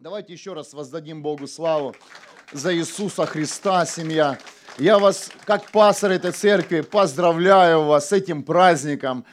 Давайте 0.00 0.32
еще 0.32 0.52
раз 0.52 0.74
воздадим 0.74 1.22
Богу 1.22 1.48
славу 1.48 1.92
за 2.52 2.72
Иисуса 2.72 3.26
Христа, 3.26 3.84
семья. 3.84 4.38
Я 4.78 4.96
вас, 4.96 5.28
как 5.44 5.72
пастор 5.72 6.12
этой 6.12 6.30
церкви, 6.30 6.82
поздравляю 6.82 7.82
вас 7.82 8.10
с 8.10 8.12
этим 8.12 8.44
праздником 8.44 9.24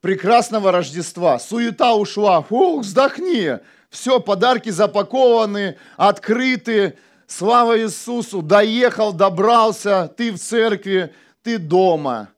прекрасного 0.00 0.70
Рождества. 0.70 1.40
Суета 1.40 1.96
ушла. 1.96 2.42
Фух, 2.42 2.82
вздохни. 2.82 3.58
Все, 3.90 4.20
подарки 4.20 4.68
запакованы, 4.68 5.76
открыты. 5.96 6.96
Слава 7.26 7.80
Иисусу. 7.80 8.40
Доехал, 8.40 9.12
добрался. 9.12 10.06
Ты 10.16 10.30
в 10.30 10.38
церкви, 10.38 11.12
ты 11.42 11.58
дома. 11.58 12.28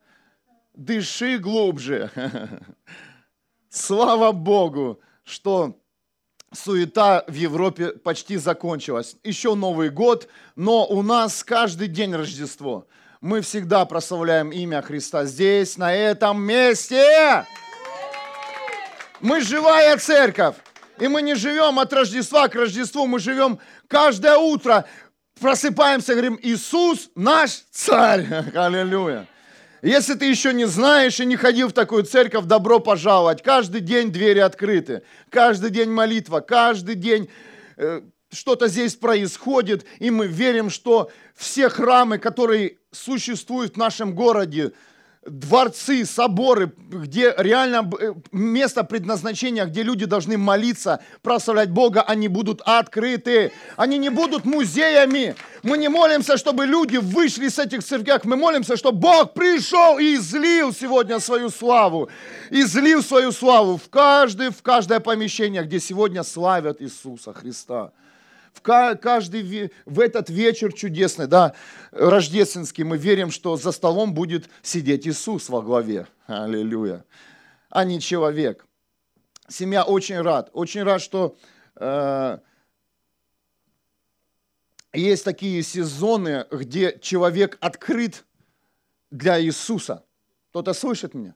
Дыши 0.73 1.37
глубже. 1.37 2.11
Слава 3.69 4.33
Богу, 4.33 4.99
что 5.25 5.80
суета 6.53 7.25
в 7.29 7.35
Европе 7.35 7.89
почти 7.89 8.37
закончилась. 8.37 9.17
Еще 9.25 9.55
Новый 9.55 9.91
год, 9.91 10.29
но 10.57 10.87
у 10.87 11.03
нас 11.03 11.45
каждый 11.45 11.89
день 11.89 12.15
Рождество. 12.15 12.87
Мы 13.21 13.43
всегда 13.43 13.85
прославляем 13.85 14.51
имя 14.51 14.83
Христа 14.83 15.25
здесь, 15.27 15.77
на 15.77 15.95
этом 15.95 16.43
месте. 16.43 17.47
Мы 19.21 19.41
живая 19.43 19.97
церковь. 19.99 20.57
И 20.99 21.09
мы 21.09 21.23
не 21.23 21.35
живем 21.35 21.79
от 21.79 21.93
Рождества 21.93 22.49
к 22.49 22.55
Рождеству, 22.55 23.07
мы 23.07 23.21
живем 23.21 23.59
каждое 23.89 24.37
утро, 24.37 24.85
просыпаемся, 25.41 26.13
говорим, 26.13 26.39
Иисус 26.43 27.11
наш 27.15 27.63
царь. 27.71 28.27
Аллилуйя. 28.55 29.27
Если 29.83 30.15
ты 30.15 30.27
еще 30.27 30.53
не 30.53 30.67
знаешь 30.67 31.21
и 31.21 31.25
не 31.27 31.37
ходил 31.37 31.69
в 31.69 31.73
такую 31.73 32.05
церковь, 32.05 32.45
добро 32.45 32.81
пожаловать. 32.81 33.43
Каждый 33.43 33.81
день 33.81 34.13
двери 34.13 34.41
открыты, 34.41 35.03
каждый 35.31 35.71
день 35.71 35.91
молитва, 35.91 36.41
каждый 36.41 36.97
день 36.97 37.31
э, 37.79 38.03
что-то 38.31 38.69
здесь 38.69 38.95
происходит, 38.95 39.87
и 39.99 40.11
мы 40.11 40.27
верим, 40.27 40.69
что 40.69 41.11
все 41.35 41.71
храмы, 41.71 42.19
которые 42.19 42.77
существуют 42.91 43.75
в 43.75 43.79
нашем 43.79 44.15
городе, 44.15 44.73
дворцы, 45.31 46.05
соборы, 46.05 46.73
где 46.91 47.35
реально 47.39 47.91
э, 47.99 48.13
место 48.33 48.85
предназначения, 48.85 49.65
где 49.65 49.83
люди 49.83 50.05
должны 50.05 50.37
молиться, 50.37 51.01
прославлять 51.23 51.71
Бога, 51.71 52.03
они 52.03 52.29
будут 52.29 52.61
открыты. 52.65 53.53
Они 53.77 53.99
не 53.99 54.11
будут 54.11 54.45
музеями. 54.45 55.37
Мы 55.63 55.79
не 55.79 55.89
молимся, 55.89 56.37
чтобы 56.37 56.67
люди 56.67 56.97
вышли 56.97 57.49
с 57.49 57.59
этих 57.59 57.85
церквей. 57.85 58.19
Мы 58.25 58.37
молимся, 58.37 58.77
чтобы 58.77 58.99
Бог 58.99 59.35
пришел 59.35 59.99
и 59.99 60.17
излил 60.17 60.73
сегодня 60.73 61.21
свою 61.21 61.51
славу. 61.51 62.09
Излил 62.51 63.03
свою 63.03 63.33
славу 63.33 63.77
в 63.77 63.89
каждое, 63.89 64.51
в 64.51 64.63
каждое 64.63 65.01
помещение, 65.01 65.63
где 65.63 65.81
сегодня 65.81 66.23
славят 66.23 66.83
Иисуса 66.83 67.33
Христа 67.33 67.93
каждый 68.63 69.73
в 69.87 70.01
этот 70.01 70.31
вечер 70.31 70.73
чудесный, 70.73 71.27
да, 71.27 71.55
рождественский, 71.93 72.85
мы 72.85 72.97
верим, 72.97 73.31
что 73.31 73.57
за 73.57 73.73
столом 73.73 74.15
будет 74.15 74.49
сидеть 74.63 75.07
Иисус 75.07 75.49
во 75.49 75.63
главе. 75.63 76.07
Аллилуйя. 76.27 77.05
А 77.71 77.85
не 77.85 78.01
человек. 78.01 78.67
Семья 79.49 79.85
очень 79.85 80.21
рад. 80.21 80.51
Очень 80.53 80.83
рад, 80.83 81.03
что 81.03 81.37
э, 81.77 82.39
есть 84.93 85.25
такие 85.25 85.63
сезоны, 85.63 86.47
где 86.51 86.99
человек 87.01 87.59
открыт 87.61 88.25
для 89.11 89.41
Иисуса. 89.41 90.05
Кто-то 90.51 90.73
слышит 90.73 91.15
меня? 91.15 91.35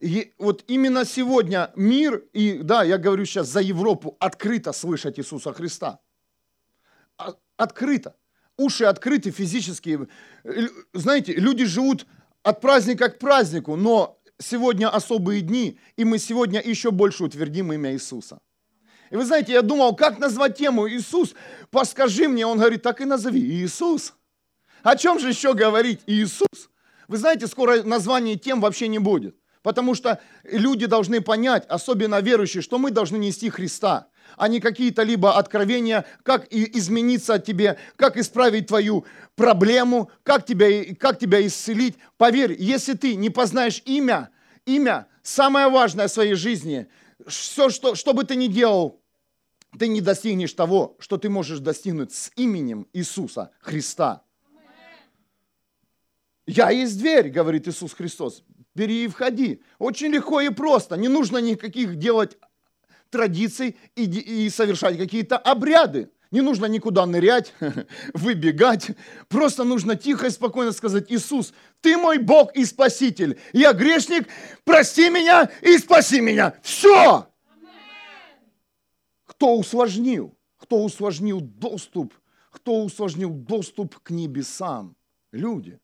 И 0.00 0.34
вот 0.38 0.64
именно 0.66 1.04
сегодня 1.04 1.72
мир, 1.74 2.24
и 2.34 2.58
да, 2.58 2.82
я 2.84 2.98
говорю 2.98 3.24
сейчас 3.24 3.48
за 3.48 3.60
Европу, 3.60 4.16
открыто 4.20 4.72
слышать 4.72 5.18
Иисуса 5.18 5.52
Христа 5.52 6.00
открыто. 7.56 8.14
Уши 8.56 8.84
открыты 8.84 9.30
физические. 9.30 10.08
Знаете, 10.92 11.34
люди 11.34 11.64
живут 11.64 12.06
от 12.42 12.60
праздника 12.60 13.08
к 13.08 13.18
празднику, 13.18 13.76
но 13.76 14.18
сегодня 14.38 14.88
особые 14.88 15.40
дни, 15.40 15.78
и 15.96 16.04
мы 16.04 16.18
сегодня 16.18 16.60
еще 16.60 16.90
больше 16.90 17.24
утвердим 17.24 17.72
имя 17.72 17.92
Иисуса. 17.92 18.38
И 19.10 19.16
вы 19.16 19.24
знаете, 19.24 19.52
я 19.52 19.62
думал, 19.62 19.94
как 19.94 20.18
назвать 20.18 20.58
тему 20.58 20.88
Иисус? 20.88 21.34
Подскажи 21.70 22.28
мне. 22.28 22.46
Он 22.46 22.58
говорит, 22.58 22.82
так 22.82 23.00
и 23.00 23.04
назови. 23.04 23.40
Иисус. 23.40 24.14
О 24.82 24.96
чем 24.96 25.18
же 25.18 25.28
еще 25.28 25.54
говорить? 25.54 26.00
Иисус. 26.06 26.70
Вы 27.06 27.18
знаете, 27.18 27.46
скоро 27.46 27.82
название 27.84 28.36
тем 28.36 28.60
вообще 28.60 28.88
не 28.88 28.98
будет. 28.98 29.36
Потому 29.62 29.94
что 29.94 30.20
люди 30.44 30.86
должны 30.86 31.20
понять, 31.20 31.66
особенно 31.66 32.20
верующие, 32.20 32.62
что 32.62 32.78
мы 32.78 32.90
должны 32.90 33.16
нести 33.16 33.50
Христа 33.50 34.08
а 34.36 34.48
не 34.48 34.60
какие-то 34.60 35.02
либо 35.02 35.36
откровения, 35.36 36.04
как 36.22 36.46
измениться 36.50 37.34
от 37.34 37.44
тебе, 37.44 37.78
как 37.96 38.16
исправить 38.16 38.66
твою 38.66 39.04
проблему, 39.34 40.10
как 40.22 40.44
тебя, 40.44 40.94
как 40.94 41.18
тебя 41.18 41.44
исцелить. 41.46 41.96
Поверь, 42.16 42.56
если 42.58 42.94
ты 42.94 43.14
не 43.14 43.30
познаешь 43.30 43.82
имя, 43.84 44.30
имя 44.64 45.06
самое 45.22 45.68
важное 45.68 46.08
в 46.08 46.12
своей 46.12 46.34
жизни, 46.34 46.88
все, 47.26 47.70
что, 47.70 47.94
что 47.94 48.12
бы 48.12 48.24
ты 48.24 48.36
ни 48.36 48.46
делал, 48.46 49.00
ты 49.78 49.88
не 49.88 50.00
достигнешь 50.00 50.52
того, 50.52 50.96
что 50.98 51.18
ты 51.18 51.28
можешь 51.28 51.58
достигнуть 51.58 52.12
с 52.12 52.30
именем 52.36 52.86
Иисуса 52.92 53.50
Христа. 53.60 54.22
Я 56.46 56.70
есть 56.70 56.98
дверь, 56.98 57.28
говорит 57.28 57.66
Иисус 57.66 57.92
Христос. 57.92 58.44
Бери 58.74 59.04
и 59.04 59.08
входи. 59.08 59.62
Очень 59.78 60.12
легко 60.12 60.40
и 60.40 60.50
просто. 60.50 60.96
Не 60.96 61.08
нужно 61.08 61.38
никаких 61.38 61.96
делать 61.96 62.38
традиций 63.10 63.76
и, 63.94 64.04
и 64.04 64.50
совершать 64.50 64.98
какие-то 64.98 65.38
обряды. 65.38 66.10
Не 66.30 66.40
нужно 66.40 66.66
никуда 66.66 67.06
нырять, 67.06 67.54
выбегать. 68.14 68.90
Просто 69.28 69.64
нужно 69.64 69.96
тихо 69.96 70.26
и 70.26 70.30
спокойно 70.30 70.72
сказать, 70.72 71.10
Иисус, 71.10 71.54
ты 71.80 71.96
мой 71.96 72.18
Бог 72.18 72.54
и 72.56 72.64
Спаситель. 72.64 73.38
Я 73.52 73.72
грешник, 73.72 74.28
прости 74.64 75.08
меня 75.08 75.50
и 75.62 75.78
спаси 75.78 76.20
меня. 76.20 76.54
Все. 76.62 77.28
Кто 79.24 79.56
усложнил? 79.56 80.36
Кто 80.58 80.82
усложнил 80.82 81.40
доступ? 81.40 82.12
Кто 82.50 82.82
усложнил 82.82 83.30
доступ 83.30 83.98
к 84.00 84.10
небесам? 84.10 84.96
Люди. 85.30 85.78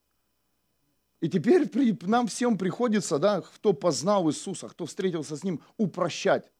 И 1.20 1.28
теперь 1.28 1.70
нам 2.02 2.26
всем 2.26 2.58
приходится, 2.58 3.18
да, 3.18 3.42
кто 3.42 3.72
познал 3.72 4.28
Иисуса, 4.28 4.68
кто 4.68 4.86
встретился 4.86 5.36
с 5.36 5.44
Ним, 5.44 5.60
упрощать 5.76 6.50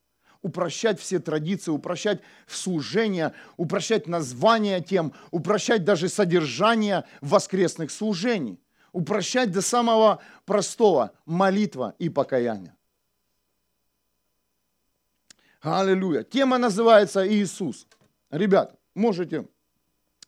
упрощать 0.43 1.01
все 1.01 1.19
традиции, 1.19 1.71
упрощать 1.71 2.21
служение, 2.47 3.33
упрощать 3.57 4.07
названия 4.07 4.81
тем, 4.81 5.13
упрощать 5.31 5.85
даже 5.85 6.09
содержание 6.09 7.05
воскресных 7.21 7.91
служений, 7.91 8.61
упрощать 8.93 9.53
до 9.53 9.63
самого 9.63 10.21
простого– 10.45 11.13
молитва 11.27 11.95
и 11.99 12.09
покаяние. 12.09 12.75
Аллилуйя. 15.61 16.25
Тема 16.25 16.59
называется 16.59 17.27
Иисус. 17.27 17.87
Ребят, 18.31 18.77
можете 18.95 19.47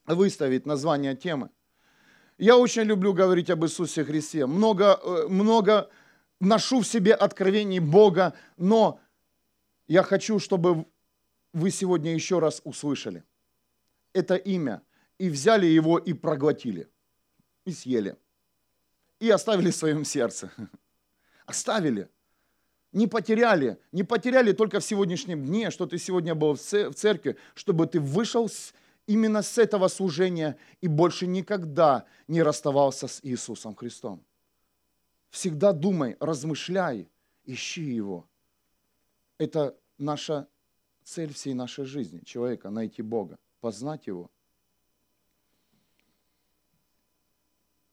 выставить 0.06 0.64
название 0.64 1.16
темы. 1.16 1.50
Я 2.38 2.56
очень 2.56 2.82
люблю 2.82 3.12
говорить 3.12 3.50
об 3.50 3.64
Иисусе 3.64 4.04
Христе. 4.04 4.46
Много, 4.46 5.00
э, 5.02 5.26
много 5.28 5.90
ношу 6.40 6.80
в 6.80 6.86
себе 6.86 7.14
откровений 7.14 7.80
Бога, 7.80 8.34
но 8.56 9.00
я 9.86 10.02
хочу, 10.02 10.38
чтобы 10.38 10.86
вы 11.52 11.70
сегодня 11.70 12.14
еще 12.14 12.38
раз 12.38 12.60
услышали 12.64 13.24
это 14.14 14.36
имя 14.36 14.80
и 15.18 15.28
взяли 15.28 15.66
его 15.66 15.98
и 15.98 16.14
проглотили, 16.14 16.88
и 17.66 17.72
съели, 17.72 18.16
и 19.20 19.28
оставили 19.28 19.70
в 19.70 19.76
своем 19.76 20.04
сердце. 20.04 20.50
Оставили. 21.46 22.08
Не 22.92 23.06
потеряли, 23.06 23.78
не 23.92 24.04
потеряли 24.04 24.52
только 24.52 24.80
в 24.80 24.84
сегодняшнем 24.84 25.44
дне, 25.44 25.70
что 25.70 25.84
ты 25.84 25.98
сегодня 25.98 26.34
был 26.34 26.54
в 26.54 26.94
церкви, 26.94 27.36
чтобы 27.54 27.86
ты 27.86 28.00
вышел 28.00 28.48
именно 29.06 29.42
с 29.42 29.58
этого 29.58 29.88
служения 29.88 30.56
и 30.80 30.88
больше 30.88 31.26
никогда 31.26 32.06
не 32.28 32.42
расставался 32.42 33.08
с 33.08 33.20
Иисусом 33.22 33.74
Христом. 33.74 34.24
Всегда 35.28 35.72
думай, 35.72 36.16
размышляй, 36.20 37.08
ищи 37.44 37.82
Его– 37.82 38.28
это 39.38 39.76
наша 39.98 40.48
цель 41.02 41.32
всей 41.32 41.54
нашей 41.54 41.84
жизни, 41.84 42.20
человека, 42.24 42.70
найти 42.70 43.02
Бога, 43.02 43.38
познать 43.60 44.06
Его. 44.06 44.30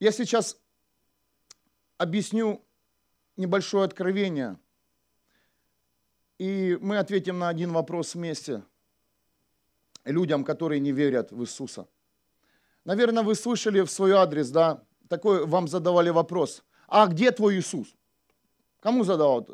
Я 0.00 0.10
сейчас 0.10 0.58
объясню 1.98 2.64
небольшое 3.36 3.84
откровение, 3.84 4.58
и 6.38 6.76
мы 6.80 6.98
ответим 6.98 7.38
на 7.38 7.48
один 7.48 7.72
вопрос 7.72 8.14
вместе 8.14 8.64
людям, 10.04 10.44
которые 10.44 10.80
не 10.80 10.90
верят 10.90 11.30
в 11.30 11.42
Иисуса. 11.42 11.86
Наверное, 12.84 13.22
вы 13.22 13.36
слышали 13.36 13.80
в 13.82 13.90
свой 13.90 14.12
адрес, 14.12 14.50
да, 14.50 14.82
такой 15.08 15.46
вам 15.46 15.68
задавали 15.68 16.10
вопрос, 16.10 16.64
а 16.88 17.06
где 17.06 17.30
твой 17.30 17.58
Иисус? 17.58 17.94
Кому 18.80 19.04
задавал? 19.04 19.48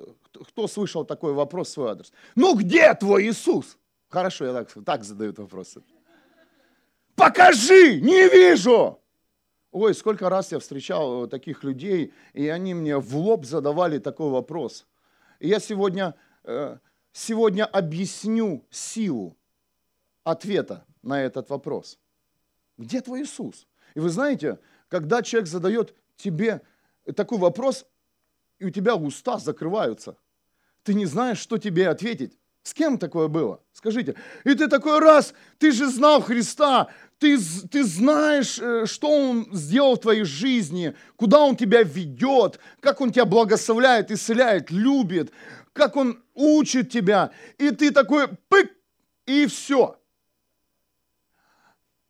Кто 0.48 0.68
слышал 0.68 1.04
такой 1.04 1.32
вопрос 1.32 1.68
в 1.68 1.72
свой 1.72 1.90
адрес? 1.90 2.12
Ну 2.34 2.56
где 2.56 2.94
твой 2.94 3.28
Иисус? 3.28 3.78
Хорошо, 4.08 4.46
я 4.46 4.52
так, 4.52 4.72
так 4.84 5.04
задаю 5.04 5.34
вопросы. 5.36 5.82
Покажи, 7.14 8.00
не 8.00 8.28
вижу. 8.28 9.00
Ой, 9.70 9.94
сколько 9.94 10.30
раз 10.30 10.52
я 10.52 10.58
встречал 10.58 11.26
таких 11.26 11.62
людей, 11.62 12.14
и 12.32 12.48
они 12.48 12.74
мне 12.74 12.96
в 12.96 13.16
лоб 13.16 13.44
задавали 13.44 13.98
такой 13.98 14.30
вопрос. 14.30 14.86
Я 15.40 15.60
сегодня, 15.60 16.14
э, 16.44 16.78
сегодня 17.12 17.66
объясню 17.66 18.64
силу 18.70 19.36
ответа 20.24 20.86
на 21.02 21.22
этот 21.22 21.50
вопрос. 21.50 21.98
Где 22.78 23.00
твой 23.00 23.22
Иисус? 23.22 23.66
И 23.94 24.00
вы 24.00 24.08
знаете, 24.08 24.58
когда 24.88 25.22
человек 25.22 25.48
задает 25.48 25.94
тебе 26.16 26.62
такой 27.14 27.38
вопрос, 27.38 27.86
и 28.58 28.64
у 28.64 28.70
тебя 28.70 28.96
уста 28.96 29.38
закрываются, 29.38 30.16
ты 30.88 30.94
не 30.94 31.04
знаешь, 31.04 31.38
что 31.38 31.58
тебе 31.58 31.90
ответить. 31.90 32.32
С 32.62 32.72
кем 32.72 32.96
такое 32.98 33.28
было? 33.28 33.60
Скажите. 33.74 34.14
И 34.44 34.54
ты 34.54 34.68
такой 34.68 35.00
раз, 35.00 35.34
ты 35.58 35.70
же 35.70 35.86
знал 35.90 36.22
Христа, 36.22 36.88
ты, 37.18 37.36
ты 37.70 37.84
знаешь, 37.84 38.58
э, 38.58 38.86
что 38.86 39.10
Он 39.10 39.46
сделал 39.52 39.96
в 39.96 40.00
твоей 40.00 40.24
жизни, 40.24 40.94
куда 41.16 41.40
Он 41.40 41.56
тебя 41.56 41.82
ведет, 41.82 42.58
как 42.80 43.02
Он 43.02 43.12
тебя 43.12 43.26
благословляет, 43.26 44.10
исцеляет, 44.10 44.70
любит, 44.70 45.30
как 45.74 45.96
Он 45.96 46.22
учит 46.34 46.88
тебя. 46.88 47.32
И 47.58 47.70
ты 47.70 47.90
такой 47.90 48.28
пык, 48.48 48.72
и 49.26 49.44
все. 49.44 50.00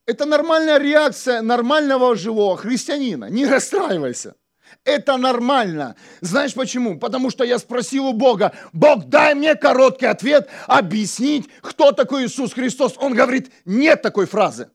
Это 0.07 0.25
нормальная 0.25 0.79
реакция 0.79 1.43
нормального 1.43 2.15
живого 2.15 2.57
христианина. 2.57 3.25
Не 3.25 3.45
расстраивайся. 3.45 4.37
Это 4.85 5.17
нормально. 5.17 5.97
Знаешь 6.20 6.55
почему? 6.55 6.99
Потому 6.99 7.31
что 7.31 7.44
я 7.44 7.59
спросил 7.59 8.06
у 8.06 8.12
Бога, 8.12 8.53
Бог, 8.73 9.05
дай 9.06 9.35
мне 9.35 9.55
короткий 9.55 10.06
ответ, 10.06 10.49
объяснить, 10.67 11.49
кто 11.61 11.93
такой 11.93 12.26
Иисус 12.26 12.53
Христос. 12.53 12.94
Он 12.99 13.15
говорит, 13.15 13.53
нет 13.65 14.03
такой 14.03 14.26
фразы. 14.26 14.70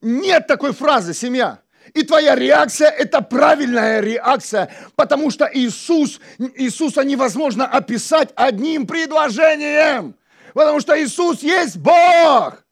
Нет 0.00 0.46
такой 0.46 0.72
фразы, 0.72 1.12
семья. 1.12 1.60
И 1.94 2.02
твоя 2.02 2.34
реакция– 2.34 2.90
это 2.98 3.20
правильная 3.22 4.00
реакция, 4.00 4.70
потому 4.94 5.30
что 5.30 5.48
Иисус, 5.52 6.20
Иисуса 6.38 7.02
невозможно 7.02 7.66
описать 7.66 8.30
одним 8.36 8.86
предложением, 8.86 10.14
потому 10.54 10.80
что 10.80 11.02
Иисус 11.02 11.42
есть 11.42 11.78
Бог. 11.78 12.64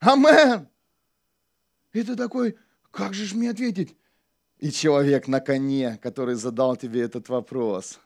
Амен. 0.00 0.68
И 1.92 2.02
ты 2.02 2.16
такой, 2.16 2.56
как 2.90 3.14
же 3.14 3.34
мне 3.34 3.50
ответить? 3.50 3.96
И 4.60 4.70
человек 4.70 5.26
на 5.26 5.40
коне, 5.40 5.96
который 6.02 6.34
задал 6.34 6.76
тебе 6.76 7.00
этот 7.00 7.30
вопрос. 7.30 7.98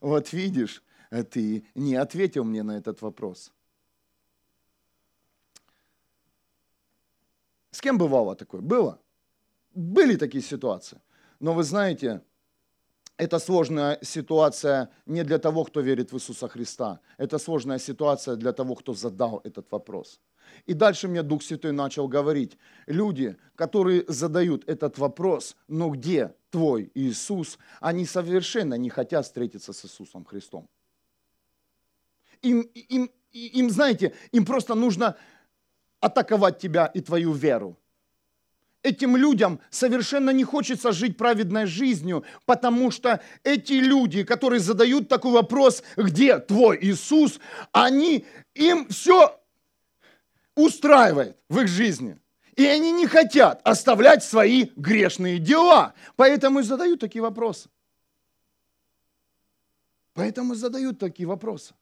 Вот 0.00 0.34
видишь, 0.34 0.82
ты 1.30 1.64
не 1.74 1.96
ответил 1.96 2.44
мне 2.44 2.62
на 2.62 2.76
этот 2.76 3.00
вопрос. 3.00 3.52
С 7.70 7.80
кем 7.80 7.96
бывало 7.96 8.36
такое? 8.36 8.60
Было. 8.60 9.00
Были 9.74 10.16
такие 10.16 10.44
ситуации. 10.44 11.00
Но 11.40 11.54
вы 11.54 11.62
знаете, 11.62 12.22
это 13.18 13.40
сложная 13.40 13.98
ситуация 14.02 14.88
не 15.04 15.24
для 15.24 15.38
того, 15.38 15.64
кто 15.64 15.80
верит 15.80 16.12
в 16.12 16.16
Иисуса 16.16 16.48
Христа. 16.48 17.00
Это 17.18 17.38
сложная 17.38 17.78
ситуация 17.78 18.36
для 18.36 18.52
того, 18.52 18.76
кто 18.76 18.94
задал 18.94 19.40
этот 19.44 19.70
вопрос. 19.72 20.20
И 20.66 20.72
дальше 20.72 21.08
мне 21.08 21.22
Дух 21.22 21.42
Святой 21.42 21.72
начал 21.72 22.08
говорить. 22.08 22.56
Люди, 22.86 23.36
которые 23.56 24.04
задают 24.08 24.68
этот 24.68 24.98
вопрос, 24.98 25.56
но 25.66 25.90
где 25.90 26.32
твой 26.50 26.90
Иисус, 26.94 27.58
они 27.80 28.06
совершенно 28.06 28.74
не 28.74 28.88
хотят 28.88 29.24
встретиться 29.24 29.72
с 29.72 29.84
Иисусом 29.84 30.24
Христом. 30.24 30.68
Им, 32.40 32.60
им, 32.60 33.10
им, 33.32 33.70
знаете, 33.70 34.14
им 34.30 34.46
просто 34.46 34.76
нужно 34.76 35.16
атаковать 36.00 36.60
тебя 36.60 36.86
и 36.86 37.00
твою 37.00 37.32
веру. 37.32 37.76
Этим 38.82 39.16
людям 39.16 39.60
совершенно 39.70 40.30
не 40.30 40.44
хочется 40.44 40.92
жить 40.92 41.16
праведной 41.16 41.66
жизнью, 41.66 42.24
потому 42.46 42.90
что 42.92 43.20
эти 43.42 43.72
люди, 43.72 44.22
которые 44.22 44.60
задают 44.60 45.08
такой 45.08 45.32
вопрос, 45.32 45.82
где 45.96 46.38
твой 46.38 46.78
Иисус, 46.80 47.40
они, 47.72 48.24
им 48.54 48.86
все 48.88 49.40
устраивает 50.54 51.36
в 51.48 51.60
их 51.60 51.68
жизни. 51.68 52.18
И 52.54 52.66
они 52.66 52.92
не 52.92 53.06
хотят 53.06 53.60
оставлять 53.64 54.22
свои 54.24 54.70
грешные 54.76 55.38
дела. 55.38 55.94
Поэтому 56.16 56.60
и 56.60 56.62
задают 56.62 57.00
такие 57.00 57.22
вопросы. 57.22 57.68
Поэтому 60.14 60.54
задают 60.54 60.98
такие 60.98 61.28
вопросы. 61.28 61.74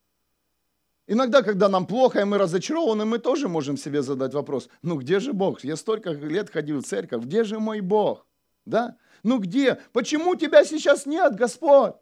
Иногда, 1.07 1.43
когда 1.43 1.69
нам 1.69 1.87
плохо, 1.87 2.21
и 2.21 2.25
мы 2.25 2.37
разочарованы, 2.37 3.05
мы 3.05 3.19
тоже 3.19 3.49
можем 3.49 3.77
себе 3.77 4.03
задать 4.03 4.35
вопрос, 4.35 4.69
ну 4.83 4.97
где 4.97 5.21
же 5.21 5.33
Бог? 5.33 5.63
Я 5.63 5.77
столько 5.77 6.11
лет 6.11 6.51
ходил 6.51 6.81
в 6.81 6.87
церковь, 6.87 7.25
где 7.25 7.45
же 7.45 7.61
мой 7.61 7.81
Бог? 7.81 8.27
Да? 8.65 8.97
Ну 9.23 9.39
где? 9.39 9.79
Почему 9.93 10.35
тебя 10.35 10.65
сейчас 10.65 11.07
нет, 11.07 11.37
Господь? 11.37 11.95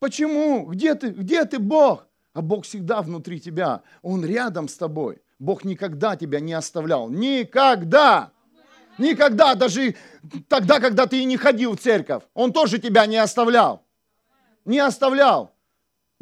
Почему? 0.00 0.66
Где 0.66 0.96
ты? 0.96 1.10
Где 1.10 1.44
ты, 1.44 1.60
Бог? 1.60 2.08
А 2.32 2.42
Бог 2.42 2.64
всегда 2.64 3.02
внутри 3.02 3.40
тебя. 3.40 3.82
Он 4.02 4.24
рядом 4.24 4.66
с 4.66 4.76
тобой. 4.76 5.22
Бог 5.38 5.64
никогда 5.64 6.16
тебя 6.16 6.40
не 6.40 6.54
оставлял. 6.54 7.08
Никогда! 7.08 8.32
Никогда, 8.98 9.54
даже 9.54 9.96
тогда, 10.48 10.78
когда 10.78 11.06
ты 11.06 11.20
и 11.20 11.24
не 11.24 11.36
ходил 11.36 11.76
в 11.76 11.80
церковь, 11.80 12.24
Он 12.34 12.52
тоже 12.52 12.78
тебя 12.78 13.06
не 13.06 13.16
оставлял. 13.16 13.86
Не 14.64 14.80
оставлял. 14.80 15.54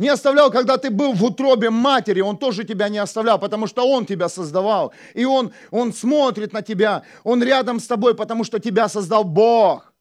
Не 0.01 0.09
оставлял, 0.09 0.51
когда 0.51 0.79
ты 0.79 0.89
был 0.89 1.13
в 1.13 1.23
утробе 1.23 1.69
матери, 1.69 2.23
Он 2.23 2.39
тоже 2.39 2.65
тебя 2.65 2.89
не 2.89 2.97
оставлял, 2.97 3.39
потому 3.39 3.67
что 3.67 3.87
Он 3.87 4.07
тебя 4.07 4.31
создавал. 4.31 4.95
И 5.13 5.27
Он, 5.27 5.53
он 5.71 5.93
смотрит 5.93 6.55
на 6.55 6.63
тебя, 6.63 7.03
Он 7.23 7.43
рядом 7.43 7.79
с 7.79 7.87
тобой, 7.87 8.15
потому 8.15 8.45
что 8.45 8.59
тебя 8.59 8.89
создал 8.89 9.25
Бог. 9.25 9.93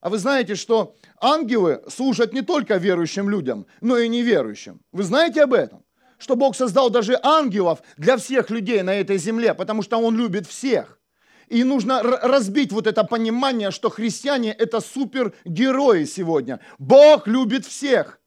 А 0.00 0.10
вы 0.10 0.18
знаете, 0.18 0.56
что 0.56 0.96
ангелы 1.20 1.80
служат 1.86 2.32
не 2.32 2.42
только 2.42 2.76
верующим 2.76 3.30
людям, 3.30 3.66
но 3.80 3.98
и 3.98 4.08
неверующим. 4.08 4.80
Вы 4.90 5.04
знаете 5.04 5.44
об 5.44 5.52
этом? 5.52 5.84
Что 6.18 6.34
Бог 6.34 6.56
создал 6.56 6.90
даже 6.90 7.20
ангелов 7.22 7.78
для 7.98 8.16
всех 8.16 8.50
людей 8.50 8.82
на 8.82 8.94
этой 8.94 9.18
земле, 9.18 9.54
потому 9.54 9.82
что 9.82 9.98
Он 9.98 10.16
любит 10.16 10.48
всех. 10.48 10.98
И 11.46 11.62
нужно 11.62 12.02
разбить 12.02 12.72
вот 12.72 12.88
это 12.88 13.04
понимание, 13.04 13.70
что 13.70 13.90
христиане– 13.90 14.50
это 14.58 14.80
супергерои 14.80 16.02
сегодня. 16.04 16.58
Бог 16.78 17.28
любит 17.28 17.64
всех. 17.64 18.17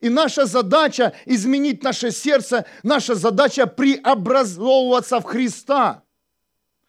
И 0.00 0.08
наша 0.08 0.46
задача– 0.46 1.14
изменить 1.26 1.82
наше 1.82 2.10
сердце, 2.10 2.64
наша 2.82 3.14
задача– 3.14 3.66
преобразовываться 3.66 5.20
в 5.20 5.24
Христа, 5.24 6.02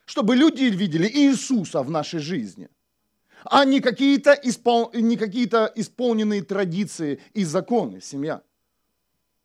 чтобы 0.06 0.36
люди 0.36 0.64
видели 0.64 1.08
Иисуса 1.08 1.82
в 1.82 1.90
нашей 1.90 2.20
жизни– 2.20 2.70
а 3.44 3.66
не 3.66 3.80
какие-то, 3.82 4.34
испол... 4.34 4.92
не 4.94 5.18
какие-то 5.18 5.72
исполненные 5.76 6.44
традиции 6.44 7.22
и 7.34 7.44
законы, 7.44 8.02
семья. 8.02 8.42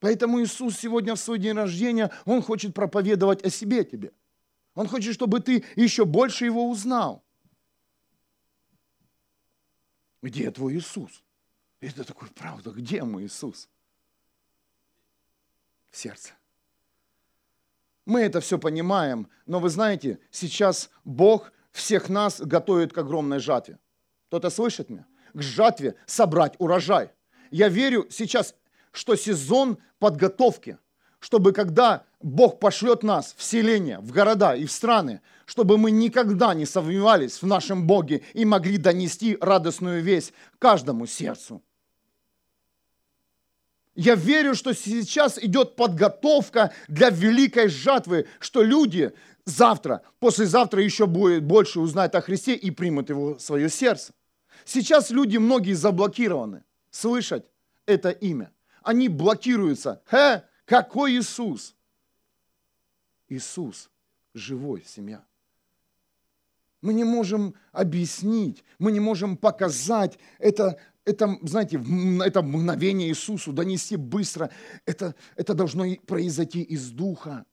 Поэтому 0.01 0.43
Иисус 0.43 0.79
сегодня 0.79 1.15
в 1.15 1.19
свой 1.19 1.39
день 1.39 1.55
рождения, 1.55 2.11
Он 2.27 2.43
хочет 2.43 2.75
проповедовать 2.75 3.43
о 3.45 3.51
себе 3.51 3.85
тебе. 3.85 4.13
Он 4.75 4.89
хочет, 4.89 5.15
чтобы 5.15 5.41
ты 5.41 5.65
еще 5.77 6.05
больше 6.05 6.45
Его 6.45 6.69
узнал. 6.69 7.25
Где 10.21 10.51
твой 10.51 10.77
Иисус? 10.77 11.24
Это 11.87 12.05
такой, 12.05 12.29
правда, 12.29 12.71
где 12.71 13.03
мой 13.03 13.25
Иисус? 13.25 13.69
В 15.91 15.97
сердце. 15.97 16.33
Мы 18.07 18.21
это 18.21 18.41
все 18.41 18.59
понимаем, 18.59 19.29
но 19.47 19.61
вы 19.61 19.71
знаете, 19.71 20.19
сейчас 20.31 20.91
Бог 21.05 21.53
всех 21.73 22.09
нас 22.09 22.41
готовит 22.41 22.93
к 22.93 22.99
огромной 22.99 23.39
жатве. 23.39 23.79
Кто-то 24.29 24.51
слышит 24.51 24.91
меня? 24.91 25.07
К 25.33 25.43
жатве 25.43 25.95
собрать 26.07 26.55
урожай. 26.59 27.11
Я 27.51 27.69
верю 27.69 28.07
сейчас, 28.11 28.55
что 28.93 29.17
сезон 29.17 29.79
подготовки, 29.99 30.79
чтобы 31.19 31.53
когда 31.53 32.05
Бог 32.21 32.61
пошлет 32.61 33.03
нас 33.03 33.35
в 33.37 33.43
селение, 33.43 33.99
в 33.99 34.13
города 34.13 34.55
и 34.55 34.67
в 34.67 34.73
страны, 34.73 35.21
чтобы 35.47 35.79
мы 35.79 35.91
никогда 35.91 36.55
не 36.55 36.67
сомневались 36.67 37.43
в 37.43 37.47
нашем 37.47 37.87
Боге 37.87 38.23
и 38.35 38.45
могли 38.45 38.77
донести 38.77 39.39
радостную 39.41 40.03
весть 40.03 40.33
каждому 40.59 41.07
сердцу. 41.07 41.63
Я 43.95 44.17
верю, 44.17 44.55
что 44.55 44.73
сейчас 44.73 45.39
идет 45.39 45.77
подготовка 45.77 46.73
для 46.89 47.11
великой 47.11 47.69
жатвы, 47.69 48.27
что 48.41 48.63
люди 48.63 49.13
завтра, 49.45 50.03
послезавтра 50.19 50.83
еще 50.83 51.07
будет 51.07 51.45
больше 51.45 51.79
узнать 51.79 52.15
о 52.15 52.21
Христе 52.21 52.55
и 52.55 52.71
примут 52.71 53.11
его 53.11 53.35
в 53.35 53.41
свое 53.41 53.69
сердце. 53.69 54.13
Сейчас 54.65 55.11
люди 55.11 55.37
многие 55.37 55.75
заблокированы 55.75 56.65
слышать 56.91 57.45
это 57.87 58.11
имя. 58.11 58.53
Они 58.83 59.09
блокируются. 59.09 60.03
Хе, 60.11 60.45
какой 60.65 61.13
Иисус? 61.17 61.75
Иисус 63.29 63.91
живой 64.33 64.85
семья. 64.87 65.25
Мы 66.81 66.93
не 66.93 67.05
можем 67.05 67.55
объяснить, 67.73 68.63
мы 68.79 68.93
не 68.93 69.01
можем 69.01 69.37
показать 69.37 70.19
это 70.39 70.79
это, 71.05 71.39
знаете, 71.43 71.83
это 72.25 72.43
мгновение 72.43 73.09
Иисусу 73.09 73.53
донести 73.53 73.97
быстро, 73.97 74.51
это, 74.87 75.15
это 75.37 75.55
должно 75.55 75.85
произойти 76.07 76.63
из 76.63 76.91
Духа, 76.91 77.45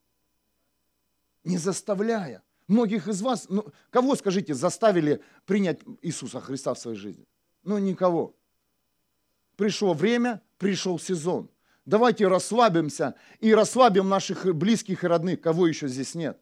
не 1.43 1.57
заставляя. 1.57 2.43
Многих 2.67 3.07
из 3.07 3.21
вас, 3.21 3.47
ну, 3.49 3.65
кого, 3.89 4.15
скажите, 4.15 4.53
заставили 4.53 5.21
принять 5.45 5.79
Иисуса 6.01 6.39
Христа 6.39 6.73
в 6.73 6.79
своей 6.79 6.97
жизни? 6.97 7.25
Ну, 7.63 7.77
никого. 7.77 8.35
Пришло 9.57 9.93
время, 9.93 10.41
пришел 10.57 10.97
сезон. 10.97 11.49
Давайте 11.85 12.27
расслабимся 12.27 13.15
и 13.39 13.53
расслабим 13.53 14.07
наших 14.07 14.55
близких 14.55 15.03
и 15.03 15.07
родных, 15.07 15.41
кого 15.41 15.67
еще 15.67 15.87
здесь 15.87 16.15
нет. 16.15 16.39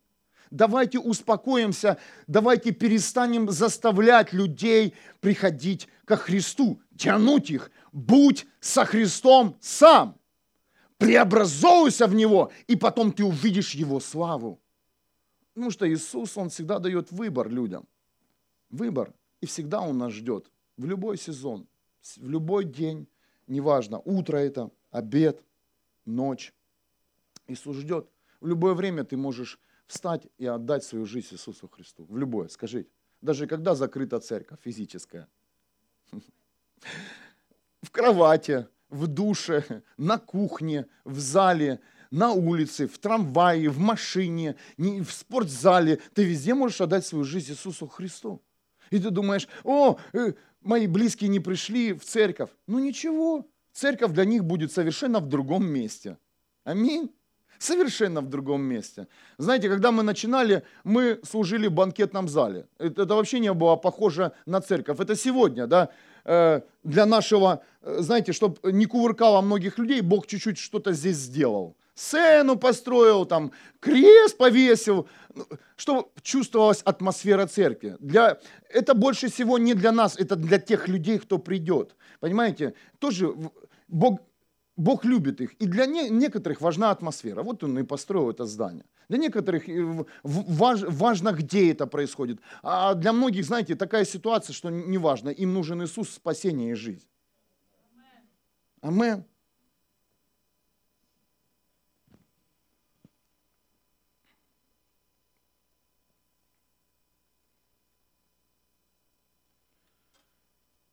Давайте 0.51 0.97
успокоимся, 0.97 1.99
давайте 2.25 2.71
перестанем 2.71 3.49
заставлять 3.49 4.33
людей 4.33 4.95
приходить 5.19 5.87
ко 6.05 6.15
Христу, 6.15 6.81
тянуть 6.97 7.51
их. 7.51 7.71
Будь 7.91 8.47
со 8.59 8.85
Христом 8.85 9.57
сам. 9.61 10.17
Преобразовывайся 10.97 12.07
в 12.07 12.15
Него, 12.15 12.51
и 12.67 12.75
потом 12.75 13.11
ты 13.11 13.23
увидишь 13.23 13.73
Его 13.73 13.99
славу. 13.99 14.59
Потому 15.53 15.71
что 15.71 15.89
Иисус, 15.91 16.35
Он 16.35 16.49
всегда 16.49 16.79
дает 16.79 17.11
выбор 17.11 17.49
людям. 17.49 17.87
Выбор. 18.69 19.13
И 19.41 19.45
всегда 19.45 19.81
Он 19.81 19.97
нас 19.97 20.13
ждет. 20.13 20.51
В 20.77 20.85
любой 20.85 21.17
сезон, 21.17 21.67
в 22.17 22.29
любой 22.29 22.65
день, 22.65 23.07
неважно, 23.47 23.99
утро 23.99 24.37
это, 24.37 24.71
обед, 24.91 25.43
ночь. 26.05 26.53
Иисус 27.47 27.77
ждет. 27.77 28.09
В 28.41 28.47
любое 28.47 28.73
время 28.73 29.03
ты 29.03 29.15
можешь 29.15 29.59
встать 29.89 30.27
и 30.37 30.45
отдать 30.45 30.83
свою 30.83 31.05
жизнь 31.05 31.33
Иисусу 31.33 31.67
Христу. 31.67 32.05
В 32.05 32.17
любое, 32.17 32.47
скажите. 32.47 32.89
Даже 33.21 33.47
когда 33.47 33.75
закрыта 33.75 34.19
церковь 34.19 34.59
физическая. 34.63 35.27
В 37.81 37.91
кровати, 37.91 38.67
в 38.89 39.07
душе, 39.07 39.83
на 39.97 40.17
кухне, 40.17 40.85
в 41.05 41.19
зале, 41.19 41.79
на 42.11 42.31
улице, 42.31 42.87
в 42.87 42.97
трамвае, 42.97 43.69
в 43.69 43.79
машине, 43.79 44.55
в 44.77 45.09
спортзале. 45.11 45.99
Ты 46.13 46.23
везде 46.23 46.53
можешь 46.53 46.81
отдать 46.81 47.05
свою 47.05 47.23
жизнь 47.23 47.51
Иисусу 47.51 47.87
Христу. 47.87 48.41
И 48.91 48.99
ты 48.99 49.09
думаешь, 49.09 49.47
о, 49.63 49.97
э, 50.13 50.33
мои 50.61 50.87
близкие 50.87 51.29
не 51.29 51.39
пришли 51.39 51.93
в 51.93 52.03
церковь. 52.03 52.49
Ну 52.67 52.79
ничего, 52.79 53.47
церковь 53.71 54.11
для 54.11 54.25
них 54.25 54.43
будет 54.43 54.71
совершенно 54.71 55.19
в 55.19 55.27
другом 55.27 55.65
месте. 55.65 56.17
Аминь. 56.63 57.11
Совершенно 57.59 58.21
в 58.21 58.29
другом 58.29 58.61
месте. 58.61 59.07
Знаете, 59.37 59.69
когда 59.69 59.91
мы 59.91 60.01
начинали, 60.01 60.63
мы 60.85 61.19
служили 61.29 61.67
в 61.67 61.73
банкетном 61.73 62.29
зале. 62.29 62.65
Это, 62.77 63.01
это 63.01 63.15
вообще 63.15 63.39
не 63.39 63.53
было 63.53 63.75
похоже 63.75 64.31
на 64.45 64.61
церковь. 64.61 64.99
Это 64.99 65.15
сегодня, 65.15 65.67
да, 65.67 65.89
э, 66.23 66.61
для 66.83 67.05
нашего, 67.05 67.61
э, 67.81 67.97
знаете, 67.99 68.31
чтобы 68.31 68.71
не 68.71 68.85
кувыркало 68.85 69.41
многих 69.41 69.77
людей, 69.77 69.99
Бог 70.01 70.25
чуть-чуть 70.25 70.57
что-то 70.57 70.93
здесь 70.93 71.17
сделал. 71.17 71.75
Сцену 71.95 72.55
построил, 72.55 73.25
там, 73.25 73.51
крест 73.81 74.37
повесил, 74.37 75.09
ну, 75.35 75.45
чтобы 75.75 76.05
чувствовалась 76.21 76.81
атмосфера 76.85 77.45
церкви. 77.45 77.97
Для, 77.99 78.39
это 78.69 78.93
больше 78.93 79.27
всего 79.27 79.57
не 79.57 79.73
для 79.73 79.91
нас, 79.91 80.15
это 80.17 80.37
для 80.37 80.59
тех 80.59 80.87
людей, 80.87 81.19
кто 81.19 81.39
придет. 81.39 81.97
Понимаете, 82.21 82.73
тоже 82.99 83.35
Бог, 83.89 84.21
Бог 84.79 85.03
любит 85.03 85.41
их. 85.41 85.53
И 85.61 85.67
для 85.67 85.85
не, 85.85 86.09
некоторых 86.09 86.61
важна 86.61 86.91
атмосфера. 86.91 87.43
Вот 87.43 87.63
он 87.63 87.77
и 87.79 87.83
построил 87.83 88.29
это 88.29 88.45
здание. 88.45 88.85
Для 89.09 89.17
некоторых 89.17 89.67
э, 89.67 90.05
важ, 90.23 90.83
важно, 90.83 91.33
где 91.33 91.71
это 91.71 91.85
происходит. 91.85 92.39
А 92.63 92.93
для 92.93 93.11
многих, 93.11 93.43
знаете, 93.43 93.75
такая 93.75 94.05
ситуация, 94.05 94.53
что 94.53 94.69
не 94.69 94.97
важно. 94.97 95.29
Им 95.29 95.53
нужен 95.53 95.83
Иисус, 95.83 96.09
спасение 96.09 96.71
и 96.71 96.75
жизнь. 96.75 97.05
Амен. 98.81 99.25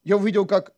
Я 0.02 0.16
увидел, 0.16 0.44
как 0.46 0.75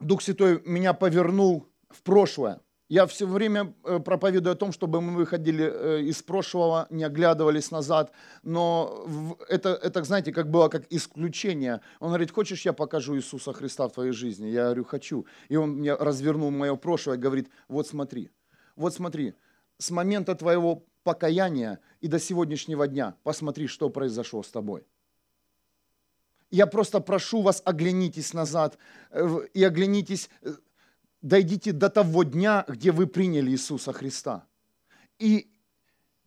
Дух 0.00 0.22
Святой 0.22 0.62
меня 0.64 0.92
повернул 0.92 1.66
в 1.88 2.02
прошлое. 2.02 2.60
Я 2.88 3.06
все 3.06 3.26
время 3.26 3.74
э, 3.84 3.98
проповедую 3.98 4.52
о 4.52 4.56
том, 4.56 4.70
чтобы 4.70 5.00
мы 5.00 5.16
выходили 5.16 5.64
э, 5.64 6.02
из 6.02 6.22
прошлого, 6.22 6.86
не 6.90 7.02
оглядывались 7.02 7.72
назад, 7.72 8.12
но 8.44 9.36
это, 9.48 9.70
это, 9.70 10.04
знаете, 10.04 10.32
как 10.32 10.50
было 10.50 10.68
как 10.68 10.84
исключение. 10.90 11.80
Он 11.98 12.08
говорит, 12.08 12.30
хочешь, 12.30 12.64
я 12.64 12.72
покажу 12.72 13.16
Иисуса 13.16 13.52
Христа 13.52 13.88
в 13.88 13.92
твоей 13.92 14.12
жизни? 14.12 14.46
Я 14.46 14.66
говорю, 14.66 14.84
хочу. 14.84 15.26
И 15.48 15.56
он 15.56 15.70
мне 15.78 15.94
развернул 15.94 16.52
мое 16.52 16.76
прошлое 16.76 17.16
и 17.16 17.20
говорит, 17.20 17.50
вот 17.66 17.88
смотри, 17.88 18.30
вот 18.76 18.94
смотри, 18.94 19.34
с 19.78 19.90
момента 19.90 20.36
твоего 20.36 20.84
покаяния 21.02 21.80
и 22.00 22.06
до 22.06 22.20
сегодняшнего 22.20 22.86
дня 22.86 23.16
посмотри, 23.24 23.66
что 23.66 23.90
произошло 23.90 24.44
с 24.44 24.50
тобой. 24.50 24.86
Я 26.56 26.66
просто 26.66 27.00
прошу 27.00 27.42
вас, 27.42 27.60
оглянитесь 27.66 28.32
назад 28.32 28.78
э, 29.10 29.40
и 29.52 29.62
оглянитесь, 29.62 30.30
э, 30.40 30.54
дойдите 31.20 31.72
до 31.72 31.90
того 31.90 32.22
дня, 32.22 32.64
где 32.66 32.92
вы 32.92 33.06
приняли 33.06 33.50
Иисуса 33.50 33.92
Христа. 33.92 34.46
И, 35.18 35.50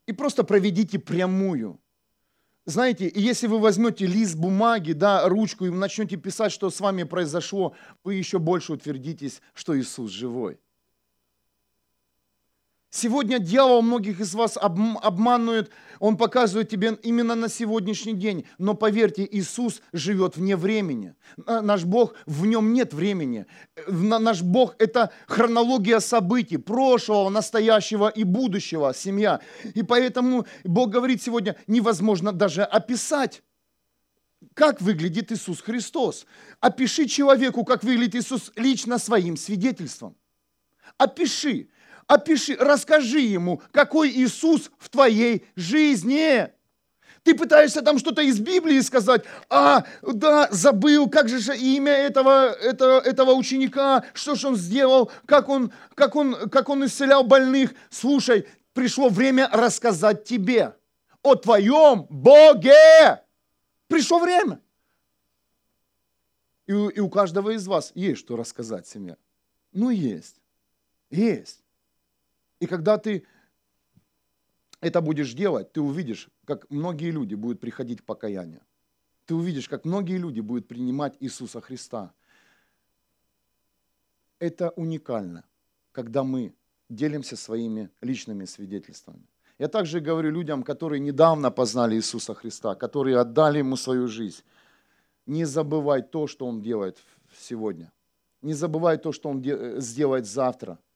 и 0.05 0.13
просто 0.13 0.43
проведите 0.43 0.99
прямую. 0.99 1.79
Знаете, 2.65 3.07
и 3.07 3.19
если 3.19 3.47
вы 3.47 3.57
возьмете 3.57 4.05
лист 4.05 4.35
бумаги, 4.35 4.91
да, 4.91 5.27
ручку 5.27 5.65
и 5.65 5.71
начнете 5.71 6.15
писать, 6.15 6.51
что 6.51 6.69
с 6.69 6.79
вами 6.79 7.05
произошло, 7.05 7.73
вы 8.03 8.13
еще 8.13 8.37
больше 8.37 8.73
утвердитесь, 8.73 9.41
что 9.55 9.75
Иисус 9.79 10.11
живой. 10.11 10.59
Сегодня 12.91 13.37
дьявол 13.37 13.83
многих 13.83 14.19
из 14.19 14.33
вас 14.33 14.57
обманывает, 14.57 15.69
он 15.99 16.17
показывает 16.17 16.69
тебе 16.69 16.97
именно 17.03 17.35
на 17.35 17.47
сегодняшний 17.47 18.13
день. 18.13 18.45
Но 18.57 18.73
поверьте, 18.73 19.27
Иисус 19.29 19.81
живет 19.93 20.37
вне 20.37 20.55
времени. 20.55 21.13
Наш 21.45 21.83
Бог, 21.83 22.15
в 22.25 22.47
нем 22.47 22.73
нет 22.73 22.93
времени. 22.93 23.45
Наш 23.87 24.41
Бог– 24.41 24.75
это 24.79 25.11
хронология 25.27 25.99
событий, 25.99 26.57
прошлого, 26.57 27.29
настоящего 27.29 28.09
и 28.09 28.23
будущего, 28.23 28.91
семья. 28.95 29.39
И 29.75 29.83
поэтому 29.83 30.47
Бог 30.63 30.89
говорит 30.89 31.21
сегодня, 31.21 31.55
невозможно 31.67 32.31
даже 32.31 32.63
описать 32.63 33.43
как 34.53 34.81
выглядит 34.81 35.33
Иисус 35.33 35.61
Христос. 35.61 36.25
Опиши 36.61 37.07
человеку, 37.07 37.65
как 37.65 37.83
выглядит 37.83 38.15
Иисус 38.15 38.53
лично 38.55 38.97
своим 38.97 39.35
свидетельством. 39.35 40.15
Опиши 40.97 41.69
опиши, 42.09 42.57
расскажи 42.59 43.19
ему, 43.19 43.61
какой 43.71 44.09
Иисус 44.09 44.71
в 44.79 44.89
твоей 44.89 45.45
жизни. 45.55 46.51
Ты 47.23 47.35
пытаешься 47.35 47.81
там 47.81 47.99
что-то 47.99 48.21
из 48.21 48.39
Библии 48.39 48.79
сказать, 48.79 49.23
а, 49.49 49.85
да, 50.01 50.47
забыл, 50.51 51.07
как 51.09 51.29
же 51.29 51.55
имя 51.55 51.91
этого, 51.91 52.51
этого, 52.53 52.99
этого 53.01 53.33
ученика, 53.33 54.03
что 54.13 54.35
же 54.35 54.47
он 54.47 54.55
сделал, 54.55 55.11
как 55.25 55.49
он, 55.49 55.71
как, 55.93 56.15
он, 56.15 56.49
как 56.49 56.69
он 56.69 56.85
исцелял 56.85 57.23
больных. 57.23 57.73
Слушай, 57.91 58.47
пришло 58.73 59.09
время 59.09 59.47
рассказать 59.51 60.23
тебе 60.23 60.73
о 61.21 61.35
твоем 61.35 62.07
Боге. 62.09 63.21
Пришло 63.87 64.17
время. 64.19 64.59
И, 66.65 66.71
и 66.71 66.99
у 66.99 67.09
каждого 67.09 67.51
из 67.51 67.67
вас 67.67 67.91
есть 67.93 68.21
что 68.21 68.35
рассказать 68.35 68.87
семья. 68.87 69.17
Ну, 69.73 69.91
есть. 69.91 70.37
Есть. 71.11 71.59
И 72.59 72.67
когда 72.67 72.97
ты 72.97 73.25
это 74.81 75.01
будешь 75.01 75.33
делать, 75.33 75.71
ты 75.73 75.81
увидишь, 75.81 76.29
как 76.45 76.69
многие 76.69 77.11
люди 77.11 77.35
будут 77.35 77.59
приходить 77.59 78.01
к 78.01 78.05
покаянию. 78.05 78.61
Ты 79.25 79.35
увидишь, 79.35 79.69
как 79.69 79.85
многие 79.85 80.17
люди 80.17 80.39
будут 80.41 80.67
принимать 80.67 81.15
Иисуса 81.19 81.61
Христа. 81.61 82.13
Это 84.39 84.69
уникально, 84.71 85.43
когда 85.91 86.23
мы 86.23 86.53
делимся 86.89 87.35
своими 87.35 87.89
личными 88.01 88.45
свидетельствами. 88.45 89.27
Я 89.59 89.67
также 89.67 89.99
говорю 89.99 90.31
людям, 90.31 90.63
которые 90.63 91.01
недавно 91.01 91.51
познали 91.51 91.95
Иисуса 91.95 92.33
Христа, 92.33 92.75
которые 92.75 93.19
отдали 93.19 93.59
Ему 93.59 93.75
свою 93.75 94.07
жизнь. 94.07 94.43
Не 95.25 95.45
забывай 95.45 96.01
то, 96.01 96.27
что 96.27 96.47
Он 96.47 96.61
делает 96.61 96.97
сегодня. 97.37 97.91
Не 98.41 98.53
забывай 98.53 98.97
то, 98.97 99.11
что 99.11 99.29
Он 99.29 99.43
сделает 99.81 100.25
завтра– 100.25 100.79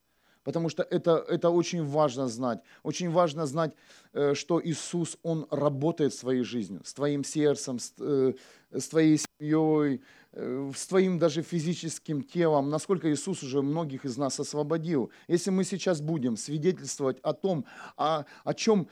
Потому 0.43 0.69
что 0.69 0.83
это, 0.83 1.23
это 1.29 1.49
очень 1.49 1.83
важно 1.83 2.27
знать. 2.27 2.61
Очень 2.83 3.09
важно 3.09 3.45
знать, 3.45 3.73
э, 4.13 4.33
что 4.33 4.61
Иисус, 4.63 5.17
Он 5.23 5.47
работает 5.49 6.13
своей 6.13 6.43
жизнью, 6.43 6.81
с 6.83 6.93
твоим 6.93 7.23
сердцем, 7.23 7.79
с, 7.79 7.93
э, 7.99 8.33
с 8.71 8.87
твоей 8.89 9.17
семьей, 9.17 10.01
э, 10.33 10.71
с 10.75 10.87
твоим 10.87 11.17
даже 11.19 11.43
физическим 11.43 12.23
телом. 12.23 12.69
Насколько 12.69 13.13
Иисус 13.13 13.43
уже 13.43 13.61
многих 13.61 14.05
из 14.05 14.17
нас 14.17 14.39
освободил. 14.39 15.11
Если 15.29 15.49
мы 15.49 15.63
сейчас 15.63 16.01
будем 16.01 16.35
свидетельствовать 16.35 17.19
о 17.21 17.33
том, 17.33 17.65
о, 17.95 18.25
о 18.43 18.53
чем, 18.53 18.87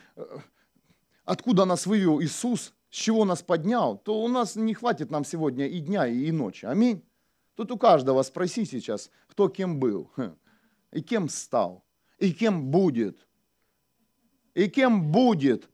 откуда 1.25 1.65
нас 1.65 1.85
вывел 1.85 2.21
Иисус, 2.21 2.73
с 2.89 2.95
чего 2.95 3.25
нас 3.25 3.41
поднял, 3.41 3.97
то 3.97 4.21
у 4.21 4.27
нас 4.27 4.55
не 4.55 4.73
хватит 4.73 5.11
нам 5.11 5.25
сегодня 5.25 5.67
и 5.67 5.79
дня, 5.79 6.07
и 6.07 6.31
ночи. 6.31 6.65
Аминь. 6.65 7.03
Тут 7.55 7.71
у 7.71 7.77
каждого 7.77 8.23
спроси 8.23 8.65
сейчас, 8.65 9.09
кто 9.27 9.49
кем 9.49 9.79
был, 9.79 10.09
и 10.91 11.01
кем 11.01 11.29
стал, 11.29 11.83
и 12.19 12.31
кем 12.31 12.71
будет. 12.71 13.17
И 14.53 14.67
кем 14.67 15.11
будет. 15.11 15.69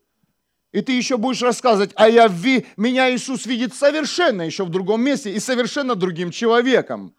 И 0.71 0.81
ты 0.81 0.91
еще 0.91 1.17
будешь 1.17 1.41
рассказывать, 1.41 1.91
а 1.95 2.07
я 2.09 2.27
ви, 2.27 2.65
меня 2.77 3.13
Иисус 3.13 3.45
видит 3.45 3.73
совершенно 3.73 4.43
еще 4.43 4.65
в 4.65 4.69
другом 4.69 5.01
месте 5.01 5.33
и 5.33 5.39
совершенно 5.39 5.95
другим 5.95 6.29
человеком. 6.29 7.15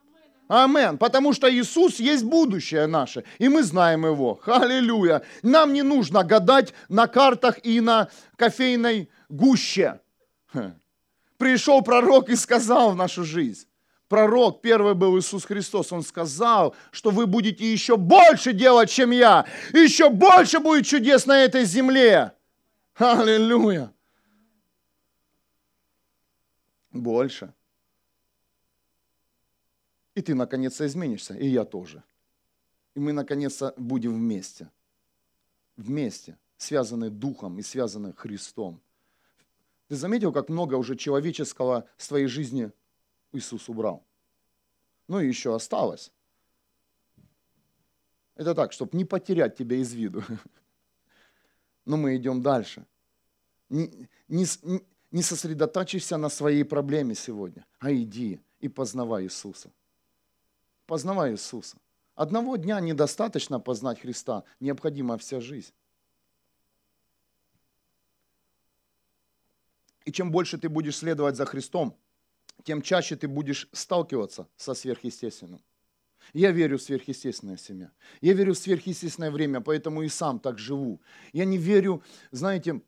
Амен. 0.49 0.97
Потому 0.97 1.33
что 1.33 1.53
Иисус 1.53 2.01
есть 2.01 2.25
будущее 2.25 2.87
наше, 2.87 3.25
и 3.39 3.49
мы 3.49 3.63
знаем 3.63 4.07
Его. 4.07 4.41
Аллилуйя. 4.47 5.23
Нам 5.43 5.73
не 5.73 5.83
нужно 5.83 6.25
гадать 6.25 6.73
на 6.89 7.07
картах 7.07 7.59
и 7.65 7.81
на 7.81 8.09
кофейной 8.37 9.11
гуще. 9.29 10.01
Пришел 11.37 11.83
пророк 11.83 12.31
и 12.31 12.37
сказал 12.37 12.93
в 12.93 12.97
нашу 12.97 13.25
жизнь. 13.25 13.67
Пророк, 14.09 14.63
первый 14.63 14.95
был 14.95 15.19
Иисус 15.19 15.45
Христос, 15.45 15.93
он 15.93 16.03
сказал, 16.03 16.75
что 16.91 17.11
вы 17.11 17.27
будете 17.27 17.71
еще 17.71 17.99
больше 17.99 18.55
делать, 18.55 18.91
чем 18.91 19.11
я. 19.11 19.47
Еще 19.73 20.09
больше 20.09 20.61
будет 20.61 20.87
чудес 20.87 21.27
на 21.27 21.45
этой 21.45 21.65
земле. 21.65 22.33
Аллилуйя. 22.97 23.93
Больше. 26.91 27.53
И 30.15 30.23
ты 30.23 30.35
наконец-то 30.35 30.87
изменишься, 30.87 31.35
и 31.35 31.47
я 31.47 31.65
тоже. 31.65 32.03
И 32.95 33.01
мы 33.01 33.13
наконец-то 33.13 33.75
будем 33.77 34.15
вместе. 34.15 34.71
Вместе, 35.77 36.39
связаны 36.57 37.11
Духом 37.11 37.59
и 37.59 37.63
связаны 37.63 38.15
Христом. 38.15 38.81
Ты 39.89 39.97
заметил, 39.97 40.33
как 40.33 40.49
много 40.49 40.75
уже 40.75 40.97
человеческого 40.97 41.87
в 41.97 42.09
твоей 42.09 42.27
жизни 42.27 42.73
Иисус 43.33 43.69
убрал? 43.69 44.05
Ну 45.07 45.21
и 45.21 45.29
еще 45.29 45.55
осталось. 45.55 46.13
Это 48.35 48.55
так, 48.55 48.73
чтобы 48.73 48.97
не 48.97 49.05
потерять 49.05 49.57
тебя 49.57 49.77
из 49.77 49.93
виду. 49.93 50.23
Но 51.85 51.97
мы 51.97 52.17
идем 52.17 52.43
дальше. 52.43 52.87
Не, 53.69 54.09
не, 54.29 54.47
не 55.11 55.23
сосредотачивайся 55.23 56.17
на 56.17 56.29
своей 56.29 56.65
проблеме 56.65 57.15
сегодня, 57.15 57.67
а 57.79 57.93
иди 57.93 58.41
и 58.61 58.69
познавай 58.69 59.25
Иисуса 59.25 59.71
познавай 60.89 61.33
Иисуса. 61.33 61.77
Одного 62.15 62.57
дня 62.57 62.81
недостаточно 62.81 63.61
познать 63.61 64.01
Христа, 64.01 64.43
необходима 64.59 65.19
вся 65.19 65.41
жизнь. 65.41 65.73
И 70.05 70.11
чем 70.11 70.31
больше 70.31 70.57
ты 70.57 70.71
будешь 70.71 70.97
следовать 70.97 71.37
за 71.37 71.45
Христом, 71.45 71.95
тем 72.69 72.83
чаще 72.83 73.17
ты 73.17 73.29
будешь 73.29 73.67
сталкиваться 73.73 74.47
со 74.59 74.75
сверхъестественным. 74.75 75.63
Я 76.35 76.51
верю 76.51 76.77
в 76.77 76.83
сверхъестественное 76.83 77.57
семя. 77.57 77.93
Я 78.21 78.35
верю 78.35 78.53
в 78.53 78.59
сверхъестественное 78.59 79.31
время, 79.31 79.63
поэтому 79.63 80.03
и 80.03 80.09
сам 80.11 80.39
так 80.39 80.59
живу. 80.59 81.01
Я 81.33 81.47
не 81.47 81.57
верю, 81.57 82.03
знаете, 82.31 82.83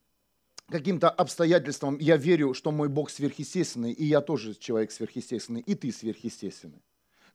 каким-то 0.69 1.09
обстоятельствам. 1.09 1.97
Я 1.99 2.19
верю, 2.19 2.53
что 2.53 2.73
мой 2.73 2.91
Бог 2.91 3.09
сверхъестественный, 3.09 3.93
и 3.93 4.05
я 4.05 4.21
тоже 4.21 4.55
человек 4.55 4.93
сверхъестественный, 4.93 5.63
и 5.63 5.75
ты 5.75 5.91
сверхъестественный. 5.93 6.85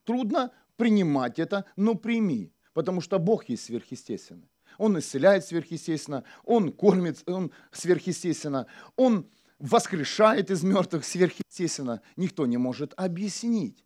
Трудно 0.03 0.51
принимать 0.77 1.39
это, 1.39 1.65
но 1.75 1.95
прими, 1.95 2.53
потому 2.73 3.01
что 3.01 3.17
Бог 3.17 3.49
есть 3.49 3.63
сверхъестественный. 3.63 4.51
Он 4.77 4.99
исцеляет 4.99 5.45
сверхъестественно, 5.45 6.23
Он 6.43 6.71
кормит 6.71 7.23
он 7.25 7.51
сверхъестественно, 7.71 8.67
Он 8.97 9.27
воскрешает 9.59 10.51
из 10.51 10.63
мертвых 10.63 11.05
сверхъестественно. 11.05 12.01
Никто 12.15 12.45
не 12.45 12.57
может 12.57 12.93
объяснить. 12.97 13.85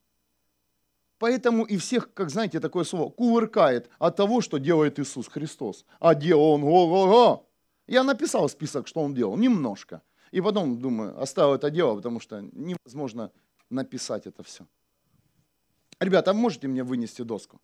Поэтому 1.19 1.65
и 1.65 1.77
всех, 1.77 2.13
как 2.13 2.29
знаете, 2.29 2.59
такое 2.59 2.85
слово, 2.85 3.09
кувыркает 3.11 3.89
от 3.99 4.15
того, 4.15 4.41
что 4.41 4.57
делает 4.57 4.99
Иисус 4.99 5.27
Христос. 5.27 5.85
А 5.99 6.15
делал 6.15 6.53
Он, 6.53 6.63
ого-го. 6.63 7.49
Я 7.87 8.03
написал 8.03 8.47
список, 8.47 8.87
что 8.87 9.01
Он 9.01 9.13
делал, 9.13 9.35
немножко. 9.35 10.01
И 10.31 10.41
потом, 10.41 10.79
думаю, 10.79 11.21
оставил 11.21 11.55
это 11.55 11.69
дело, 11.69 11.95
потому 11.95 12.19
что 12.19 12.41
невозможно 12.53 13.31
написать 13.69 14.27
это 14.27 14.43
все. 14.43 14.65
Ребята, 15.99 16.31
а 16.31 16.33
можете 16.33 16.67
мне 16.67 16.83
вынести 16.83 17.23
доску? 17.23 17.59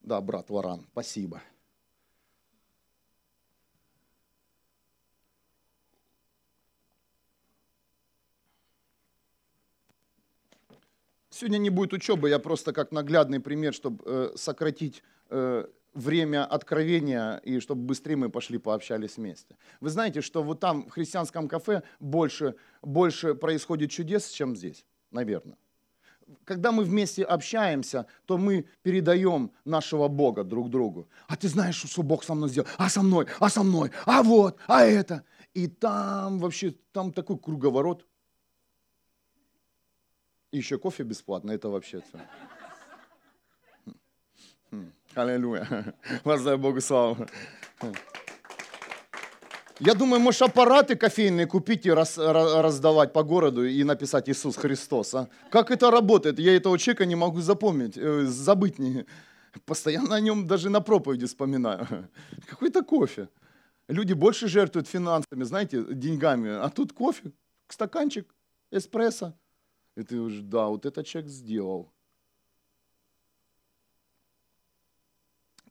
Да, 0.00 0.20
брат 0.20 0.50
Варан, 0.50 0.86
спасибо. 0.92 1.42
Сегодня 11.34 11.58
не 11.58 11.70
будет 11.70 11.92
учебы, 11.92 12.28
я 12.28 12.38
просто 12.38 12.72
как 12.72 12.92
наглядный 12.92 13.40
пример, 13.40 13.74
чтобы 13.74 14.04
э, 14.06 14.32
сократить 14.36 15.02
э, 15.30 15.66
время 15.92 16.44
откровения 16.44 17.38
и 17.38 17.58
чтобы 17.58 17.82
быстрее 17.82 18.14
мы 18.14 18.30
пошли 18.30 18.58
пообщались 18.58 19.16
вместе. 19.16 19.56
Вы 19.80 19.90
знаете, 19.90 20.20
что 20.20 20.44
вот 20.44 20.60
там 20.60 20.86
в 20.86 20.90
христианском 20.90 21.48
кафе 21.48 21.82
больше, 21.98 22.54
больше 22.82 23.34
происходит 23.34 23.90
чудес, 23.90 24.30
чем 24.30 24.54
здесь, 24.54 24.84
наверное 25.10 25.56
когда 26.44 26.72
мы 26.72 26.84
вместе 26.84 27.22
общаемся, 27.22 28.06
то 28.24 28.38
мы 28.38 28.64
передаем 28.82 29.50
нашего 29.66 30.08
Бога 30.08 30.42
друг 30.42 30.70
другу. 30.70 31.06
А 31.28 31.36
ты 31.36 31.48
знаешь, 31.48 31.76
что 31.76 32.02
Бог 32.02 32.24
со 32.24 32.32
мной 32.32 32.48
сделал? 32.48 32.66
А 32.78 32.88
со 32.88 33.02
мной? 33.02 33.26
А 33.40 33.50
со 33.50 33.62
мной? 33.62 33.90
А 34.06 34.22
вот? 34.22 34.58
А 34.66 34.84
это? 34.84 35.22
И 35.52 35.66
там 35.66 36.38
вообще, 36.38 36.74
там 36.92 37.12
такой 37.12 37.38
круговорот. 37.38 38.06
И 40.54 40.58
еще 40.58 40.78
кофе 40.78 41.02
бесплатно, 41.02 41.50
это 41.50 41.68
вообще 41.68 42.00
все. 42.00 42.20
Хм. 43.86 43.94
Хм. 44.70 44.92
Аллилуйя. 45.16 45.94
Воздай 46.24 46.56
Богу 46.56 46.80
славу. 46.80 47.26
Я 49.80 49.94
думаю, 49.94 50.20
может, 50.20 50.42
аппараты 50.42 50.94
кофейные 50.94 51.46
купить 51.46 51.86
и 51.86 51.90
раз, 51.90 52.18
раздавать 52.18 53.12
по 53.12 53.24
городу 53.24 53.66
и 53.66 53.82
написать 53.82 54.28
Иисус 54.28 54.54
Христос. 54.56 55.14
А? 55.14 55.28
Как 55.50 55.72
это 55.72 55.90
работает? 55.90 56.38
Я 56.38 56.54
этого 56.54 56.78
человека 56.78 57.04
не 57.04 57.16
могу 57.16 57.40
запомнить, 57.40 57.98
э, 57.98 58.24
забыть. 58.26 58.78
Не. 58.78 59.06
Постоянно 59.64 60.14
о 60.14 60.20
нем 60.20 60.46
даже 60.46 60.70
на 60.70 60.80
проповеди 60.80 61.26
вспоминаю. 61.26 61.88
Какой-то 62.48 62.84
кофе. 62.84 63.28
Люди 63.88 64.12
больше 64.12 64.46
жертвуют 64.46 64.86
финансами, 64.86 65.42
знаете, 65.42 65.84
деньгами. 65.90 66.50
А 66.50 66.70
тут 66.70 66.92
кофе, 66.92 67.32
стаканчик, 67.68 68.32
эспрессо. 68.70 69.34
И 69.96 70.02
ты 70.02 70.20
уже, 70.20 70.42
да, 70.42 70.66
вот 70.66 70.86
этот 70.86 71.06
человек 71.06 71.30
сделал. 71.30 71.94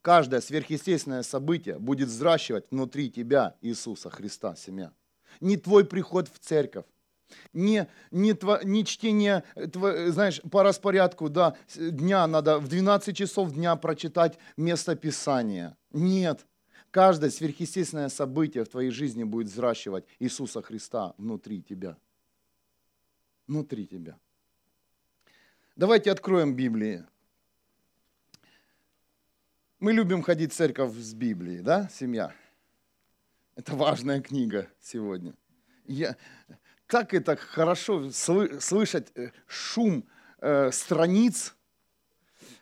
каждое 0.04 0.42
сверхъестественное 0.42 1.24
событие 1.24 1.80
будет 1.80 2.10
взращивать 2.10 2.66
внутри 2.70 3.10
тебя 3.10 3.56
Иисуса 3.62 4.12
Христа, 4.12 4.56
семья. 4.56 4.92
Не 5.40 5.58
твой 5.58 5.86
приход 5.86 6.28
в 6.28 6.38
церковь, 6.38 6.86
не, 7.54 7.88
не, 8.12 8.34
тво, 8.34 8.60
не 8.64 8.86
чтение, 8.86 9.44
тво, 9.72 10.12
знаешь, 10.12 10.40
по 10.52 10.62
распорядку, 10.62 11.30
да, 11.30 11.56
дня 11.76 12.28
надо 12.28 12.60
в 12.60 12.68
12 12.68 13.18
часов 13.18 13.54
дня 13.54 13.76
прочитать 13.76 14.38
место 14.58 14.96
Писания. 14.96 15.76
Нет. 15.92 16.46
Каждое 16.92 17.32
сверхъестественное 17.32 18.10
событие 18.10 18.66
в 18.66 18.70
твоей 18.70 18.92
жизни 18.92 19.24
будет 19.24 19.48
взращивать 19.48 20.06
Иисуса 20.20 20.62
Христа 20.62 21.16
внутри 21.18 21.64
тебя. 21.64 21.98
Внутри 23.48 23.88
тебя. 23.88 24.18
Давайте 25.76 26.12
откроем 26.12 26.56
Библию. 26.56 27.08
Мы 29.80 29.92
любим 29.92 30.22
ходить 30.22 30.54
в 30.54 30.56
церковь 30.56 30.94
с 30.94 31.14
Библией, 31.14 31.62
да, 31.62 31.90
семья? 31.90 32.34
Это 33.56 33.76
важная 33.76 34.22
книга 34.22 34.70
сегодня. 34.80 35.36
Я, 35.86 36.16
так 36.88 37.14
это 37.14 37.36
хорошо 37.36 38.10
слышать 38.12 39.12
э, 39.16 39.32
шум 39.46 40.08
э, 40.40 40.72
страниц. 40.72 41.56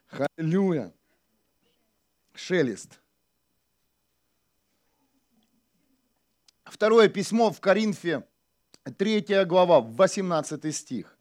Халилюя. 0.08 0.92
Шелест. 2.34 3.00
Второе 6.64 7.08
письмо 7.10 7.52
в 7.52 7.60
Коринфе, 7.60 8.26
третья 8.84 9.46
глава, 9.46 9.82
18 9.82 10.76
стих. 10.76 11.18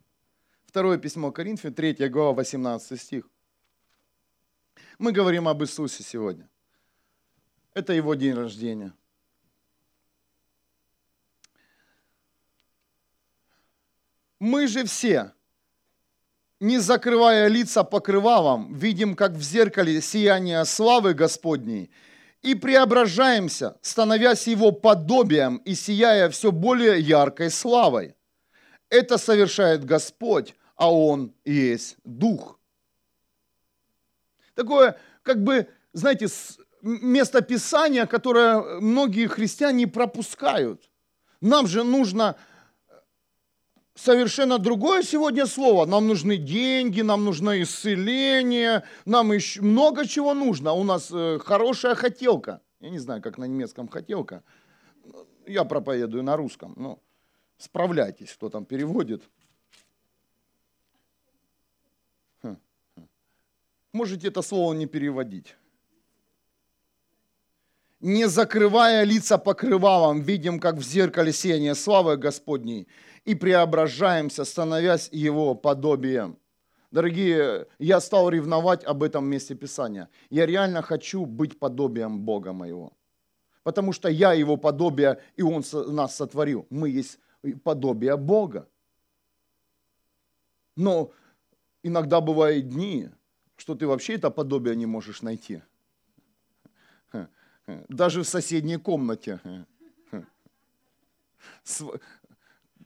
Второе 0.64 0.99
письмо 0.99 1.33
Коринфе, 1.33 1.70
третья 1.70 2.09
глава, 2.09 2.33
18 2.33 3.01
стих. 3.01 3.29
Мы 4.99 5.12
говорим 5.12 5.49
об 5.49 5.62
Иисусе 5.62 6.03
сегодня. 6.03 6.49
Это 7.75 7.92
его 7.92 8.14
день 8.14 8.35
рождения. 8.35 8.92
Мы 14.38 14.66
же 14.68 14.85
все, 14.85 15.35
не 16.61 16.79
закрывая 16.79 17.49
лица 17.49 17.85
покрывалом, 17.85 18.73
видим, 18.73 19.14
как 19.14 19.33
в 19.33 19.42
зеркале 19.42 20.01
сияние 20.01 20.64
славы 20.64 21.12
Господней, 21.12 21.90
и 22.42 22.55
преображаемся, 22.55 23.76
становясь 23.83 24.46
Его 24.46 24.72
подобием 24.72 25.57
и 25.59 25.74
сияя 25.74 26.29
все 26.31 26.53
более 26.53 27.00
яркой 27.00 27.50
славой. 27.50 28.14
Это 28.88 29.18
совершает 29.18 29.85
Господь, 29.85 30.55
а 30.76 30.92
Он 30.92 31.35
есть 31.44 31.96
Дух. 32.05 32.59
Такое, 34.55 34.98
как 35.22 35.42
бы, 35.42 35.68
знаете, 35.92 36.29
место 36.83 37.40
Писания, 37.42 38.07
которое 38.07 38.81
многие 38.81 39.26
христиане 39.26 39.87
пропускают. 39.87 40.90
Нам 41.40 41.66
же 41.66 41.85
нужно 41.85 42.37
совершенно 44.01 44.59
другое 44.59 45.03
сегодня 45.03 45.47
слово. 45.47 45.87
Нам 45.87 46.09
нужны 46.09 46.37
деньги, 46.37 47.03
нам 47.03 47.25
нужно 47.25 47.63
исцеление, 47.63 48.83
нам 49.05 49.33
еще 49.33 49.61
много 49.61 50.07
чего 50.07 50.35
нужно. 50.35 50.73
У 50.73 50.85
нас 50.85 51.11
э, 51.13 51.39
хорошая 51.39 51.95
хотелка. 51.95 52.61
Я 52.81 52.91
не 52.91 52.99
знаю, 52.99 53.23
как 53.23 53.39
на 53.39 53.45
немецком 53.45 53.89
хотелка. 53.89 54.43
Я 55.47 55.65
проповедую 55.65 56.23
на 56.23 56.37
русском. 56.37 56.75
Ну, 56.77 56.99
справляйтесь, 57.59 58.33
кто 58.33 58.49
там 58.49 58.65
переводит. 58.65 59.23
Хм, 62.43 62.57
хм. 62.97 63.09
Можете 63.93 64.29
это 64.29 64.43
слово 64.43 64.75
не 64.75 64.87
переводить 64.87 65.57
не 68.01 68.29
закрывая 68.29 69.05
лица 69.05 69.39
покрывалом, 69.39 70.23
видим, 70.23 70.59
как 70.59 70.77
в 70.77 70.83
зеркале 70.83 71.33
сияние 71.33 71.75
славы 71.75 72.17
Господней, 72.17 72.89
и 73.31 73.35
преображаемся, 73.35 74.45
становясь 74.45 75.09
Его 75.12 75.55
подобием. 75.55 76.37
Дорогие, 76.90 77.66
я 77.79 78.01
стал 78.01 78.29
ревновать 78.29 78.85
об 78.85 79.03
этом 79.03 79.25
месте 79.25 79.55
Писания. 79.55 80.09
Я 80.31 80.47
реально 80.47 80.83
хочу 80.83 81.25
быть 81.27 81.59
подобием 81.59 82.21
Бога 82.21 82.53
моего. 82.53 82.93
Потому 83.62 83.93
что 83.93 84.09
я 84.09 84.33
Его 84.33 84.57
подобие, 84.57 85.21
и 85.37 85.43
Он 85.43 85.62
нас 85.73 86.16
сотворил. 86.16 86.66
Мы 86.71 86.88
есть 86.90 87.21
подобие 87.62 88.16
Бога. 88.16 88.69
Но 90.77 91.12
иногда 91.85 92.21
бывают 92.21 92.69
дни, 92.69 93.11
что 93.57 93.75
ты 93.75 93.87
вообще 93.87 94.14
это 94.14 94.31
подобие 94.31 94.75
не 94.75 94.87
можешь 94.87 95.23
найти– 95.23 95.62
даже 97.88 98.23
в 98.23 98.29
соседней 98.29 98.79
комнате. 98.79 99.40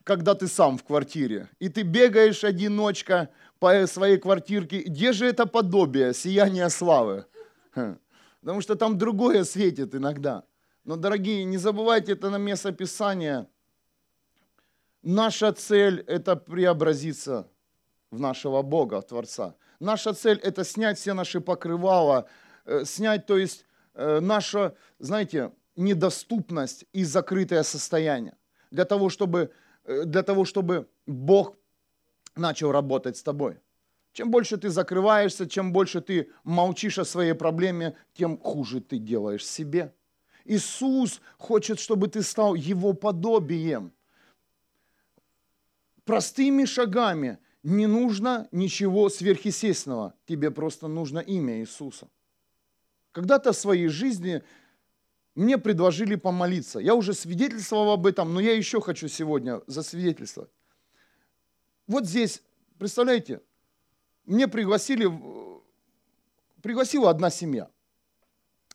Когда 0.04 0.34
ты 0.34 0.48
сам 0.48 0.78
в 0.78 0.84
квартире, 0.84 1.48
и 1.58 1.68
ты 1.68 1.82
бегаешь 1.82 2.44
одиночка 2.44 3.30
по 3.58 3.86
своей 3.86 4.18
квартирке, 4.18 4.82
где 4.82 5.12
же 5.12 5.26
это 5.26 5.46
подобие, 5.46 6.14
сияние 6.14 6.68
славы? 6.68 7.24
Потому 8.40 8.60
что 8.60 8.76
там 8.76 8.98
другое 8.98 9.44
светит 9.44 9.94
иногда. 9.94 10.44
Но, 10.84 10.96
дорогие, 10.96 11.44
не 11.44 11.56
забывайте 11.56 12.12
это 12.12 12.28
на 12.30 12.36
место 12.36 12.72
Писания. 12.72 13.48
Наша 15.02 15.52
цель– 15.52 16.04
это 16.06 16.36
преобразиться 16.36 17.48
в 18.10 18.20
нашего 18.20 18.62
Бога, 18.62 19.00
в 19.00 19.06
Творца. 19.06 19.54
Наша 19.80 20.12
цель– 20.12 20.38
это 20.42 20.64
снять 20.64 20.98
все 20.98 21.14
наши 21.14 21.40
покрывала, 21.40 22.28
э, 22.66 22.84
снять, 22.84 23.26
то 23.26 23.38
есть 23.38 23.64
Э, 23.94 24.18
наша, 24.20 24.74
знаете, 24.98 25.52
недоступность 25.76 26.84
и 26.92 27.04
закрытое 27.04 27.62
состояние. 27.62 28.36
Для 28.70 28.84
того, 28.84 29.08
чтобы, 29.08 29.52
для 29.84 30.22
того, 30.22 30.44
чтобы 30.44 30.88
Бог 31.06 31.56
начал 32.36 32.72
работать 32.72 33.16
с 33.16 33.22
тобой. 33.22 33.58
Чем 34.12 34.30
больше 34.30 34.56
ты 34.56 34.70
закрываешься, 34.70 35.48
чем 35.48 35.72
больше 35.72 36.00
ты 36.00 36.30
молчишь 36.44 36.98
о 36.98 37.04
своей 37.04 37.34
проблеме, 37.34 37.96
тем 38.14 38.38
хуже 38.38 38.80
ты 38.80 38.98
делаешь 38.98 39.44
себе. 39.44 39.92
Иисус 40.44 41.20
хочет, 41.38 41.80
чтобы 41.80 42.08
ты 42.08 42.22
стал 42.22 42.54
Его 42.54 42.92
подобием. 42.92 43.92
Простыми 46.04 46.64
шагами 46.64 47.38
не 47.62 47.86
нужно 47.86 48.46
ничего 48.52 49.08
сверхъестественного. 49.08 50.14
Тебе 50.26 50.50
просто 50.50 50.86
нужно 50.86 51.18
имя 51.18 51.60
Иисуса. 51.60 52.08
Когда-то 53.10 53.52
в 53.52 53.56
своей 53.56 53.88
жизни 53.88 54.42
мне 55.34 55.58
предложили 55.58 56.14
помолиться. 56.14 56.78
Я 56.78 56.94
уже 56.94 57.12
свидетельствовал 57.12 57.92
об 57.92 58.06
этом, 58.06 58.32
но 58.34 58.40
я 58.40 58.54
еще 58.54 58.80
хочу 58.80 59.08
сегодня 59.08 59.60
засвидетельствовать. 59.66 60.50
Вот 61.86 62.06
здесь, 62.06 62.42
представляете, 62.78 63.40
мне 64.24 64.48
пригласили, 64.48 65.10
пригласила 66.62 67.10
одна 67.10 67.30
семья. 67.30 67.68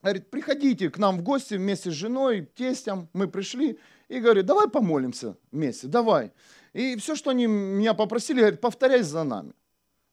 Говорит, 0.01 0.29
приходите 0.29 0.89
к 0.89 0.97
нам 0.97 1.17
в 1.17 1.23
гости 1.23 1.55
вместе 1.55 1.91
с 1.91 1.93
женой, 1.93 2.45
тестем. 2.55 3.09
Мы 3.13 3.27
пришли 3.27 3.79
и 4.07 4.19
говорит, 4.19 4.45
давай 4.45 4.69
помолимся 4.69 5.37
вместе, 5.51 5.87
давай. 5.87 6.31
И 6.73 6.95
все, 6.97 7.15
что 7.15 7.31
они 7.31 7.47
меня 7.47 7.93
попросили, 7.93 8.39
говорит, 8.39 8.61
повторяй 8.61 9.01
за 9.01 9.23
нами. 9.23 9.53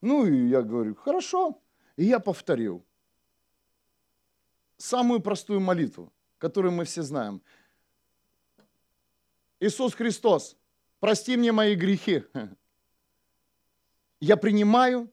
Ну 0.00 0.26
и 0.26 0.48
я 0.48 0.62
говорю, 0.62 0.94
хорошо. 0.94 1.60
И 1.96 2.04
я 2.04 2.18
повторил 2.18 2.84
самую 4.76 5.20
простую 5.20 5.60
молитву, 5.60 6.12
которую 6.38 6.72
мы 6.72 6.84
все 6.84 7.02
знаем. 7.02 7.42
Иисус 9.60 9.94
Христос, 9.94 10.56
прости 11.00 11.36
мне 11.36 11.52
мои 11.52 11.74
грехи. 11.74 12.24
Я 14.20 14.36
принимаю 14.36 15.12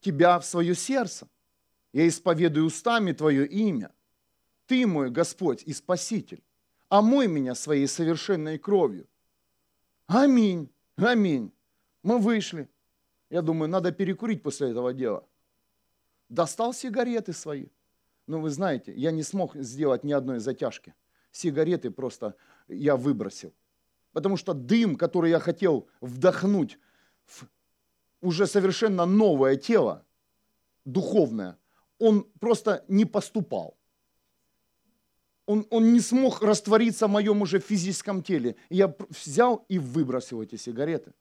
Тебя 0.00 0.38
в 0.38 0.44
свое 0.44 0.74
сердце. 0.74 1.28
Я 1.92 2.06
исповедую 2.06 2.66
устами 2.66 3.12
Твое 3.12 3.46
имя. 3.46 3.92
Ты 4.66 4.86
мой 4.86 5.10
Господь 5.10 5.62
и 5.64 5.72
Спаситель. 5.72 6.42
Омой 6.88 7.26
меня 7.26 7.54
своей 7.54 7.86
совершенной 7.88 8.58
кровью. 8.58 9.08
Аминь, 10.06 10.70
аминь. 10.96 11.52
Мы 12.02 12.18
вышли. 12.18 12.68
Я 13.30 13.42
думаю, 13.42 13.68
надо 13.68 13.90
перекурить 13.90 14.42
после 14.42 14.70
этого 14.70 14.92
дела. 14.92 15.26
Достал 16.28 16.72
сигареты 16.72 17.32
свои. 17.32 17.66
Но 18.26 18.40
вы 18.40 18.50
знаете, 18.50 18.92
я 18.92 19.10
не 19.10 19.22
смог 19.22 19.54
сделать 19.56 20.04
ни 20.04 20.12
одной 20.12 20.40
затяжки. 20.40 20.94
Сигареты 21.30 21.90
просто 21.90 22.34
я 22.68 22.96
выбросил. 22.96 23.52
Потому 24.12 24.36
что 24.36 24.54
дым, 24.54 24.96
который 24.96 25.30
я 25.30 25.38
хотел 25.38 25.88
вдохнуть 26.00 26.78
в 27.26 27.46
уже 28.20 28.46
совершенно 28.46 29.06
новое 29.06 29.56
тело, 29.56 30.04
духовное, 30.84 31.58
он 31.98 32.24
просто 32.40 32.84
не 32.88 33.04
поступал. 33.04 33.76
Он, 35.46 35.66
он 35.70 35.92
не 35.92 36.00
смог 36.00 36.42
раствориться 36.42 37.06
в 37.06 37.10
моем 37.10 37.42
уже 37.42 37.60
физическом 37.60 38.22
теле. 38.22 38.56
Я 38.68 38.94
взял 39.10 39.64
и 39.68 39.78
выбросил 39.78 40.42
эти 40.42 40.56
сигареты. 40.56 41.12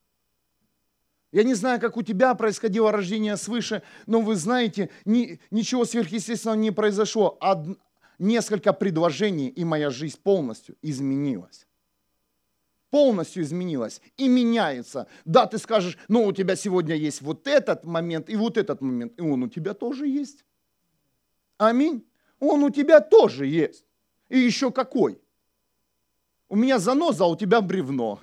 Я 1.35 1.43
не 1.43 1.53
знаю, 1.53 1.81
как 1.81 1.97
у 1.97 2.01
тебя 2.01 2.33
происходило 2.33 2.93
рождение 2.93 3.35
свыше, 3.35 3.81
но 4.05 4.21
вы 4.21 4.37
знаете, 4.37 4.89
ни, 5.03 5.41
ничего 5.51 5.83
сверхъестественного 5.83 6.57
не 6.57 6.71
произошло. 6.71 7.37
Од, 7.41 7.77
несколько 8.19 8.71
предложений, 8.71 9.49
и 9.49 9.65
моя 9.65 9.89
жизнь 9.89 10.17
полностью 10.23 10.77
изменилась. 10.81 11.67
Полностью 12.89 13.43
изменилась 13.43 14.01
и 14.15 14.29
меняется. 14.29 15.07
Да, 15.25 15.45
ты 15.45 15.57
скажешь, 15.57 15.97
ну 16.07 16.23
у 16.23 16.31
тебя 16.31 16.55
сегодня 16.55 16.95
есть 16.95 17.21
вот 17.21 17.47
этот 17.47 17.83
момент 17.83 18.29
и 18.29 18.37
вот 18.37 18.57
этот 18.57 18.79
момент, 18.79 19.19
и 19.19 19.21
он 19.21 19.43
у 19.43 19.49
тебя 19.49 19.73
тоже 19.73 20.07
есть. 20.07 20.45
Аминь. 21.57 22.07
Он 22.39 22.63
у 22.63 22.69
тебя 22.69 23.01
тоже 23.01 23.45
есть. 23.45 23.83
И 24.29 24.39
еще 24.39 24.71
какой? 24.71 25.19
У 26.47 26.55
меня 26.55 26.79
заноза, 26.79 27.25
а 27.25 27.27
у 27.27 27.35
тебя 27.35 27.59
бревно. 27.59 28.21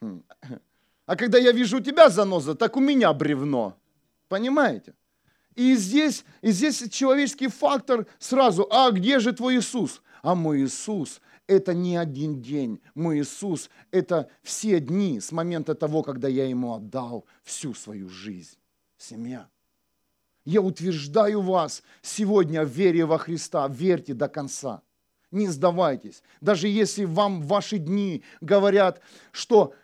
А 1.06 1.16
когда 1.16 1.38
я 1.38 1.52
вижу 1.52 1.78
у 1.78 1.80
тебя 1.80 2.10
заноза, 2.10 2.54
так 2.54 2.76
у 2.76 2.80
меня 2.80 3.12
бревно. 3.12 3.78
Понимаете? 4.28 4.94
И 5.54 5.74
здесь, 5.76 6.24
и 6.42 6.50
здесь 6.50 6.88
человеческий 6.90 7.48
фактор 7.48 8.06
сразу, 8.18 8.66
а 8.70 8.90
где 8.90 9.20
же 9.20 9.32
твой 9.32 9.56
Иисус? 9.56 10.02
А 10.22 10.34
мой 10.34 10.64
Иисус– 10.64 11.20
это 11.46 11.72
не 11.72 11.96
один 11.96 12.42
день. 12.42 12.82
Мой 12.94 13.20
Иисус– 13.20 13.70
это 13.92 14.28
все 14.42 14.80
дни 14.80 15.20
с 15.20 15.32
момента 15.32 15.74
того, 15.74 16.02
когда 16.02 16.28
я 16.28 16.46
Ему 16.46 16.74
отдал 16.74 17.24
всю 17.42 17.72
свою 17.72 18.08
жизнь. 18.08 18.58
Семья. 18.98 19.48
Я 20.44 20.60
утверждаю 20.60 21.40
вас 21.40 21.82
сегодня 22.02 22.64
в 22.64 22.68
вере 22.68 23.04
во 23.04 23.18
Христа. 23.18 23.66
Верьте 23.68 24.14
до 24.14 24.28
конца. 24.28 24.82
Не 25.30 25.48
сдавайтесь. 25.48 26.22
Даже 26.40 26.68
если 26.68 27.04
вам 27.04 27.42
ваши 27.42 27.78
дни 27.78 28.22
говорят, 28.40 29.00
что 29.32 29.74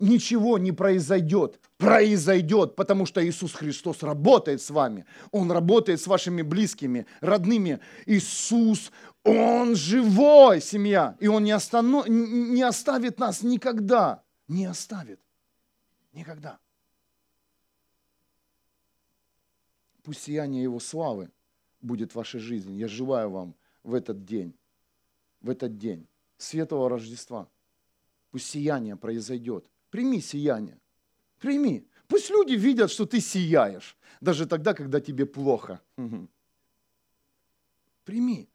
ничего 0.00 0.58
не 0.58 0.72
произойдет. 0.72 1.60
Произойдет, 1.76 2.76
потому 2.76 3.06
что 3.06 3.26
Иисус 3.26 3.52
Христос 3.54 4.02
работает 4.02 4.60
с 4.60 4.70
вами. 4.70 5.06
Он 5.30 5.50
работает 5.50 6.00
с 6.00 6.06
вашими 6.06 6.42
близкими, 6.42 7.06
родными. 7.20 7.80
Иисус, 8.06 8.90
Он 9.24 9.74
живой, 9.76 10.60
семья. 10.60 11.16
И 11.20 11.28
Он 11.28 11.44
не, 11.44 11.52
останов... 11.52 12.08
не 12.08 12.62
оставит 12.62 13.18
нас 13.18 13.42
никогда. 13.42 14.22
Не 14.48 14.66
оставит. 14.66 15.20
Никогда. 16.12 16.58
Пусть 20.02 20.22
сияние 20.22 20.62
Его 20.62 20.80
славы 20.80 21.30
будет 21.80 22.12
в 22.12 22.16
вашей 22.16 22.40
жизни. 22.40 22.74
Я 22.74 22.88
желаю 22.88 23.30
вам 23.30 23.54
в 23.84 23.94
этот 23.94 24.24
день, 24.24 24.54
в 25.40 25.48
этот 25.48 25.78
день 25.78 26.06
Светлого 26.36 26.88
Рождества. 26.90 27.48
Пусть 28.30 28.46
сияние 28.46 28.96
произойдет– 28.96 29.64
Прими 29.90 30.20
сияние. 30.20 30.78
Прими. 31.38 31.86
Пусть 32.06 32.30
люди 32.30 32.54
видят, 32.54 32.90
что 32.90 33.06
ты 33.06 33.20
сияешь, 33.20 33.96
даже 34.20 34.46
тогда, 34.46 34.74
когда 34.74 35.00
тебе 35.00 35.26
плохо. 35.26 35.80
Прими. 38.04 38.48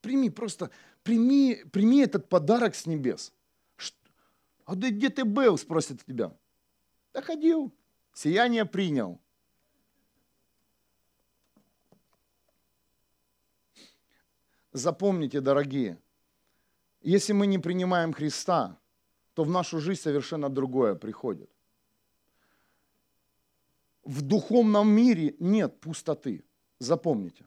Прими, 0.00 0.30
просто 0.30 0.70
прими, 1.02 1.64
прими 1.72 2.00
этот 2.00 2.28
подарок 2.28 2.74
с 2.74 2.86
небес. 2.86 3.32
А 4.64 4.74
да 4.74 4.90
где 4.90 5.10
ты 5.10 5.24
был, 5.24 5.58
спросит 5.58 6.04
тебя. 6.04 6.34
Да 7.12 7.20
ходил, 7.20 7.72
сияние 8.14 8.64
принял. 8.64 9.20
Запомните, 14.72 15.40
дорогие, 15.40 15.98
если 17.02 17.34
мы 17.34 17.46
не 17.46 17.58
принимаем 17.58 18.14
Христа, 18.14 18.78
то 19.34 19.44
в 19.44 19.50
нашу 19.50 19.80
жизнь 19.80 20.00
совершенно 20.00 20.48
другое 20.48 20.94
приходит. 20.94 21.50
В 24.04 24.22
духовном 24.22 24.88
мире 24.88 25.36
нет 25.38 25.80
пустоты. 25.80 26.44
Запомните. 26.78 27.46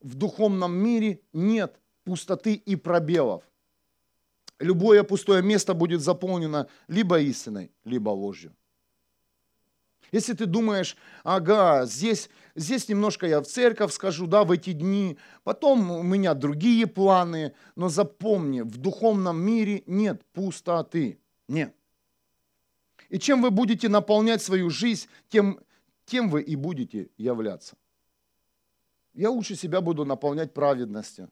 В 0.00 0.14
духовном 0.14 0.72
мире 0.72 1.20
нет 1.32 1.80
пустоты 2.04 2.54
и 2.54 2.76
пробелов. 2.76 3.42
Любое 4.60 5.02
пустое 5.02 5.42
место 5.42 5.74
будет 5.74 6.00
заполнено 6.00 6.68
либо 6.88 7.18
истиной, 7.20 7.72
либо 7.84 8.10
ложью. 8.10 8.54
Если 10.12 10.32
ты 10.32 10.46
думаешь, 10.46 10.96
ага, 11.22 11.86
здесь, 11.86 12.30
здесь 12.54 12.88
немножко 12.88 13.26
я 13.26 13.40
в 13.40 13.46
церковь 13.46 13.92
скажу, 13.92 14.26
да, 14.26 14.44
в 14.44 14.50
эти 14.50 14.72
дни, 14.72 15.18
потом 15.44 15.90
у 15.90 16.02
меня 16.02 16.34
другие 16.34 16.86
планы, 16.86 17.54
но 17.76 17.88
запомни, 17.88 18.62
в 18.62 18.76
духовном 18.76 19.40
мире 19.40 19.82
нет 19.86 20.24
пустоты, 20.32 21.18
нет. 21.48 21.74
И 23.08 23.18
чем 23.18 23.42
вы 23.42 23.50
будете 23.50 23.88
наполнять 23.88 24.42
свою 24.42 24.70
жизнь, 24.70 25.08
тем, 25.28 25.60
тем 26.06 26.28
вы 26.30 26.42
и 26.42 26.56
будете 26.56 27.10
являться. 27.16 27.76
Я 29.14 29.30
лучше 29.30 29.56
себя 29.56 29.80
буду 29.80 30.04
наполнять 30.04 30.54
праведностью 30.54 31.30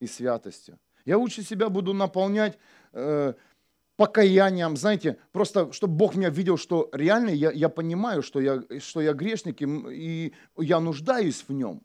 и 0.00 0.06
святостью. 0.06 0.78
Я 1.04 1.18
лучше 1.18 1.42
себя 1.42 1.68
буду 1.68 1.94
наполнять 1.94 2.58
э, 2.92 3.34
покаянием, 3.98 4.76
знаете, 4.76 5.16
просто 5.32 5.72
чтобы 5.72 5.94
Бог 5.94 6.14
меня 6.14 6.30
видел, 6.30 6.56
что 6.56 6.88
реально 6.92 7.30
я, 7.30 7.50
я 7.50 7.68
понимаю, 7.68 8.22
что 8.22 8.40
я, 8.40 8.62
что 8.78 9.00
я 9.00 9.12
грешник, 9.12 9.60
и, 9.60 9.66
и 10.26 10.32
я 10.56 10.78
нуждаюсь 10.78 11.44
в 11.48 11.52
нем. 11.52 11.82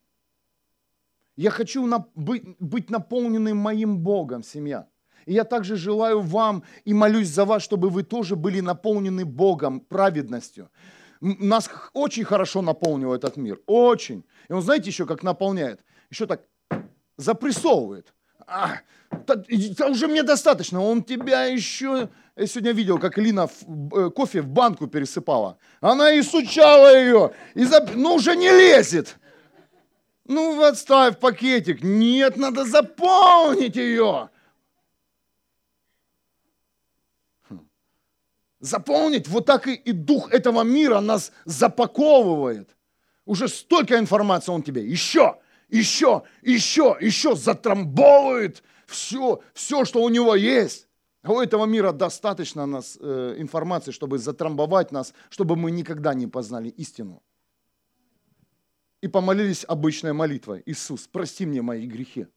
Я 1.35 1.49
хочу 1.49 1.87
на, 1.87 2.05
быть, 2.13 2.43
быть 2.59 2.91
наполненным 2.91 3.57
моим 3.57 3.97
Богом, 3.97 4.43
семья. 4.43 4.87
И 5.25 5.33
я 5.33 5.43
также 5.43 5.75
желаю 5.75 6.21
вам 6.21 6.63
и 6.85 6.93
молюсь 6.93 7.29
за 7.29 7.45
вас, 7.45 7.63
чтобы 7.63 7.89
вы 7.89 8.03
тоже 8.03 8.35
были 8.35 8.59
наполнены 8.61 9.25
Богом, 9.25 9.79
праведностью. 9.79 10.69
Нас 11.19 11.67
очень 11.93 12.25
хорошо 12.25 12.61
наполнил 12.61 13.13
этот 13.13 13.37
мир, 13.37 13.59
очень. 13.65 14.23
И 14.49 14.53
он 14.53 14.61
знаете 14.61 14.91
еще, 14.91 15.07
как 15.07 15.23
наполняет? 15.23 15.83
Еще 16.11 16.27
так 16.27 16.41
запрессовывает. 17.17 18.13
А, 18.45 18.81
это 19.27 19.87
уже 19.87 20.07
мне 20.07 20.23
достаточно, 20.23 20.81
он 20.81 21.03
тебя 21.03 21.45
еще... 21.45 22.09
Я 22.35 22.47
сегодня 22.47 22.71
видел, 22.71 22.97
как 22.97 23.17
Лина 23.19 23.47
э, 23.95 24.09
кофе 24.09 24.41
в 24.41 24.47
банку 24.47 24.87
пересыпала. 24.87 25.57
Она 25.81 26.11
и 26.13 26.23
сучала 26.23 26.97
ее, 26.97 27.31
и 27.53 27.63
зап... 27.63 27.91
ну 27.93 28.15
уже 28.15 28.35
не 28.35 28.49
лезет. 28.49 29.17
Ну, 30.25 30.63
отставь 30.63 31.19
пакетик. 31.19 31.83
Нет, 31.83 32.37
надо 32.37 32.65
заполнить 32.65 33.75
ее. 33.75 34.29
Хм. 37.49 37.67
Заполнить, 38.59 39.27
вот 39.27 39.45
так 39.45 39.67
и, 39.67 39.73
и 39.73 39.91
дух 39.91 40.31
этого 40.33 40.63
мира 40.63 41.01
нас 41.01 41.31
запаковывает. 41.45 42.69
Уже 43.25 43.47
столько 43.47 43.99
информации 43.99 44.51
он 44.51 44.63
тебе. 44.63 44.85
Еще, 44.85 45.37
еще, 45.69 46.23
еще, 46.41 46.97
еще 46.99 47.35
затрамбовывает 47.35 48.63
все, 48.93 49.41
все, 49.53 49.85
что 49.85 50.01
у 50.01 50.09
него 50.09 50.35
есть. 50.35 50.87
А 51.23 51.31
у 51.31 51.41
этого 51.41 51.65
мира 51.65 51.91
достаточно 51.91 52.65
нас, 52.65 52.97
э, 52.99 53.35
информации, 53.37 53.91
чтобы 53.91 54.17
затрамбовать 54.17 54.91
нас, 54.91 55.13
чтобы 55.29 55.55
мы 55.55 55.71
никогда 55.71 56.13
не 56.13 56.27
познали 56.27 56.69
истину. 56.69 57.21
И 59.01 59.07
помолились 59.07 59.65
обычной 59.67 60.13
молитвой. 60.13 60.63
Иисус, 60.65 61.07
прости 61.07 61.45
мне 61.45 61.61
мои 61.61 61.87
грехи. 61.87 62.27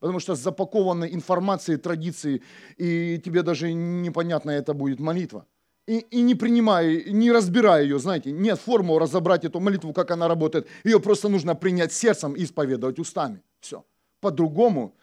Потому 0.00 0.20
что 0.20 0.34
запакованы 0.34 1.08
информацией, 1.12 1.78
традицией, 1.78 2.42
и 2.76 3.20
тебе 3.24 3.42
даже 3.42 3.72
непонятно 3.72 4.50
это 4.50 4.74
будет 4.74 5.00
молитва. 5.00 5.46
И, 5.86 5.98
и 5.98 6.22
не 6.22 6.34
принимая, 6.34 7.04
не 7.04 7.30
разбирая 7.30 7.84
ее, 7.84 7.98
знаете, 7.98 8.32
нет 8.32 8.58
формулы 8.58 9.00
разобрать 9.00 9.44
эту 9.44 9.60
молитву, 9.60 9.92
как 9.92 10.10
она 10.10 10.26
работает. 10.26 10.66
Ее 10.84 10.98
просто 10.98 11.28
нужно 11.28 11.54
принять 11.54 11.92
сердцем 11.92 12.32
и 12.34 12.42
исповедовать 12.42 12.98
устами. 12.98 13.42
Все. 13.60 13.84
По-другому 14.20 14.96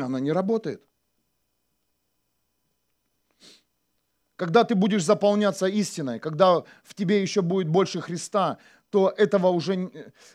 она 0.00 0.20
не 0.20 0.32
работает. 0.32 0.82
Когда 4.36 4.64
ты 4.64 4.74
будешь 4.74 5.04
заполняться 5.04 5.66
истиной, 5.66 6.18
когда 6.18 6.64
в 6.82 6.94
тебе 6.94 7.22
еще 7.22 7.42
будет 7.42 7.68
больше 7.68 8.00
Христа, 8.00 8.58
то 8.90 9.08
этого 9.16 9.48
уже 9.48 9.90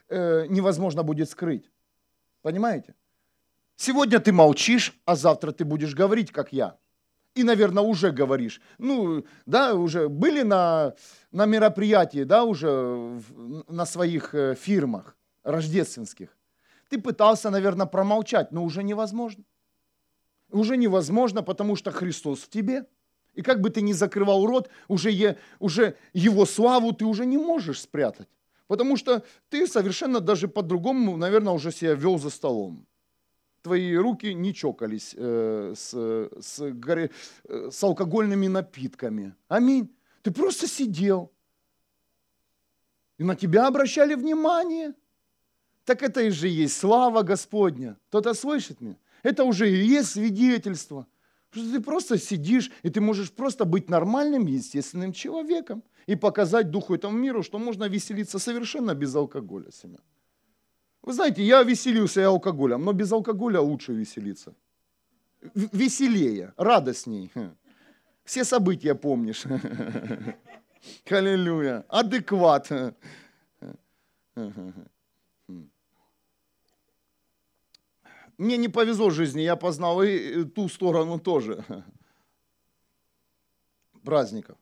э, 0.09 0.45
невозможно 0.47 1.03
будет 1.03 1.29
скрыть. 1.29 1.69
Понимаете? 2.41 2.95
Сегодня 3.75 4.19
ты 4.19 4.31
молчишь, 4.31 4.93
а 5.05 5.15
завтра 5.15 5.51
ты 5.51 5.65
будешь 5.65 5.93
говорить, 5.93 6.31
как 6.31 6.53
я. 6.53 6.77
И, 7.35 7.43
наверное, 7.43 7.83
уже 7.83 8.11
говоришь. 8.11 8.61
Ну, 8.77 9.25
да, 9.45 9.75
уже 9.75 10.09
были 10.09 10.41
на, 10.41 10.93
на 11.31 11.45
мероприятии, 11.45 12.23
да, 12.23 12.43
уже 12.43 12.69
в, 12.69 13.71
на 13.71 13.85
своих 13.85 14.33
э, 14.33 14.55
фирмах 14.55 15.15
рождественских. 15.43 16.36
Ты 16.89 16.99
пытался, 16.99 17.49
наверное, 17.49 17.85
промолчать, 17.85 18.51
но 18.51 18.63
уже 18.63 18.83
невозможно. 18.83 19.43
Уже 20.51 20.77
невозможно, 20.77 21.43
потому 21.43 21.75
что 21.75 21.91
Христос 21.91 22.39
в 22.39 22.49
тебе. 22.49 22.85
И 23.33 23.41
как 23.41 23.61
бы 23.61 23.69
ты 23.69 23.81
ни 23.81 23.93
закрывал 23.93 24.45
рот, 24.45 24.69
уже, 24.87 25.11
е, 25.11 25.37
уже 25.59 25.95
его 26.13 26.45
славу 26.45 26.91
ты 26.93 27.05
уже 27.05 27.25
не 27.25 27.37
можешь 27.37 27.81
спрятать. 27.81 28.27
Потому 28.67 28.97
что 28.97 29.23
ты 29.49 29.67
совершенно 29.67 30.19
даже 30.19 30.47
по-другому, 30.47 31.17
наверное, 31.17 31.53
уже 31.53 31.71
себя 31.71 31.93
вел 31.93 32.17
за 32.17 32.29
столом. 32.29 32.87
Твои 33.61 33.95
руки 33.95 34.33
не 34.33 34.53
чокались 34.53 35.13
э, 35.17 35.73
с, 35.75 35.93
с, 36.39 36.71
горе, 36.71 37.11
э, 37.43 37.69
с 37.71 37.83
алкогольными 37.83 38.47
напитками. 38.47 39.35
Аминь. 39.47 39.93
Ты 40.21 40.31
просто 40.31 40.67
сидел. 40.67 41.31
И 43.17 43.23
на 43.23 43.35
тебя 43.35 43.67
обращали 43.67 44.15
внимание. 44.15 44.93
Так 45.87 46.03
это 46.03 46.21
и 46.21 46.31
же 46.31 46.49
есть 46.49 46.77
слава 46.77 47.21
Господня. 47.21 47.95
Кто-то 48.09 48.33
слышит 48.33 48.81
меня? 48.81 48.97
Это 49.23 49.45
уже 49.45 49.71
и 49.71 49.85
есть 49.85 50.09
свидетельство. 50.09 51.07
Что 51.49 51.61
ты 51.71 51.79
просто 51.79 52.17
сидишь, 52.17 52.69
и 52.83 52.89
ты 52.89 52.99
можешь 52.99 53.31
просто 53.31 53.63
быть 53.63 53.89
нормальным, 53.89 54.47
естественным 54.47 55.13
человеком 55.13 55.81
и 56.05 56.17
показать 56.17 56.71
духу 56.71 56.93
этому 56.93 57.17
миру, 57.17 57.41
что 57.41 57.57
можно 57.57 57.87
веселиться 57.87 58.37
совершенно 58.37 58.95
без 58.95 59.15
алкоголя. 59.15 59.71
Семен. 59.71 60.01
Вы 61.03 61.13
знаете, 61.13 61.41
я 61.41 61.63
веселился 61.63 62.19
и 62.19 62.25
алкоголем, 62.25 62.83
но 62.83 62.91
без 62.91 63.09
алкоголя 63.13 63.61
лучше 63.61 63.93
веселиться. 63.93 64.53
Веселее, 65.53 66.53
радостней. 66.57 67.31
Все 68.25 68.43
события 68.43 68.93
помнишь. 68.93 69.45
Аллилуйя. 71.09 71.85
Адекват. 71.87 72.71
Мне 78.37 78.57
не 78.57 78.69
повезло 78.69 79.09
в 79.09 79.13
жизни, 79.13 79.41
я 79.41 79.55
познал 79.55 80.03
и 80.03 80.43
ту 80.45 80.69
сторону 80.69 81.19
тоже 81.19 81.65
праздников. 84.03 84.57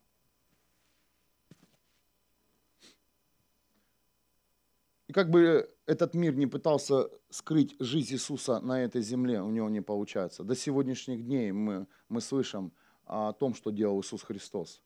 И 5.07 5.13
как 5.13 5.29
бы 5.29 5.69
этот 5.85 6.15
мир 6.15 6.35
не 6.35 6.47
пытался 6.47 7.09
скрыть 7.29 7.75
жизнь 7.79 8.13
Иисуса 8.13 8.59
на 8.59 8.83
этой 8.83 9.01
земле, 9.01 9.41
у 9.41 9.51
него 9.51 9.69
не 9.69 9.81
получается. 9.81 10.43
До 10.43 10.55
сегодняшних 10.55 11.23
дней 11.23 11.51
мы, 11.51 11.85
мы 12.09 12.21
слышим 12.21 12.71
о 13.05 13.33
том, 13.33 13.53
что 13.53 13.69
делал 13.69 14.01
Иисус 14.01 14.23
Христос. 14.23 14.81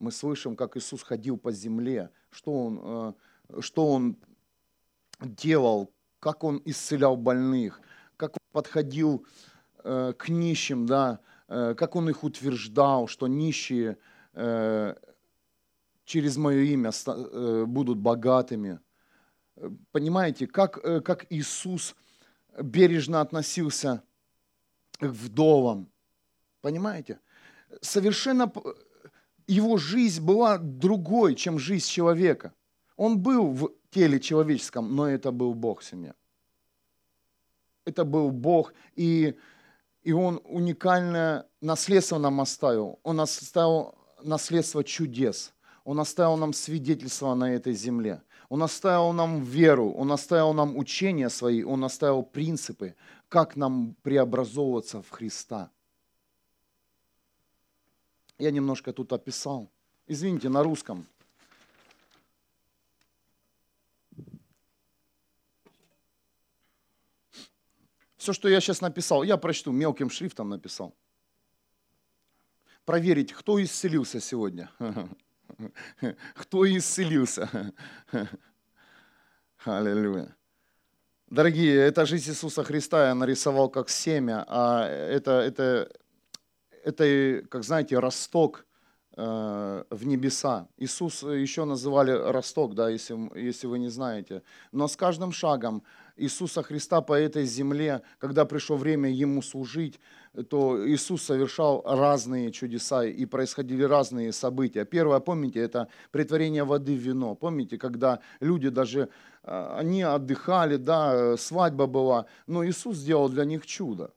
Мы 0.00 0.10
слышим, 0.10 0.56
как 0.56 0.76
Иисус 0.76 1.02
ходил 1.02 1.38
по 1.38 1.52
земле, 1.52 2.10
что 2.30 2.52
Он, 2.52 2.80
э, 2.82 3.60
что 3.60 3.88
он 3.88 4.16
делал, 5.20 5.93
как 6.24 6.42
он 6.42 6.62
исцелял 6.64 7.18
больных, 7.18 7.82
как 8.16 8.30
он 8.32 8.40
подходил 8.52 9.26
э, 9.84 10.14
к 10.16 10.30
нищим, 10.30 10.86
да, 10.86 11.20
э, 11.48 11.74
как 11.76 11.96
он 11.96 12.08
их 12.08 12.24
утверждал, 12.24 13.08
что 13.08 13.26
нищие 13.26 13.98
э, 14.32 14.94
через 16.06 16.38
мое 16.38 16.62
имя 16.62 16.92
будут 17.66 17.98
богатыми. 17.98 18.80
Понимаете, 19.92 20.46
как, 20.46 21.04
как 21.04 21.26
Иисус 21.28 21.94
бережно 22.58 23.20
относился 23.20 24.02
к 24.98 25.04
вдовам. 25.06 25.90
Понимаете? 26.62 27.20
Совершенно 27.82 28.50
его 29.46 29.76
жизнь 29.76 30.24
была 30.24 30.56
другой, 30.56 31.34
чем 31.34 31.58
жизнь 31.58 31.86
человека. 31.86 32.54
Он 32.96 33.18
был 33.18 33.52
в 33.52 33.72
теле 33.94 34.18
человеческом, 34.18 34.94
но 34.94 35.08
это 35.08 35.30
был 35.30 35.54
Бог 35.54 35.80
в 35.80 35.84
семье. 35.84 36.14
Это 37.84 38.04
был 38.04 38.30
Бог, 38.30 38.74
и, 38.96 39.38
и 40.02 40.12
Он 40.12 40.40
уникальное 40.44 41.46
наследство 41.60 42.18
нам 42.18 42.40
оставил. 42.40 42.98
Он 43.02 43.20
оставил 43.20 43.94
наследство 44.22 44.82
чудес. 44.82 45.52
Он 45.84 46.00
оставил 46.00 46.36
нам 46.36 46.52
свидетельство 46.52 47.34
на 47.34 47.54
этой 47.54 47.74
земле. 47.74 48.22
Он 48.48 48.62
оставил 48.62 49.12
нам 49.12 49.42
веру, 49.42 49.92
Он 49.92 50.12
оставил 50.12 50.52
нам 50.52 50.76
учения 50.76 51.28
свои, 51.28 51.62
Он 51.62 51.84
оставил 51.84 52.22
принципы, 52.22 52.94
как 53.28 53.56
нам 53.56 53.94
преобразовываться 54.02 55.02
в 55.02 55.10
Христа. 55.10 55.70
Я 58.38 58.50
немножко 58.50 58.92
тут 58.92 59.12
описал. 59.12 59.70
Извините, 60.06 60.48
на 60.48 60.62
русском. 60.62 61.06
Все, 68.24 68.32
что 68.32 68.48
я 68.48 68.58
сейчас 68.62 68.80
написал, 68.80 69.22
я 69.22 69.36
прочту, 69.36 69.70
мелким 69.70 70.08
шрифтом 70.08 70.48
написал. 70.48 70.94
Проверить, 72.86 73.34
кто 73.34 73.62
исцелился 73.62 74.18
сегодня. 74.18 74.70
Кто 76.34 76.66
исцелился? 76.66 77.74
Аллилуйя. 79.66 80.34
Дорогие, 81.26 81.76
это 81.76 82.06
жизнь 82.06 82.30
Иисуса 82.30 82.64
Христа 82.64 83.08
я 83.08 83.14
нарисовал 83.14 83.68
как 83.68 83.90
семя, 83.90 84.42
а 84.48 84.86
это, 84.86 85.32
это, 85.42 85.92
это 86.82 87.46
как 87.50 87.62
знаете, 87.62 87.98
росток 87.98 88.64
э, 89.18 89.84
в 89.90 90.06
небеса. 90.06 90.66
Иисус 90.78 91.22
еще 91.24 91.66
называли 91.66 92.12
росток, 92.12 92.74
да, 92.74 92.88
если, 92.88 93.38
если 93.38 93.66
вы 93.66 93.78
не 93.78 93.90
знаете. 93.90 94.42
Но 94.72 94.88
с 94.88 94.96
каждым 94.96 95.30
шагом 95.30 95.82
Иисуса 96.16 96.62
Христа 96.62 97.00
по 97.00 97.14
этой 97.14 97.44
земле, 97.44 98.02
когда 98.18 98.44
пришло 98.44 98.76
время 98.76 99.10
Ему 99.10 99.42
служить, 99.42 99.98
то 100.48 100.88
Иисус 100.88 101.22
совершал 101.22 101.82
разные 101.84 102.52
чудеса 102.52 103.04
и 103.04 103.24
происходили 103.26 103.82
разные 103.82 104.32
события. 104.32 104.84
Первое, 104.84 105.20
помните, 105.20 105.60
это 105.60 105.88
притворение 106.10 106.64
воды 106.64 106.94
в 106.94 107.00
вино. 107.00 107.34
Помните, 107.34 107.78
когда 107.78 108.20
люди 108.40 108.68
даже, 108.68 109.08
а, 109.42 109.76
они 109.78 110.02
отдыхали, 110.02 110.76
да, 110.76 111.36
свадьба 111.36 111.86
была, 111.86 112.26
но 112.46 112.64
Иисус 112.64 112.96
сделал 112.96 113.28
для 113.28 113.44
них 113.44 113.66
чудо. 113.66 114.12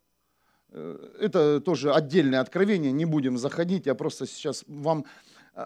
Э, 0.70 0.98
это 1.20 1.62
тоже 1.62 1.94
отдельное 1.94 2.42
откровение, 2.42 2.92
не 2.92 3.06
будем 3.06 3.38
заходить, 3.38 3.86
я 3.86 3.96
просто 3.96 4.26
сейчас 4.26 4.64
вам 4.68 5.06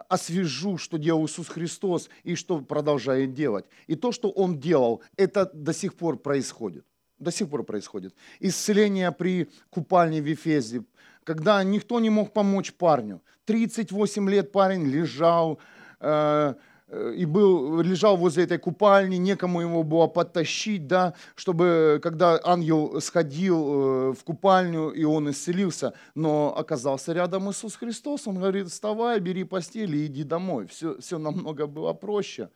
освежу, 0.09 0.77
что 0.77 0.97
делал 0.97 1.25
Иисус 1.25 1.47
Христос 1.47 2.09
и 2.23 2.35
что 2.35 2.61
продолжает 2.61 3.33
делать. 3.33 3.65
И 3.87 3.95
то, 3.95 4.11
что 4.11 4.29
Он 4.29 4.59
делал, 4.59 5.01
это 5.17 5.49
до 5.53 5.73
сих 5.73 5.95
пор 5.95 6.17
происходит 6.17 6.85
до 7.21 7.31
сих 7.31 7.49
пор 7.49 7.63
происходит. 7.63 8.15
Исцеление 8.39 9.11
при 9.11 9.47
купальне 9.69 10.21
в 10.21 10.25
Ефезе, 10.25 10.83
когда 11.23 11.63
никто 11.63 11.99
не 11.99 12.09
мог 12.09 12.33
помочь 12.33 12.73
парню. 12.73 13.21
38 13.45 14.29
лет 14.29 14.51
парень 14.51 14.85
лежал, 14.85 15.59
э, 15.99 16.07
э, 16.07 16.53
и 16.91 17.25
был, 17.25 17.81
лежал 17.81 18.17
возле 18.17 18.43
этой 18.43 18.57
купальни, 18.57 19.15
некому 19.15 19.61
его 19.61 19.83
было 19.83 20.07
подтащить, 20.07 20.87
да, 20.87 21.13
чтобы, 21.35 21.99
когда 22.03 22.39
ангел 22.43 22.99
сходил 22.99 23.57
э, 23.57 24.13
в 24.13 24.23
купальню, 24.23 24.89
и 24.89 25.03
он 25.03 25.29
исцелился, 25.29 25.93
но 26.15 26.53
оказался 26.55 27.13
рядом 27.13 27.49
Иисус 27.49 27.75
Христос, 27.75 28.27
он 28.27 28.35
говорит, 28.35 28.67
вставай, 28.67 29.19
бери 29.19 29.43
постель 29.43 29.95
и 29.95 30.05
иди 30.05 30.23
домой. 30.23 30.67
Все, 30.67 30.99
все 30.99 31.17
намного 31.17 31.67
было 31.67 31.93
проще 31.93 32.49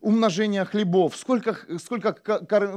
умножение 0.00 0.66
хлебов. 0.66 1.16
Сколько, 1.16 1.56
сколько, 1.78 2.12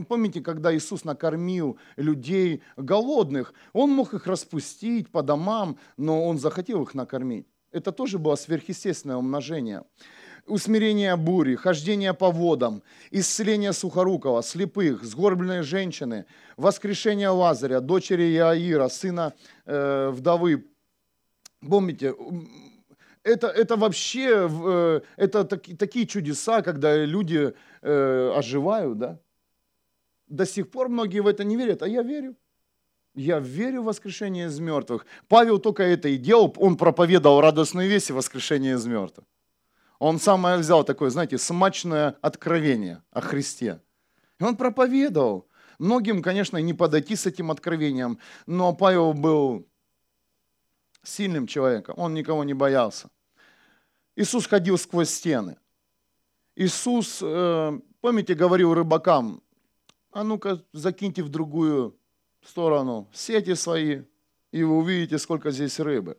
помните, 0.08 0.40
когда 0.40 0.74
Иисус 0.74 1.04
накормил 1.04 1.78
людей 1.98 2.62
голодных, 2.78 3.54
Он 3.74 3.92
мог 3.92 4.14
их 4.14 4.28
распустить 4.28 5.12
по 5.12 5.22
домам, 5.22 5.78
но 5.98 6.26
Он 6.26 6.40
захотел 6.40 6.84
их 6.84 6.94
накормить. 6.94 7.46
Это 7.72 7.92
тоже 7.92 8.18
было 8.18 8.36
сверхъестественное 8.36 9.18
умножение. 9.18 9.84
Усмирение 10.48 11.18
бури, 11.18 11.56
хождение 11.56 12.14
по 12.14 12.32
водам, 12.32 12.82
исцеление 13.12 13.74
сухорукого, 13.74 14.42
слепых, 14.42 15.04
сгорбленной 15.04 15.62
женщины, 15.62 16.26
воскрешение 16.56 17.30
Лазаря, 17.30 17.82
дочери 17.82 18.24
Яаира, 18.24 18.88
сына 18.88 19.34
э, 19.66 20.10
вдовы. 20.10 20.66
Помните, 21.60 22.16
это, 23.24 23.48
это 23.48 23.76
вообще, 23.76 24.50
э, 24.50 25.02
это 25.18 25.44
такие 25.44 26.08
чудеса, 26.08 26.62
когда 26.62 26.96
люди 27.06 27.54
э, 27.82 28.34
оживают, 28.34 28.98
да? 28.98 29.20
До 30.28 30.46
сих 30.46 30.72
пор 30.72 30.88
многие 30.88 31.20
в 31.20 31.28
это 31.28 31.44
не 31.44 31.58
верят, 31.58 31.84
а 31.84 31.88
я 31.90 32.04
верю. 32.04 32.36
Я 33.16 33.40
верю 33.40 33.82
в 33.82 33.86
воскрешение 33.86 34.48
из 34.48 34.60
мертвых. 34.60 35.06
Павел 35.28 35.60
только 35.60 35.84
это 35.84 36.08
и 36.08 36.18
делал, 36.18 36.54
он 36.58 36.78
проповедовал 36.78 37.42
радостную 37.42 37.90
весть 37.90 38.12
и 38.12 38.14
воскрешение 38.14 38.76
из 38.76 38.86
мертвых. 38.86 39.26
Он 40.00 40.20
самое 40.20 40.58
взял 40.58 40.84
такое, 40.84 41.10
знаете, 41.10 41.38
смачное 41.38 42.16
откровение 42.22 43.04
о 43.12 43.22
Христе. 43.22 43.82
И 44.40 44.44
он 44.44 44.56
проповедовал. 44.56 45.48
Многим, 45.80 46.22
конечно, 46.22 46.58
не 46.58 46.74
подойти 46.74 47.16
с 47.16 47.26
этим 47.26 47.52
откровением, 47.52 48.20
но 48.46 48.74
Павел 48.74 49.14
был 49.14 49.68
сильным 51.04 51.48
человеком, 51.48 51.96
он 51.98 52.14
никого 52.14 52.44
не 52.44 52.54
боялся. 52.54 53.10
Иисус 54.16 54.48
ходил 54.48 54.78
сквозь 54.78 55.10
стены. 55.10 55.58
Иисус, 56.56 57.20
э, 57.22 57.80
помните, 58.02 58.34
говорил 58.34 58.74
рыбакам, 58.74 59.44
а 60.12 60.24
ну-ка 60.24 60.64
закиньте 60.74 61.22
в 61.22 61.30
другую 61.30 61.96
сторону 62.44 63.08
сети 63.14 63.54
свои, 63.54 64.02
и 64.52 64.64
вы 64.64 64.78
увидите, 64.78 65.20
сколько 65.20 65.52
здесь 65.52 65.80
рыбы. 65.80 66.18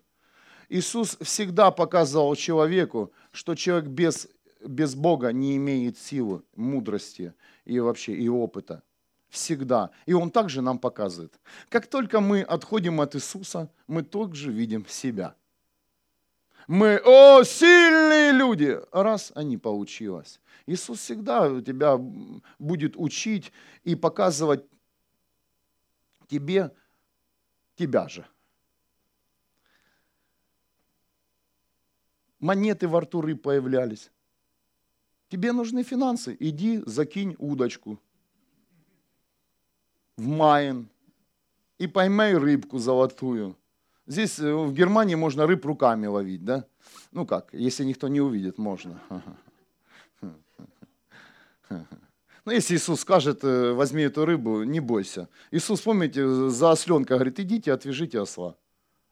Иисус 0.68 1.16
всегда 1.20 1.70
показывал 1.70 2.34
человеку, 2.36 3.12
что 3.32 3.54
человек 3.54 3.88
без, 3.88 4.28
без 4.64 4.94
Бога 4.94 5.32
не 5.32 5.56
имеет 5.56 5.98
силы, 5.98 6.42
мудрости 6.56 7.34
и 7.64 7.80
вообще 7.80 8.14
и 8.14 8.28
опыта. 8.28 8.82
Всегда. 9.28 9.90
И 10.06 10.12
Он 10.12 10.30
также 10.30 10.62
нам 10.62 10.78
показывает. 10.78 11.38
Как 11.68 11.86
только 11.86 12.20
мы 12.20 12.42
отходим 12.42 13.00
от 13.00 13.14
Иисуса, 13.14 13.70
мы 13.86 14.02
также 14.02 14.50
видим 14.50 14.86
себя– 14.86 15.34
мы, 16.68 17.00
о, 17.02 17.44
сильные 17.44 18.30
люди, 18.30 18.78
раз 18.92 19.32
они 19.34 19.56
получилось. 19.56 20.38
Иисус 20.66 20.98
всегда 20.98 21.62
тебя 21.62 21.96
будет 22.58 22.92
учить 22.96 23.52
и 23.84 23.94
показывать 23.94 24.66
тебе 26.28 26.70
тебя 27.74 28.06
же. 28.08 28.26
Монеты 32.40 32.86
во 32.88 33.00
рту 33.00 33.20
рыб 33.20 33.42
появлялись. 33.42 34.10
Тебе 35.28 35.52
нужны 35.52 35.82
финансы, 35.82 36.36
иди 36.38 36.82
закинь 36.86 37.34
удочку 37.38 37.98
в 40.16 40.26
Майен 40.26 40.88
и 41.78 41.86
поймай 41.86 42.34
рыбку 42.34 42.78
золотую. 42.78 43.56
Здесь 44.06 44.38
э, 44.38 44.52
в 44.52 44.72
Германии 44.72 45.16
можно 45.16 45.46
рыб 45.46 45.64
руками 45.66 46.06
ловить, 46.06 46.44
да? 46.44 46.64
Ну 47.12 47.26
как, 47.26 47.52
если 47.52 47.84
никто 47.84 48.08
не 48.08 48.20
увидит, 48.20 48.58
можно. 48.58 49.00
Ну, 52.44 52.52
если 52.54 52.76
Иисус 52.76 53.00
скажет, 53.00 53.40
э, 53.44 53.72
возьми 53.74 54.04
эту 54.04 54.24
рыбу, 54.24 54.62
не 54.62 54.80
бойся. 54.80 55.28
Иисус, 55.50 55.82
помните, 55.82 56.26
за 56.48 56.70
осленка 56.70 57.16
говорит, 57.16 57.38
идите, 57.38 57.70
отвяжите 57.74 58.22
осла. 58.22 58.56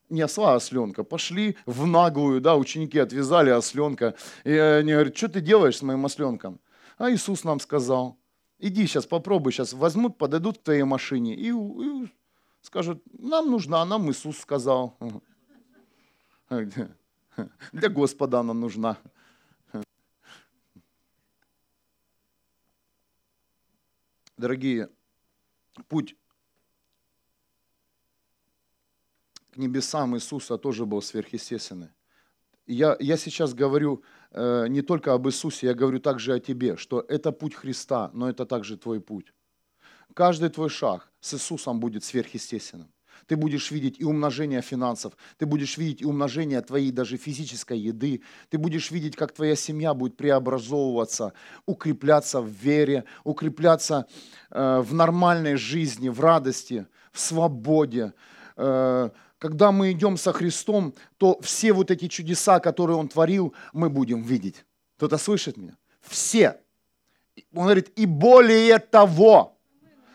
Не 0.08 0.22
осла, 0.22 0.52
а 0.52 0.56
осленка. 0.56 1.02
Пошли 1.04 1.56
в 1.66 1.86
наглую, 1.86 2.40
да, 2.40 2.56
ученики 2.56 2.98
отвязали 2.98 3.50
осленка. 3.50 4.14
И 4.44 4.52
они 4.52 4.92
говорят, 4.92 5.16
что 5.16 5.28
ты 5.28 5.40
делаешь 5.40 5.78
с 5.78 5.82
моим 5.82 6.04
осленком? 6.06 6.60
А 6.98 7.10
Иисус 7.10 7.44
нам 7.44 7.60
сказал, 7.60 8.16
иди 8.58 8.86
сейчас 8.86 9.06
попробуй, 9.06 9.52
сейчас 9.52 9.72
возьмут, 9.72 10.16
подойдут 10.16 10.58
к 10.58 10.62
твоей 10.62 10.84
машине 10.84 11.34
и, 11.34 11.50
и 11.50 12.08
скажут, 12.62 13.02
нам 13.18 13.50
нужна, 13.50 13.84
нам 13.84 14.10
Иисус 14.10 14.38
сказал. 14.38 14.96
Для 17.72 17.88
Господа 17.88 18.40
она 18.40 18.54
нужна. 18.54 18.96
Дорогие, 24.36 24.90
путь 25.88 26.14
к 29.56 29.58
небесам 29.58 30.14
Иисуса 30.14 30.58
тоже 30.58 30.84
был 30.84 31.00
сверхъестественный. 31.00 31.88
Я, 32.66 32.96
я 33.00 33.16
сейчас 33.16 33.54
говорю 33.54 34.02
э, 34.32 34.66
не 34.68 34.82
только 34.82 35.14
об 35.14 35.26
Иисусе, 35.26 35.68
я 35.68 35.74
говорю 35.74 35.98
также 35.98 36.34
о 36.34 36.40
тебе, 36.40 36.76
что 36.76 37.00
это 37.08 37.32
путь 37.32 37.54
Христа, 37.54 38.10
но 38.12 38.28
это 38.28 38.44
также 38.44 38.76
твой 38.76 39.00
путь. 39.00 39.32
Каждый 40.14 40.50
твой 40.50 40.68
шаг 40.68 41.10
с 41.20 41.32
Иисусом 41.34 41.80
будет 41.80 42.04
сверхъестественным. 42.04 42.92
Ты 43.26 43.36
будешь 43.36 43.70
видеть 43.70 43.98
и 43.98 44.04
умножение 44.04 44.60
финансов, 44.60 45.14
ты 45.38 45.46
будешь 45.46 45.78
видеть 45.78 46.02
и 46.02 46.04
умножение 46.04 46.60
твоей 46.60 46.90
даже 46.90 47.16
физической 47.16 47.78
еды, 47.78 48.20
ты 48.50 48.58
будешь 48.58 48.90
видеть, 48.90 49.16
как 49.16 49.32
твоя 49.32 49.56
семья 49.56 49.94
будет 49.94 50.18
преобразовываться, 50.18 51.32
укрепляться 51.64 52.42
в 52.42 52.48
вере, 52.48 53.04
укрепляться 53.24 54.06
э, 54.50 54.80
в 54.80 54.92
нормальной 54.92 55.56
жизни, 55.56 56.10
в 56.10 56.20
радости, 56.20 56.86
в 57.10 57.20
свободе. 57.20 58.12
Э, 58.56 59.10
когда 59.38 59.72
мы 59.72 59.92
идем 59.92 60.16
со 60.16 60.32
Христом, 60.32 60.94
то 61.18 61.38
все 61.40 61.72
вот 61.72 61.90
эти 61.90 62.08
чудеса, 62.08 62.58
которые 62.60 62.96
Он 62.96 63.08
творил, 63.08 63.54
мы 63.72 63.90
будем 63.90 64.22
видеть. 64.22 64.64
Кто-то 64.96 65.18
слышит 65.18 65.56
меня? 65.56 65.76
Все. 66.00 66.58
Он 67.54 67.64
говорит, 67.64 67.90
и 67.96 68.06
более 68.06 68.78
того. 68.78 69.58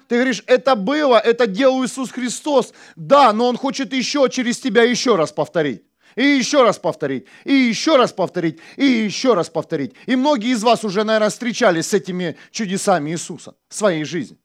Ты 0.08 0.16
говоришь, 0.16 0.44
это 0.48 0.76
было, 0.76 1.18
это 1.18 1.48
делал 1.48 1.86
Иисус 1.86 2.12
Христос. 2.12 2.74
Да, 2.96 3.32
но 3.32 3.48
Он 3.48 3.58
хочет 3.58 3.94
еще 3.94 4.28
через 4.30 4.60
тебя 4.60 4.84
еще 4.84 5.16
раз 5.16 5.32
повторить. 5.32 5.84
И 6.16 6.24
еще 6.24 6.64
раз 6.64 6.78
повторить, 6.78 7.26
и 7.46 7.54
еще 7.54 7.96
раз 7.96 8.12
повторить, 8.12 8.60
и 8.76 8.86
еще 8.86 9.34
раз 9.34 9.50
повторить. 9.50 9.94
И 10.08 10.18
многие 10.18 10.52
из 10.52 10.62
вас 10.62 10.84
уже, 10.84 11.06
наверное, 11.06 11.30
встречались 11.30 11.88
с 11.88 11.94
этими 11.94 12.36
чудесами 12.52 13.12
Иисуса 13.12 13.56
в 13.70 13.74
своей 13.74 14.04
жизни. 14.04 14.38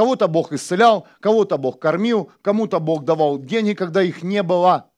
Кого-то 0.00 0.28
Бог 0.28 0.50
исцелял, 0.50 1.06
кого-то 1.20 1.58
Бог 1.58 1.78
кормил, 1.78 2.32
кому-то 2.40 2.80
Бог 2.80 3.04
давал 3.04 3.38
деньги, 3.38 3.74
когда 3.74 4.02
их 4.02 4.22
не 4.22 4.42
было. 4.42 4.90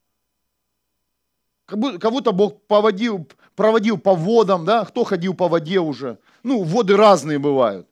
Кого-то 1.67 2.31
Бог 2.31 2.65
поводил, 2.69 3.29
проводил 3.57 3.99
по 3.99 4.15
водам, 4.15 4.65
да? 4.65 4.85
Кто 4.85 5.03
ходил 5.03 5.35
по 5.35 5.49
воде 5.49 5.81
уже? 5.81 6.21
Ну, 6.45 6.63
воды 6.63 6.97
разные 6.97 7.41
бывают. 7.41 7.89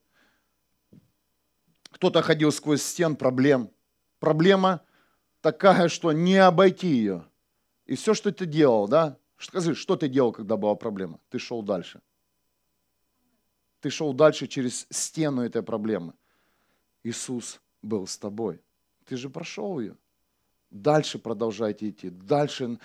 Кто-то 1.90 2.22
ходил 2.22 2.52
сквозь 2.52 2.80
стен 2.80 3.16
проблем. 3.16 3.72
Проблема 4.20 4.80
такая, 5.40 5.88
что 5.88 6.12
не 6.12 6.36
обойти 6.36 6.86
ее. 6.86 7.24
И 7.86 7.96
все, 7.96 8.14
что 8.14 8.30
ты 8.30 8.46
делал, 8.46 8.86
да? 8.86 9.18
Скажи, 9.36 9.74
что 9.74 9.96
ты 9.96 10.06
делал, 10.06 10.30
когда 10.30 10.56
была 10.56 10.76
проблема? 10.76 11.18
Ты 11.28 11.40
шел 11.40 11.62
дальше. 11.62 12.02
Ты 13.80 13.90
шел 13.90 14.12
дальше 14.12 14.46
через 14.46 14.86
стену 14.90 15.42
этой 15.42 15.64
проблемы. 15.64 16.12
Иисус 17.02 17.60
был 17.82 18.06
с 18.06 18.16
тобой. 18.18 18.60
Ты 19.06 19.16
же 19.16 19.30
прошел 19.30 19.80
ее. 19.80 19.96
Дальше 20.70 21.18
продолжайте 21.18 21.88
идти. 21.88 22.10
Дальше 22.10 22.78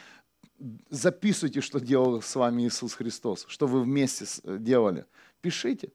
записывайте, 0.89 1.61
что 1.61 1.79
делал 1.79 2.21
с 2.21 2.35
вами 2.35 2.67
Иисус 2.67 2.93
Христос, 2.93 3.45
что 3.47 3.67
вы 3.67 3.83
вместе 3.83 4.25
делали. 4.43 5.05
Пишите, 5.41 5.91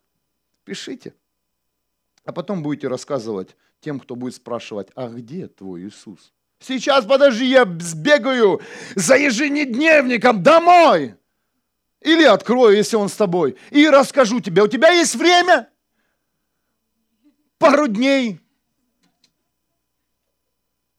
пишите. 0.64 1.14
А 2.24 2.32
потом 2.32 2.62
будете 2.62 2.88
рассказывать 2.88 3.56
тем, 3.80 3.98
кто 3.98 4.14
будет 4.14 4.34
спрашивать, 4.34 4.88
а 4.94 5.08
где 5.08 5.48
твой 5.48 5.88
Иисус? 5.88 6.32
Сейчас, 6.60 7.06
подожди, 7.06 7.46
я 7.46 7.64
сбегаю 7.80 8.60
за 8.94 9.16
еженедневником 9.16 10.42
домой. 10.42 11.14
Или 12.02 12.24
открою, 12.24 12.76
если 12.76 12.96
он 12.96 13.08
с 13.08 13.16
тобой, 13.16 13.56
и 13.70 13.88
расскажу 13.88 14.40
тебе. 14.40 14.62
У 14.62 14.68
тебя 14.68 14.90
есть 14.90 15.14
время? 15.14 15.68
Пару 17.60 17.88
дней. 17.88 18.40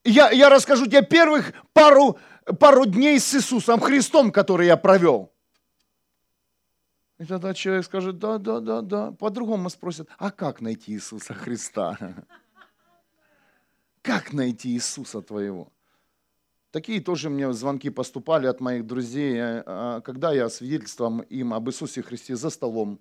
Я, 0.04 0.30
я 0.30 0.48
расскажу 0.48 0.86
тебе 0.86 1.04
первых 1.04 1.54
пару, 1.74 2.20
пару 2.60 2.86
дней 2.86 3.20
с 3.20 3.34
Иисусом 3.34 3.80
Христом, 3.80 4.32
которые 4.32 4.68
я 4.68 4.78
провел. 4.78 5.34
И 7.18 7.26
тогда 7.26 7.56
человек 7.56 7.86
скажет, 7.86 8.20
да, 8.20 8.38
да, 8.38 8.60
да, 8.60 8.82
да. 8.82 9.12
По-другому 9.12 9.72
спросят, 9.72 10.08
а 10.20 10.30
как 10.30 10.62
найти 10.62 10.94
Иисуса 10.94 11.34
Христа? 11.34 11.98
Как 14.04 14.34
найти 14.34 14.70
Иисуса 14.70 15.22
твоего? 15.22 15.72
Такие 16.72 17.02
тоже 17.02 17.30
мне 17.30 17.54
звонки 17.54 17.92
поступали 17.92 18.48
от 18.48 18.60
моих 18.60 18.88
друзей, 18.88 19.36
э, 19.36 19.64
а, 19.64 20.02
когда 20.02 20.32
я 20.32 20.50
свидетельствовал 20.50 21.20
им 21.22 21.54
об 21.54 21.70
Иисусе 21.70 22.02
Христе 22.02 22.36
за 22.36 22.50
столом. 22.50 23.00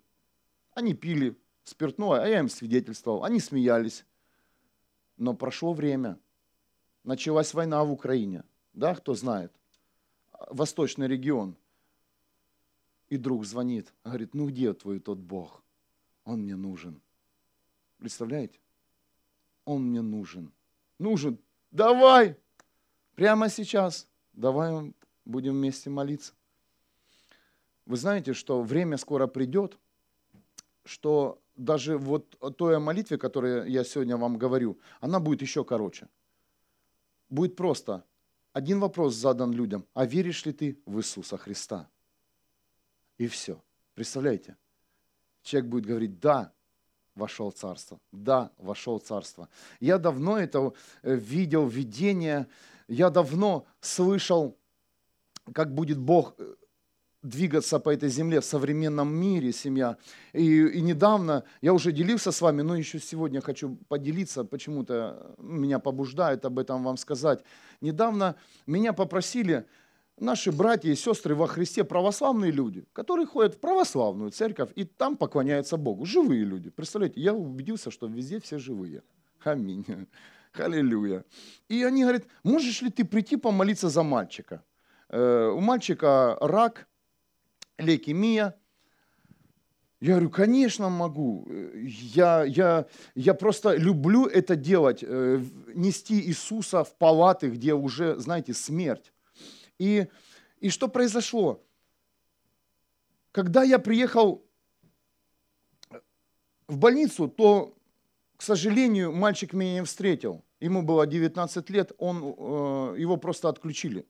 Они 0.74 0.92
пили 0.92 1.38
спиртное, 1.64 2.22
а 2.22 2.28
я 2.28 2.40
им 2.40 2.48
свидетельствовал. 2.48 3.24
Они 3.24 3.40
смеялись. 3.40 4.04
Но 5.16 5.34
прошло 5.34 5.72
время. 5.72 6.18
Началась 7.04 7.54
война 7.54 7.84
в 7.84 7.92
Украине. 7.92 8.44
Да, 8.72 8.94
кто 8.94 9.14
знает? 9.14 9.52
Восточный 10.50 11.08
регион. 11.08 11.56
И 13.08 13.16
друг 13.16 13.44
звонит, 13.44 13.92
говорит, 14.04 14.34
ну 14.34 14.48
где 14.48 14.72
твой 14.72 15.00
тот 15.00 15.18
Бог? 15.18 15.62
Он 16.24 16.42
мне 16.42 16.56
нужен. 16.56 17.00
Представляете? 17.98 18.58
Он 19.64 19.82
мне 19.82 20.00
нужен. 20.00 20.52
Нужен. 20.98 21.38
Давай. 21.70 22.36
Прямо 23.14 23.48
сейчас. 23.48 24.08
Давай 24.32 24.94
будем 25.24 25.52
вместе 25.52 25.90
молиться. 25.90 26.32
Вы 27.84 27.96
знаете, 27.96 28.32
что 28.32 28.62
время 28.62 28.96
скоро 28.96 29.26
придет, 29.26 29.76
что 30.84 31.42
даже 31.64 31.98
вот 31.98 32.36
той 32.56 32.78
молитве, 32.78 33.18
которую 33.18 33.70
я 33.70 33.84
сегодня 33.84 34.16
вам 34.16 34.38
говорю, 34.38 34.78
она 35.00 35.20
будет 35.20 35.42
еще 35.42 35.64
короче. 35.64 36.08
Будет 37.28 37.56
просто. 37.56 38.04
Один 38.52 38.80
вопрос 38.80 39.14
задан 39.14 39.52
людям. 39.52 39.86
А 39.94 40.06
веришь 40.06 40.44
ли 40.46 40.52
ты 40.52 40.78
в 40.86 40.98
Иисуса 40.98 41.36
Христа? 41.36 41.88
И 43.18 43.28
все. 43.28 43.62
Представляете? 43.94 44.56
Человек 45.42 45.70
будет 45.70 45.86
говорить, 45.86 46.18
да, 46.18 46.52
вошел 47.14 47.52
царство. 47.52 48.00
Да, 48.11 48.50
вошел 48.58 48.98
царство. 48.98 49.48
Я 49.78 49.98
давно 49.98 50.38
это 50.38 50.72
э, 51.02 51.14
видел, 51.14 51.68
видение. 51.68 52.48
Я 52.88 53.11
давно 53.11 53.66
слышал, 53.80 54.56
как 55.52 55.72
будет 55.74 55.98
Бог 55.98 56.34
э, 56.38 56.54
двигаться 57.23 57.79
по 57.79 57.91
этой 57.91 58.09
земле 58.09 58.41
в 58.41 58.45
современном 58.45 59.14
мире, 59.14 59.53
семья. 59.53 59.97
И, 60.33 60.66
и 60.66 60.81
недавно, 60.81 61.45
я 61.61 61.73
уже 61.75 61.93
делился 61.93 62.33
с 62.33 62.41
вами, 62.41 62.62
но 62.62 62.77
еще 62.77 62.99
сегодня 62.99 63.41
хочу 63.41 63.77
поделиться, 63.89 64.45
почему-то 64.45 65.35
меня 65.39 65.79
побуждает 65.79 66.45
об 66.45 66.59
этом 66.59 66.83
вам 66.83 66.97
сказать. 66.97 67.45
Недавно 67.81 68.37
меня 68.66 68.93
попросили 68.93 69.66
наши 70.18 70.53
братья 70.53 70.91
и 70.91 70.95
сестры 70.95 71.35
во 71.35 71.47
Христе 71.47 71.85
православные 71.85 72.53
люди, 72.53 72.85
которые 72.93 73.27
ходят 73.27 73.55
в 73.55 73.61
православную 73.61 74.31
церковь 74.31 74.71
и 74.75 74.85
там 74.85 75.16
поклоняются 75.16 75.77
Богу. 75.77 76.07
Живые 76.07 76.45
люди. 76.45 76.71
Представляете, 76.71 77.21
я 77.21 77.35
убедился, 77.35 77.91
что 77.91 78.07
везде 78.07 78.41
все 78.41 78.59
живые. 78.59 79.03
Аминь. 79.45 79.85
Аллилуйя. 80.55 81.25
И 81.68 81.83
они 81.85 82.03
говорят, 82.03 82.25
можешь 82.43 82.83
ли 82.83 82.91
ты 82.91 83.05
прийти 83.05 83.37
помолиться 83.37 83.89
за 83.89 84.03
мальчика? 84.03 84.62
Э, 85.09 85.49
у 85.49 85.61
мальчика 85.61 86.37
рак, 86.41 86.87
лейкемия. 87.81 88.55
Я 90.01 90.12
говорю, 90.12 90.31
конечно 90.31 90.89
могу. 90.89 91.47
Я, 91.74 92.45
я, 92.45 92.87
я 93.14 93.35
просто 93.35 93.76
люблю 93.76 94.26
это 94.26 94.57
делать, 94.57 95.05
э, 95.07 95.43
нести 95.74 96.20
Иисуса 96.22 96.85
в 96.85 96.95
палаты, 96.97 97.51
где 97.51 97.74
уже, 97.74 98.18
знаете, 98.18 98.55
смерть. 98.55 99.12
И, 99.78 100.07
и 100.59 100.70
что 100.70 100.89
произошло? 100.89 101.62
Когда 103.31 103.62
я 103.62 103.78
приехал 103.78 104.43
в 106.66 106.78
больницу, 106.78 107.28
то, 107.28 107.74
к 108.37 108.43
сожалению, 108.43 109.12
мальчик 109.12 109.53
меня 109.53 109.74
не 109.74 109.85
встретил. 109.85 110.43
Ему 110.61 110.83
было 110.83 111.07
19 111.07 111.70
лет, 111.70 111.93
он, 111.99 112.22
э, 112.22 112.95
его 112.99 113.18
просто 113.18 113.51
отключили. 113.51 114.07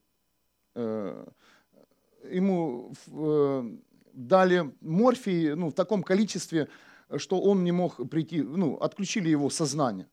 Ему 2.31 2.93
э, 3.07 3.77
дали 4.13 4.73
морфий 4.81 5.55
ну, 5.55 5.69
в 5.69 5.73
таком 5.73 6.03
количестве, 6.03 6.69
что 7.17 7.41
он 7.41 7.65
не 7.65 7.73
мог 7.73 8.09
прийти, 8.09 8.43
ну, 8.43 8.77
отключили 8.77 9.29
его 9.29 9.51
сознание. 9.51 10.07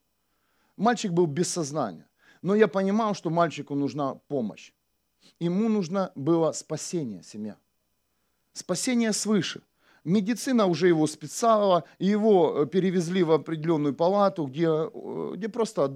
Мальчик 0.78 1.12
был 1.12 1.26
без 1.28 1.48
сознания. 1.50 2.08
Но 2.42 2.56
я 2.56 2.68
понимал, 2.68 3.14
что 3.16 3.30
мальчику 3.30 3.76
нужна 3.76 4.16
помощь. 4.28 4.74
Ему 5.40 5.70
нужно 5.70 6.12
было 6.16 6.52
спасение, 6.52 7.24
семья. 7.24 7.58
Спасение 8.54 9.14
свыше. 9.14 9.62
Медицина 10.04 10.68
уже 10.68 10.88
его 10.88 11.06
специала, 11.08 11.84
его 12.00 12.64
э, 12.64 12.66
перевезли 12.68 13.24
в 13.24 13.32
определенную 13.32 13.94
палату, 13.94 14.46
где, 14.46 14.68
э, 14.68 15.32
где 15.36 15.50
просто 15.50 15.90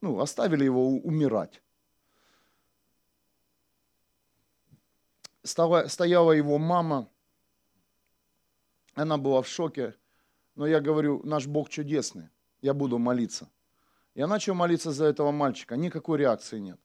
ну, 0.00 0.20
оставили 0.20 0.64
его 0.64 0.88
умирать. 0.88 1.62
Стала, 5.42 5.88
стояла 5.88 6.32
его 6.32 6.58
мама, 6.58 7.08
она 8.94 9.16
была 9.16 9.40
в 9.40 9.48
шоке, 9.48 9.94
но 10.54 10.66
я 10.66 10.80
говорю, 10.80 11.22
наш 11.24 11.46
Бог 11.46 11.68
чудесный, 11.68 12.28
я 12.60 12.74
буду 12.74 12.98
молиться. 12.98 13.48
Я 14.14 14.26
начал 14.26 14.54
молиться 14.54 14.90
за 14.90 15.06
этого 15.06 15.30
мальчика, 15.30 15.76
никакой 15.76 16.18
реакции 16.18 16.58
нет. 16.58 16.78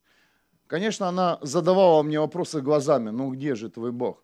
Конечно, 0.68 1.08
она 1.08 1.38
задавала 1.42 2.02
мне 2.04 2.20
вопросы 2.20 2.62
глазами, 2.62 3.10
ну 3.10 3.32
где 3.32 3.56
же 3.56 3.70
твой 3.70 3.92
Бог? 3.92 4.24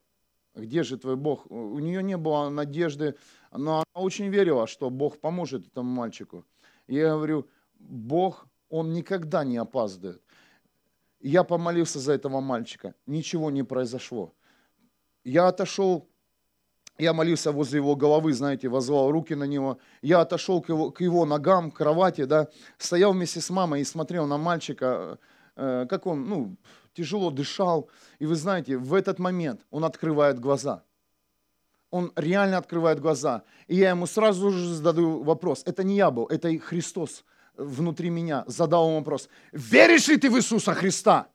Где 0.55 0.83
же 0.83 0.97
твой 0.97 1.15
Бог? 1.15 1.49
У 1.49 1.79
нее 1.79 2.03
не 2.03 2.17
было 2.17 2.49
надежды, 2.49 3.15
но 3.51 3.83
она 3.93 4.03
очень 4.03 4.27
верила, 4.27 4.67
что 4.67 4.89
Бог 4.89 5.19
поможет 5.19 5.67
этому 5.67 5.89
мальчику. 5.89 6.45
Я 6.87 7.13
говорю, 7.15 7.47
Бог 7.79 8.47
Он 8.69 8.93
никогда 8.93 9.43
не 9.43 9.57
опаздывает. 9.57 10.21
Я 11.21 11.43
помолился 11.43 11.99
за 11.99 12.13
этого 12.13 12.41
мальчика, 12.41 12.95
ничего 13.05 13.51
не 13.51 13.63
произошло. 13.63 14.33
Я 15.23 15.47
отошел, 15.47 16.09
я 16.97 17.13
молился 17.13 17.51
возле 17.51 17.77
его 17.77 17.95
головы, 17.95 18.33
знаете, 18.33 18.69
возвал 18.69 19.11
руки 19.11 19.35
на 19.35 19.43
него. 19.43 19.77
Я 20.01 20.21
отошел 20.21 20.61
к 20.61 20.69
его, 20.69 20.89
к 20.91 21.01
его 21.01 21.25
ногам, 21.25 21.69
к 21.69 21.77
кровати, 21.77 22.25
да, 22.25 22.47
стоял 22.77 23.13
вместе 23.13 23.39
с 23.39 23.49
мамой 23.51 23.81
и 23.81 23.85
смотрел 23.85 24.25
на 24.25 24.37
мальчика, 24.37 25.19
э, 25.55 25.85
как 25.87 26.07
он, 26.07 26.27
ну, 26.27 26.57
тяжело 26.93 27.29
дышал. 27.29 27.89
И 28.17 28.25
вы 28.25 28.35
знаете, 28.35 28.77
в 28.77 28.93
этот 28.93 29.19
момент 29.19 29.61
он 29.69 29.85
открывает 29.85 30.39
глаза. 30.39 30.83
Он 31.91 32.11
реально 32.15 32.57
открывает 32.57 32.99
глаза. 32.99 33.43
И 33.67 33.75
я 33.75 33.91
ему 33.91 34.07
сразу 34.07 34.49
же 34.49 34.73
задаю 34.73 35.23
вопрос. 35.23 35.61
Это 35.65 35.83
не 35.83 35.97
я 35.97 36.09
был, 36.09 36.25
это 36.25 36.57
Христос 36.57 37.23
внутри 37.63 38.09
меня 38.09 38.43
задал 38.47 38.93
вопрос. 38.93 39.29
Веришь 39.51 40.07
ли 40.07 40.17
ты 40.17 40.29
в 40.29 40.37
Иисуса 40.37 40.73
Христа? 40.73 41.27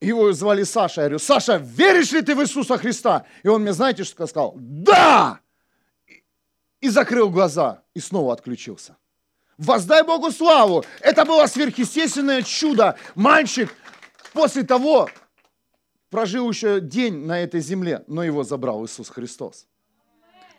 Его 0.00 0.32
звали 0.32 0.62
Саша. 0.62 1.02
Я 1.02 1.06
говорю, 1.08 1.18
Саша, 1.18 1.56
веришь 1.56 2.12
ли 2.12 2.22
ты 2.22 2.34
в 2.34 2.42
Иисуса 2.42 2.78
Христа? 2.78 3.26
И 3.42 3.48
он 3.48 3.62
мне, 3.62 3.72
знаете, 3.72 4.04
что 4.04 4.26
сказал? 4.26 4.54
Да! 4.56 5.40
И 6.80 6.88
закрыл 6.88 7.30
глаза, 7.30 7.82
и 7.94 8.00
снова 8.00 8.32
отключился. 8.32 8.96
Воздай 9.56 10.04
Богу 10.04 10.30
славу! 10.30 10.84
Это 11.00 11.24
было 11.24 11.46
сверхъестественное 11.46 12.42
чудо. 12.42 12.96
Мальчик 13.14 13.74
после 14.32 14.62
того 14.62 15.08
прожил 16.10 16.48
еще 16.48 16.80
день 16.80 17.26
на 17.26 17.40
этой 17.40 17.60
земле, 17.60 18.04
но 18.06 18.22
его 18.22 18.44
забрал 18.44 18.84
Иисус 18.84 19.08
Христос. 19.08 19.67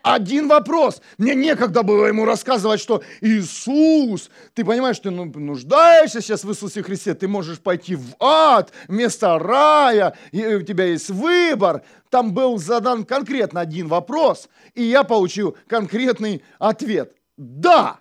Один 0.02 0.48
вопрос. 0.48 1.02
Мне 1.18 1.34
некогда 1.34 1.82
было 1.82 2.06
ему 2.06 2.24
рассказывать, 2.24 2.80
что 2.80 3.02
Иисус, 3.20 4.30
ты 4.54 4.64
понимаешь, 4.64 4.98
ты 4.98 5.10
ну, 5.10 5.26
нуждаешься 5.26 6.22
сейчас 6.22 6.44
в 6.44 6.50
Иисусе 6.50 6.82
Христе, 6.82 7.14
ты 7.14 7.28
можешь 7.28 7.60
пойти 7.60 7.96
в 7.96 8.14
ад 8.18 8.72
вместо 8.88 9.38
рая, 9.38 10.16
и 10.32 10.44
у 10.46 10.62
тебя 10.62 10.86
есть 10.86 11.10
выбор. 11.10 11.82
Там 12.08 12.32
был 12.32 12.58
задан 12.58 13.04
конкретно 13.04 13.60
один 13.60 13.88
вопрос, 13.88 14.48
и 14.74 14.82
я 14.82 15.04
получил 15.04 15.56
конкретный 15.66 16.42
ответ. 16.58 17.14
Да! 17.36 18.00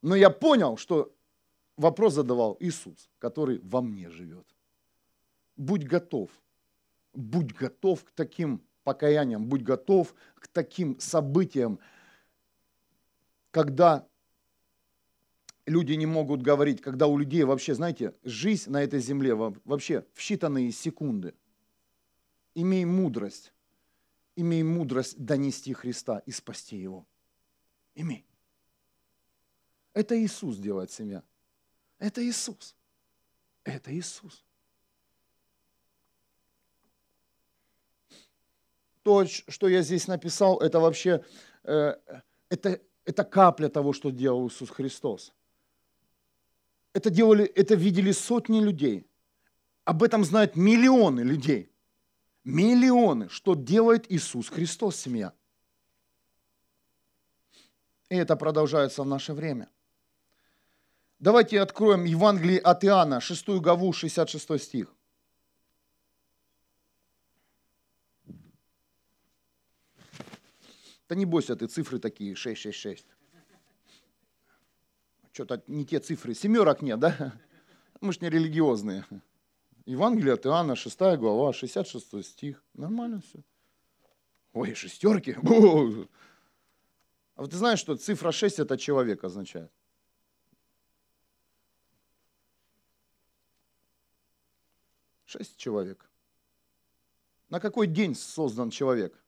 Но 0.00 0.16
я 0.16 0.30
понял, 0.30 0.78
что 0.78 1.12
вопрос 1.76 2.14
задавал 2.14 2.56
Иисус, 2.60 3.10
который 3.18 3.60
во 3.62 3.82
мне 3.82 4.10
живет. 4.10 4.46
Будь 5.56 5.84
готов. 5.84 6.30
Будь 7.12 7.52
готов 7.52 8.04
к 8.04 8.10
таким 8.12 8.62
покаянием, 8.88 9.44
будь 9.44 9.62
готов 9.62 10.14
к 10.36 10.48
таким 10.48 10.98
событиям, 10.98 11.78
когда 13.50 14.08
люди 15.66 15.92
не 15.92 16.06
могут 16.06 16.40
говорить, 16.40 16.80
когда 16.80 17.06
у 17.06 17.18
людей 17.18 17.44
вообще, 17.44 17.74
знаете, 17.74 18.14
жизнь 18.24 18.70
на 18.70 18.82
этой 18.82 19.00
земле 19.00 19.34
вообще 19.34 20.06
в 20.14 20.20
считанные 20.20 20.70
секунды. 20.70 21.34
Имей 22.54 22.86
мудрость, 22.86 23.52
имей 24.36 24.62
мудрость 24.62 25.22
донести 25.22 25.74
Христа 25.74 26.22
и 26.24 26.32
спасти 26.32 26.78
Его. 26.78 27.06
Имей. 27.94 28.24
Это 29.92 30.18
Иисус 30.18 30.56
делает 30.56 30.90
семья. 30.90 31.22
Это 31.98 32.26
Иисус. 32.26 32.74
Это 33.64 33.94
Иисус. 33.94 34.46
То, 39.08 39.24
что 39.26 39.68
я 39.68 39.80
здесь 39.80 40.06
написал, 40.06 40.58
это 40.58 40.80
вообще, 40.80 41.24
э, 41.64 41.94
это, 42.50 42.78
это 43.06 43.24
капля 43.24 43.68
того, 43.68 43.94
что 43.94 44.10
делал 44.10 44.48
Иисус 44.48 44.68
Христос. 44.68 45.32
Это, 46.92 47.08
делали, 47.08 47.46
это 47.46 47.74
видели 47.74 48.12
сотни 48.12 48.60
людей. 48.60 49.06
Об 49.84 50.02
этом 50.02 50.24
знают 50.24 50.56
миллионы 50.56 51.22
людей. 51.22 51.72
Миллионы, 52.44 53.30
что 53.30 53.54
делает 53.54 54.12
Иисус 54.12 54.50
Христос, 54.50 54.96
семья. 54.96 55.32
И 58.10 58.16
это 58.16 58.36
продолжается 58.36 59.02
в 59.02 59.06
наше 59.06 59.32
время. 59.32 59.70
Давайте 61.18 61.62
откроем 61.62 62.04
Евангелие 62.04 62.58
от 62.58 62.84
Иоанна, 62.84 63.22
6 63.22 63.48
главу, 63.48 63.90
66 63.94 64.62
стих. 64.62 64.94
Да 71.08 71.14
не 71.14 71.24
бойся, 71.24 71.56
ты 71.56 71.66
цифры 71.66 71.98
такие, 71.98 72.34
666. 72.34 73.06
Что-то 75.32 75.62
не 75.66 75.86
те 75.86 76.00
цифры, 76.00 76.34
семерок 76.34 76.82
нет, 76.82 76.98
да? 76.98 77.32
Мы 78.00 78.12
же 78.12 78.18
не 78.20 78.28
религиозные. 78.28 79.06
Евангелие 79.86 80.34
от 80.34 80.44
Иоанна, 80.44 80.76
6 80.76 80.98
глава, 81.16 81.52
66 81.52 82.24
стих. 82.24 82.62
Нормально 82.74 83.22
все. 83.22 83.42
Ой, 84.52 84.74
шестерки. 84.74 85.36
А 87.34 87.42
вот 87.42 87.50
ты 87.50 87.56
знаешь, 87.56 87.78
что 87.78 87.96
цифра 87.96 88.32
6 88.32 88.58
это 88.58 88.76
человек 88.76 89.24
означает? 89.24 89.72
Шесть 95.24 95.56
человек. 95.56 96.10
На 97.48 97.60
какой 97.60 97.86
день 97.86 98.14
создан 98.14 98.70
человек? 98.70 99.18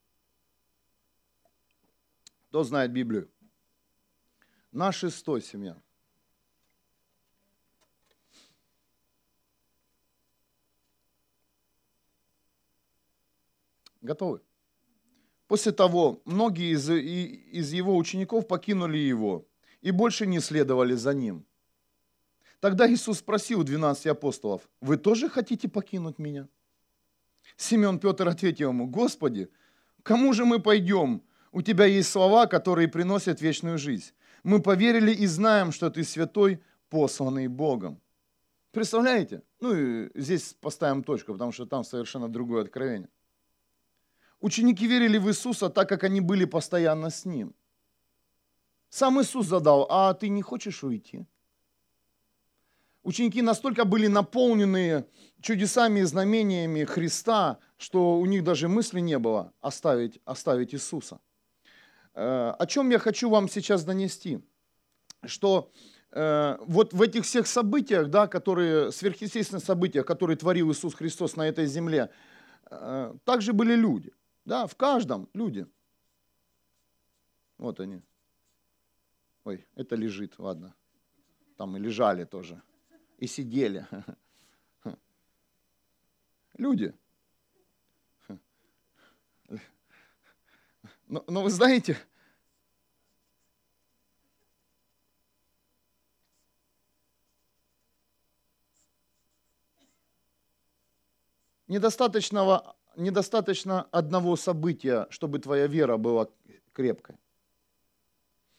Кто 2.51 2.65
знает 2.65 2.91
Библию? 2.91 3.31
На 4.73 4.91
шестой 4.91 5.41
семья. 5.41 5.81
Готовы? 14.01 14.41
После 15.47 15.71
того, 15.71 16.21
многие 16.25 16.75
из, 16.75 16.91
из 16.91 17.73
его 17.73 17.97
учеников 17.97 18.49
покинули 18.49 18.99
его 18.99 19.47
и 19.81 19.93
больше 19.93 20.27
не 20.27 20.41
следовали 20.41 20.95
за 20.95 21.15
ним. 21.15 21.47
Тогда 22.59 22.93
Иисус 22.93 23.19
спросил 23.19 23.63
12 23.63 24.09
апостолов, 24.09 24.69
вы 24.81 24.97
тоже 24.97 25.29
хотите 25.29 25.69
покинуть 25.69 26.19
меня? 26.19 26.49
Симеон 27.57 28.01
Петр 28.01 28.27
ответил 28.27 28.71
ему, 28.71 28.89
Господи, 28.89 29.49
кому 30.03 30.33
же 30.33 30.45
мы 30.45 30.59
пойдем? 30.59 31.23
У 31.53 31.63
тебя 31.63 31.85
есть 31.85 32.11
слова, 32.11 32.47
которые 32.47 32.89
приносят 32.89 33.41
вечную 33.41 33.79
жизнь. 33.79 34.13
Мы 34.43 34.63
поверили 34.63 35.13
и 35.13 35.27
знаем, 35.27 35.73
что 35.73 35.91
ты 35.91 36.05
святой, 36.05 36.63
посланный 36.89 37.49
Богом. 37.49 38.01
Представляете? 38.73 39.43
Ну 39.61 39.75
и 39.75 40.11
здесь 40.15 40.55
поставим 40.61 41.03
точку, 41.03 41.33
потому 41.33 41.53
что 41.53 41.67
там 41.67 41.85
совершенно 41.85 42.29
другое 42.29 42.63
откровение. 42.63 43.09
Ученики 44.41 44.87
верили 44.87 45.19
в 45.19 45.29
Иисуса, 45.29 45.69
так 45.69 45.89
как 45.89 46.05
они 46.05 46.21
были 46.21 46.47
постоянно 46.47 47.11
с 47.11 47.25
Ним. 47.25 47.55
Сам 48.89 49.21
Иисус 49.21 49.47
задал, 49.47 49.87
а 49.91 50.15
ты 50.15 50.29
не 50.29 50.43
хочешь 50.43 50.83
уйти? 50.83 51.27
Ученики 53.03 53.43
настолько 53.43 53.85
были 53.85 54.09
наполнены 54.09 55.05
чудесами 55.41 56.01
и 56.01 56.05
знамениями 56.05 56.85
Христа, 56.85 57.59
что 57.77 58.19
у 58.19 58.27
них 58.27 58.45
даже 58.45 58.69
мысли 58.69 59.01
не 59.01 59.19
было 59.19 59.53
оставить, 59.61 60.21
оставить 60.25 60.75
Иисуса. 60.75 61.21
Э, 62.21 62.55
о 62.59 62.67
чем 62.67 62.91
я 62.91 62.99
хочу 62.99 63.31
вам 63.31 63.49
сейчас 63.49 63.83
донести? 63.83 64.43
Что 65.25 65.73
э, 66.11 66.59
вот 66.61 66.93
в 66.93 67.01
этих 67.01 67.25
всех 67.25 67.47
событиях, 67.47 68.11
да, 68.11 68.27
которые, 68.27 68.93
сверхъестественных 68.93 69.65
событиях, 69.65 70.05
которые 70.05 70.37
творил 70.37 70.71
Иисус 70.71 70.95
Христос 70.95 71.37
на 71.37 71.49
этой 71.49 71.65
земле, 71.65 72.11
э, 72.71 73.15
также 73.25 73.55
были 73.55 73.75
люди. 73.75 74.13
Да, 74.45 74.67
в 74.67 74.77
каждом 74.77 75.31
люди. 75.33 75.67
Вот 77.57 77.81
они. 77.81 78.03
Ой, 79.45 79.67
это 79.75 79.97
лежит, 79.97 80.39
ладно. 80.39 80.75
Там 81.57 81.75
и 81.79 81.81
лежали 81.81 82.25
тоже. 82.25 82.61
И 83.17 83.27
сидели. 83.27 83.87
Люди. 86.59 86.93
Но, 91.09 91.25
но 91.27 91.43
вы 91.43 91.51
знаете, 91.51 91.97
недостаточного, 101.71 102.75
недостаточно 102.97 103.87
одного 103.93 104.37
события, 104.37 105.07
чтобы 105.11 105.39
твоя 105.39 105.69
вера 105.69 105.97
была 105.97 106.29
крепкой. 106.73 107.17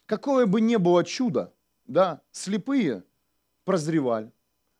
Какое 0.05 0.45
бы 0.45 0.61
ни 0.61 0.77
было 0.77 1.03
чудо, 1.03 1.53
да, 1.85 2.21
слепые 2.31 3.03
прозревали, 3.65 4.31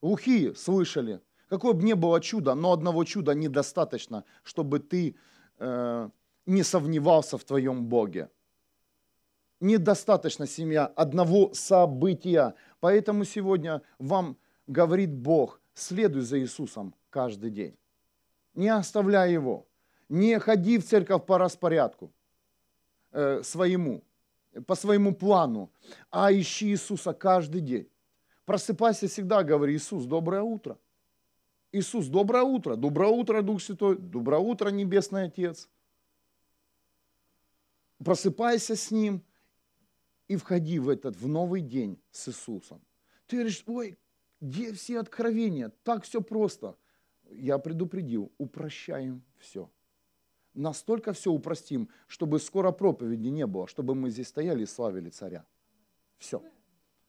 глухие 0.02 0.56
слышали, 0.56 1.20
какое 1.50 1.74
бы 1.74 1.84
ни 1.84 1.94
было 1.94 2.22
чудо, 2.22 2.56
но 2.56 2.72
одного 2.72 3.04
чуда 3.04 3.34
недостаточно, 3.34 4.24
чтобы 4.44 4.80
ты 4.80 5.16
э, 5.60 6.10
не 6.46 6.64
сомневался 6.64 7.38
в 7.38 7.44
твоем 7.44 7.86
Боге. 7.86 8.30
недостаточно 9.60 10.48
семья 10.48 10.86
одного 10.86 11.54
события. 11.54 12.56
Поэтому 12.80 13.26
сегодня 13.26 13.82
вам 14.00 14.38
говорит 14.68 15.14
Бог, 15.14 15.60
следуй 15.74 16.22
за 16.22 16.40
Иисусом 16.40 16.96
каждый 17.10 17.52
день. 17.52 17.76
Не 18.54 18.70
оставляй 18.70 19.34
Его. 19.34 19.66
Не 20.10 20.40
ходи 20.40 20.78
в 20.78 20.86
церковь 20.86 21.26
по 21.26 21.38
распорядку 21.38 22.12
э, 23.12 23.44
своему, 23.44 24.04
по 24.68 24.76
своему 24.76 25.16
плану, 25.16 25.72
а 26.10 26.32
ищи 26.34 26.68
Иисуса 26.68 27.14
каждый 27.14 27.62
день. 27.62 27.88
Просыпайся 28.46 29.08
всегда, 29.08 29.44
говори, 29.44 29.76
Иисус, 29.76 30.06
доброе 30.06 30.42
утро. 30.42 30.78
Иисус, 31.72 32.08
доброе 32.08 32.44
утро. 32.44 32.76
Доброе 32.76 33.10
утро, 33.10 33.42
Дух 33.42 33.62
Святой. 33.62 33.98
Доброе 33.98 34.40
утро, 34.42 34.70
Небесный 34.70 35.24
Отец. 35.24 35.70
Просыпайся 38.04 38.76
с 38.76 38.92
Ним 38.92 39.24
и 40.28 40.36
входи 40.36 40.80
в 40.80 40.90
этот, 40.90 41.16
в 41.16 41.28
новый 41.28 41.62
день 41.62 41.98
с 42.12 42.28
Иисусом. 42.28 42.82
Ты 43.28 43.38
говоришь, 43.38 43.64
ой, 43.68 43.98
где 44.42 44.74
все 44.74 45.00
откровения? 45.00 45.72
Так 45.84 46.04
все 46.04 46.22
просто. 46.22 46.76
Я 47.34 47.58
предупредил, 47.58 48.32
упрощаем 48.38 49.24
все. 49.38 49.70
Настолько 50.54 51.14
все 51.14 51.32
упростим, 51.32 51.90
чтобы 52.08 52.40
скоро 52.40 52.72
проповеди 52.72 53.30
не 53.30 53.48
было, 53.48 53.68
чтобы 53.68 53.96
мы 53.96 54.10
здесь 54.10 54.28
стояли 54.28 54.64
и 54.64 54.66
славили 54.66 55.10
царя. 55.10 55.46
Все. 56.18 56.44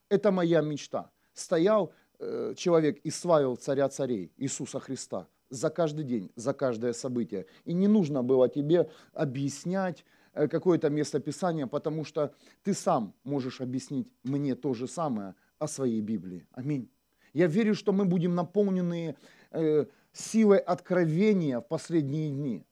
Это 0.09 0.31
моя 0.31 0.61
мечта. 0.61 1.11
Стоял 1.35 1.93
э, 2.19 2.55
человек 2.57 3.01
и 3.05 3.11
славил 3.11 3.57
царя 3.57 3.89
царей, 3.89 4.33
Иисуса 4.37 4.79
Христа, 4.79 5.27
за 5.51 5.71
каждый 5.71 6.05
день, 6.05 6.31
за 6.37 6.55
каждое 6.55 6.93
событие. 6.93 7.47
И 7.65 7.73
не 7.73 7.89
нужно 7.89 8.23
было 8.23 8.49
тебе 8.49 8.89
объяснять 9.13 10.05
э, 10.35 10.47
какое-то 10.47 10.89
местописание, 10.89 11.67
потому 11.67 12.05
что 12.05 12.35
ты 12.63 12.75
сам 12.75 13.15
можешь 13.25 13.61
объяснить 13.61 14.09
мне 14.23 14.55
то 14.55 14.73
же 14.73 14.87
самое 14.87 15.35
о 15.59 15.67
своей 15.67 16.01
Библии. 16.01 16.47
Аминь. 16.53 16.89
Я 17.33 17.47
верю, 17.47 17.75
что 17.75 17.93
мы 17.93 18.05
будем 18.05 18.35
наполнены 18.35 19.17
э, 19.51 19.87
силой 20.13 20.59
откровения 20.59 21.61
в 21.61 21.67
последние 21.67 22.31
дни, 22.31 22.65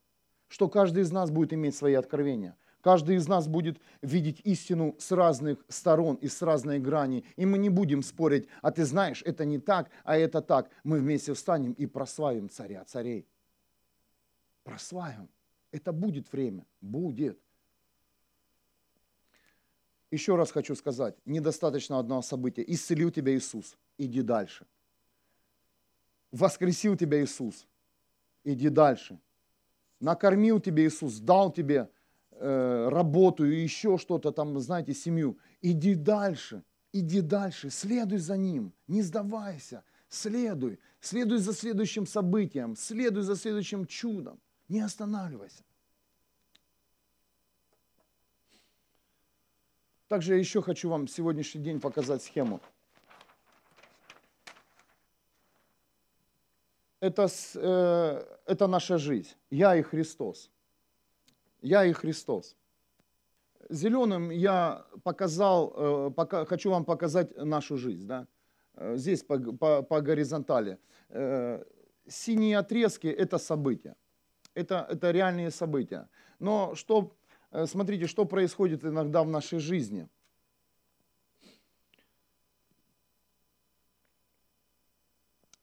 что 0.49 0.68
каждый 0.68 1.03
из 1.03 1.12
нас 1.12 1.30
будет 1.30 1.53
иметь 1.53 1.76
свои 1.76 1.95
откровения. 1.95 2.57
Каждый 2.80 3.16
из 3.16 3.28
нас 3.28 3.47
будет 3.47 3.78
видеть 4.01 4.41
истину 4.45 4.97
с 4.99 5.12
разных 5.12 5.62
сторон 5.68 6.16
и 6.16 6.28
с 6.28 6.41
разной 6.41 6.78
грани. 6.78 7.24
И 7.36 7.45
мы 7.45 7.59
не 7.59 7.68
будем 7.68 8.03
спорить, 8.03 8.49
а 8.62 8.70
ты 8.70 8.84
знаешь, 8.84 9.22
это 9.26 9.45
не 9.45 9.59
так, 9.59 9.91
а 10.03 10.16
это 10.16 10.41
так. 10.41 10.70
Мы 10.82 10.99
вместе 10.99 11.34
встанем 11.34 11.72
и 11.72 11.86
прославим 11.86 12.49
царя 12.49 12.84
царей. 12.84 13.26
Прославим. 14.64 15.28
Это 15.72 15.93
будет 15.93 16.32
время. 16.32 16.66
Будет. 16.80 17.38
Еще 20.11 20.34
раз 20.34 20.51
хочу 20.51 20.74
сказать, 20.74 21.14
недостаточно 21.24 21.99
одного 21.99 22.22
события. 22.22 22.64
Исцелил 22.66 23.11
тебя 23.11 23.34
Иисус, 23.36 23.76
иди 23.97 24.22
дальше. 24.22 24.66
Воскресил 26.32 26.96
тебя 26.96 27.22
Иисус, 27.22 27.66
иди 28.44 28.68
дальше. 28.68 29.18
Накормил 29.98 30.60
тебя 30.60 30.86
Иисус, 30.86 31.18
дал 31.18 31.52
тебе 31.52 31.90
э, 32.30 32.88
работу 32.88 33.44
и 33.44 33.60
еще 33.60 33.98
что-то 33.98 34.30
там, 34.32 34.58
знаете, 34.60 34.94
семью. 34.94 35.38
Иди 35.60 35.94
дальше, 35.94 36.62
иди 36.92 37.20
дальше, 37.20 37.70
следуй 37.70 38.18
за 38.18 38.36
Ним, 38.36 38.72
не 38.86 39.02
сдавайся, 39.02 39.82
следуй, 40.08 40.78
следуй 41.00 41.38
за 41.38 41.52
следующим 41.52 42.06
событием, 42.06 42.76
следуй 42.76 43.22
за 43.22 43.36
следующим 43.36 43.86
чудом, 43.86 44.40
не 44.68 44.80
останавливайся. 44.80 45.64
Также 50.10 50.32
я 50.32 50.38
еще 50.38 50.60
хочу 50.60 50.88
вам 50.88 51.06
сегодняшний 51.06 51.62
день 51.62 51.80
показать 51.80 52.22
схему. 52.22 52.60
Это, 57.01 57.28
э, 57.55 58.22
это 58.46 58.66
наша 58.66 58.98
жизнь. 58.98 59.34
Я 59.51 59.76
и 59.76 59.82
Христос. 59.82 60.51
Я 61.62 61.84
и 61.84 61.92
Христос. 61.92 62.57
Зеленым 63.70 64.30
я 64.30 64.84
показал, 65.03 65.72
э, 65.76 66.11
пока, 66.11 66.44
хочу 66.44 66.70
вам 66.70 66.84
показать 66.84 67.36
нашу 67.36 67.76
жизнь. 67.76 68.07
Да? 68.07 68.26
Э, 68.74 68.96
здесь 68.96 69.22
по, 69.22 69.38
по, 69.38 69.82
по 69.82 70.01
горизонтали. 70.01 70.78
Э, 71.09 71.64
синие 72.07 72.59
отрезки– 72.59 73.07
это 73.18 73.38
события. 73.38 73.94
Это, 74.55 74.86
это 74.90 75.11
реальные 75.11 75.51
события. 75.51 76.09
Но 76.38 76.74
что 76.74 77.12
Э, 77.53 77.66
смотрите, 77.66 78.07
что 78.07 78.24
происходит 78.24 78.84
иногда 78.84 79.22
в 79.22 79.28
нашей 79.28 79.59
жизни. 79.59 80.09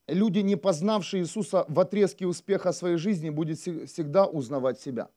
Люди, 0.08 0.40
не 0.40 0.56
познавшие 0.56 1.24
Иисуса 1.24 1.66
в 1.68 1.80
отрезке 1.80 2.26
успеха 2.26 2.72
своей 2.72 2.98
жизни, 2.98 3.30
будут 3.30 3.60
всегда 3.60 4.26
узнавать 4.26 4.80
себя. 4.80 5.10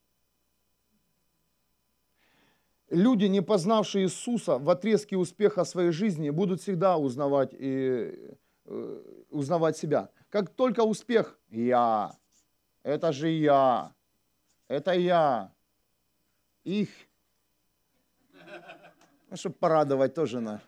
Люди, 2.88 3.26
не 3.26 3.40
познавшие 3.40 4.06
Иисуса 4.06 4.58
в 4.58 4.68
отрезке 4.68 5.16
успеха 5.16 5.62
своей 5.62 5.92
жизни, 5.92 6.30
будут 6.30 6.60
всегда 6.60 6.96
узнавать, 6.96 7.50
и, 7.52 8.36
э, 8.64 9.24
узнавать 9.30 9.76
себя. 9.76 10.10
Как 10.28 10.50
только 10.50 10.80
успех, 10.80 11.38
я, 11.50 12.16
это 12.82 13.12
же 13.12 13.28
я, 13.28 13.94
это 14.66 14.90
я, 14.90 15.52
их. 16.64 16.88
Ну, 19.30 19.36
чтобы 19.36 19.54
порадовать 19.54 20.14
тоже 20.14 20.40
на. 20.40 20.60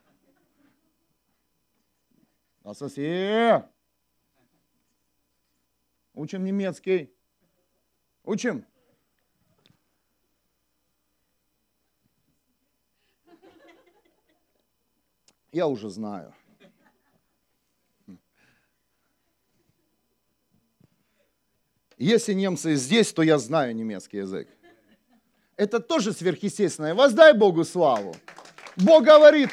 Асоси. 2.63 3.65
Учим 6.15 6.45
немецкий. 6.45 7.11
Учим. 8.25 8.65
Я 15.53 15.67
уже 15.67 15.91
знаю. 15.91 16.35
Если 21.99 22.33
немцы 22.33 22.75
здесь, 22.75 23.13
то 23.13 23.23
я 23.23 23.39
знаю 23.39 23.75
немецкий 23.77 24.19
язык. 24.19 24.49
Это 25.57 25.79
тоже 25.79 26.13
сверхъестественное. 26.13 26.95
Воздай 26.95 27.33
Богу 27.33 27.65
славу. 27.65 28.17
Бог 28.77 29.05
говорит, 29.05 29.51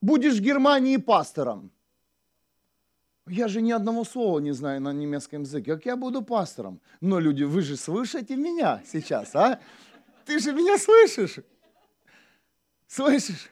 будешь 0.00 0.34
в 0.34 0.40
Германии 0.40 0.98
пастором. 0.98 1.70
Я 3.30 3.48
же 3.48 3.60
ни 3.60 3.72
одного 3.72 4.04
слова 4.04 4.38
не 4.40 4.52
знаю 4.52 4.80
на 4.80 4.92
немецком 4.92 5.42
языке. 5.42 5.74
Как 5.74 5.86
я 5.86 5.96
буду 5.96 6.22
пастором? 6.22 6.80
Но 7.00 7.18
люди, 7.18 7.42
вы 7.44 7.62
же 7.62 7.76
слышите 7.76 8.36
меня 8.36 8.82
сейчас, 8.86 9.34
а? 9.34 9.60
Ты 10.24 10.38
же 10.38 10.52
меня 10.52 10.78
слышишь? 10.78 11.44
Слышишь? 12.86 13.50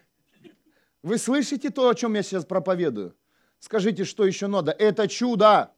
Вы 1.02 1.18
слышите 1.18 1.70
то, 1.70 1.88
о 1.88 1.94
чем 1.94 2.14
я 2.14 2.22
сейчас 2.22 2.44
проповедую? 2.44 3.16
Скажите, 3.58 4.04
что 4.04 4.24
еще 4.24 4.46
надо? 4.46 4.72
Это 4.72 5.08
чудо. 5.08 5.72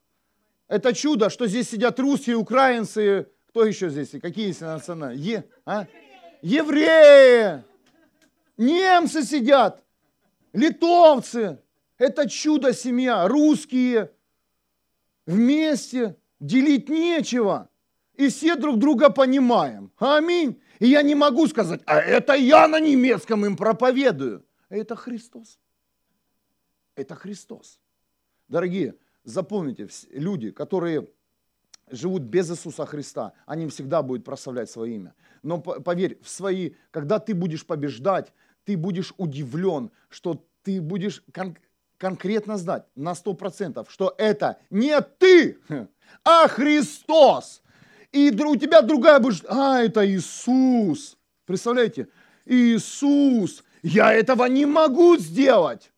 Это 0.69 0.93
чудо, 0.93 1.31
что 1.31 1.47
здесь 1.47 1.71
сидят 1.71 1.99
русские, 1.99 2.37
украинцы, 2.37 3.29
кто 3.49 3.65
еще 3.65 3.89
здесь? 3.89 4.11
Какие 4.21 4.49
есть 4.49 4.61
национальные? 4.61 5.25
Е, 5.25 5.45
а? 5.65 5.87
Евреи! 6.43 7.65
Немцы 8.57 9.23
сидят! 9.23 9.83
Литовцы! 10.53 11.59
Это 11.99 12.29
чудо-семья! 12.29 13.27
Русские! 13.29 14.13
Вместе! 15.27 16.17
Делить 16.41 16.89
нечего! 16.89 17.69
И 18.15 18.29
все 18.29 18.57
друг 18.57 18.79
друга 18.79 19.11
понимаем. 19.11 19.93
Аминь! 19.99 20.61
И 20.79 20.87
я 20.87 21.03
не 21.03 21.15
могу 21.15 21.47
сказать, 21.49 21.83
а 21.87 21.99
это 22.01 22.35
я 22.35 22.69
на 22.69 22.81
немецком 22.81 23.45
им 23.45 23.57
проповедую. 23.57 24.45
Это 24.69 24.97
Христос. 24.97 25.59
Это 26.95 27.15
Христос. 27.15 27.81
Дорогие, 28.49 28.95
запомните, 29.25 29.89
люди, 30.11 30.51
которые 30.51 31.09
живут 31.91 32.23
без 32.23 32.51
Иисуса 32.51 32.87
Христа, 32.87 33.33
они 33.47 33.69
всегда 33.69 34.03
будут 34.03 34.25
прославлять 34.25 34.71
свое 34.71 34.95
имя. 34.95 35.15
Но 35.43 35.59
поверь, 35.61 36.19
в 36.23 36.29
свои, 36.29 36.73
когда 36.91 37.19
ты 37.19 37.35
будешь 37.35 37.67
побеждать, 37.67 38.33
ты 38.65 38.77
будешь 38.77 39.15
удивлен, 39.17 39.91
что 40.09 40.45
ты 40.63 40.81
будешь 40.81 41.25
конкретно 41.99 42.57
знать 42.57 42.85
на 42.95 43.13
100%, 43.13 43.87
что 43.91 44.15
это 44.17 44.59
не 44.71 44.99
ты, 45.01 45.59
а 46.25 46.49
Христос. 46.49 47.63
И 48.13 48.31
у 48.31 48.57
тебя 48.57 48.81
другая 48.81 49.19
будет, 49.19 49.45
а, 49.49 49.83
это 49.83 50.09
Иисус. 50.09 51.19
Представляете? 51.45 52.09
Иисус, 52.47 53.63
я 53.83 54.13
этого 54.15 54.47
не 54.47 54.65
могу 54.65 55.19
сделать. 55.19 55.93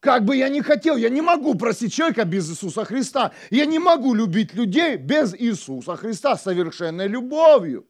Как 0.00 0.26
бы 0.26 0.36
я 0.36 0.50
ни 0.50 0.60
хотел, 0.60 0.96
я 0.96 1.08
не 1.08 1.22
могу 1.22 1.54
просить 1.54 1.94
человека 1.94 2.26
без 2.26 2.50
Иисуса 2.50 2.84
Христа. 2.84 3.32
Я 3.48 3.64
не 3.64 3.78
могу 3.78 4.12
любить 4.12 4.52
людей 4.52 4.98
без 4.98 5.34
Иисуса 5.34 5.96
Христа 5.96 6.36
совершенной 6.36 7.08
любовью. 7.08 7.86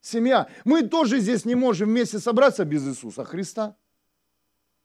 Семья. 0.00 0.48
Мы 0.64 0.82
тоже 0.82 1.20
здесь 1.20 1.44
не 1.44 1.54
можем 1.54 1.90
вместе 1.90 2.18
собраться 2.18 2.64
без 2.64 2.84
Иисуса 2.88 3.24
Христа. 3.24 3.76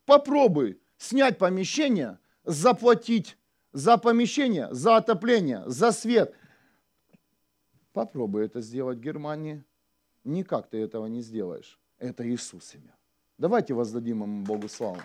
Попробуй 0.06 0.79
снять 1.00 1.40
помещение, 1.40 2.20
заплатить 2.44 3.38
за 3.72 3.98
помещение, 3.98 4.68
за 4.72 4.98
отопление, 4.98 5.64
за 5.66 5.92
свет. 5.92 6.36
Попробуй 7.94 8.46
это 8.46 8.62
сделать 8.62 9.00
в 9.00 9.02
Германии. 9.02 9.64
Никак 10.24 10.70
ты 10.70 10.78
этого 10.78 11.08
не 11.08 11.22
сделаешь. 11.22 11.80
Это 11.98 12.30
Иисус 12.30 12.66
семья. 12.66 12.96
Давайте 13.38 13.74
воздадим 13.74 14.22
ему 14.22 14.46
Богу 14.46 14.68
славу. 14.68 15.00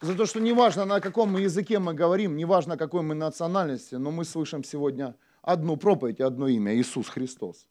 За 0.00 0.14
то, 0.14 0.26
что 0.26 0.40
неважно, 0.40 0.84
на 0.84 1.00
каком 1.00 1.36
языке 1.36 1.78
мы 1.78 1.94
говорим, 1.94 2.36
неважно, 2.36 2.76
какой 2.76 3.02
мы 3.02 3.14
национальности, 3.14 3.96
но 3.96 4.10
мы 4.10 4.24
слышим 4.24 4.62
сегодня 4.62 5.16
одну 5.42 5.76
проповедь, 5.76 6.20
одно 6.20 6.46
имя– 6.48 6.74
Иисус 6.76 7.08
Христос. 7.08 7.66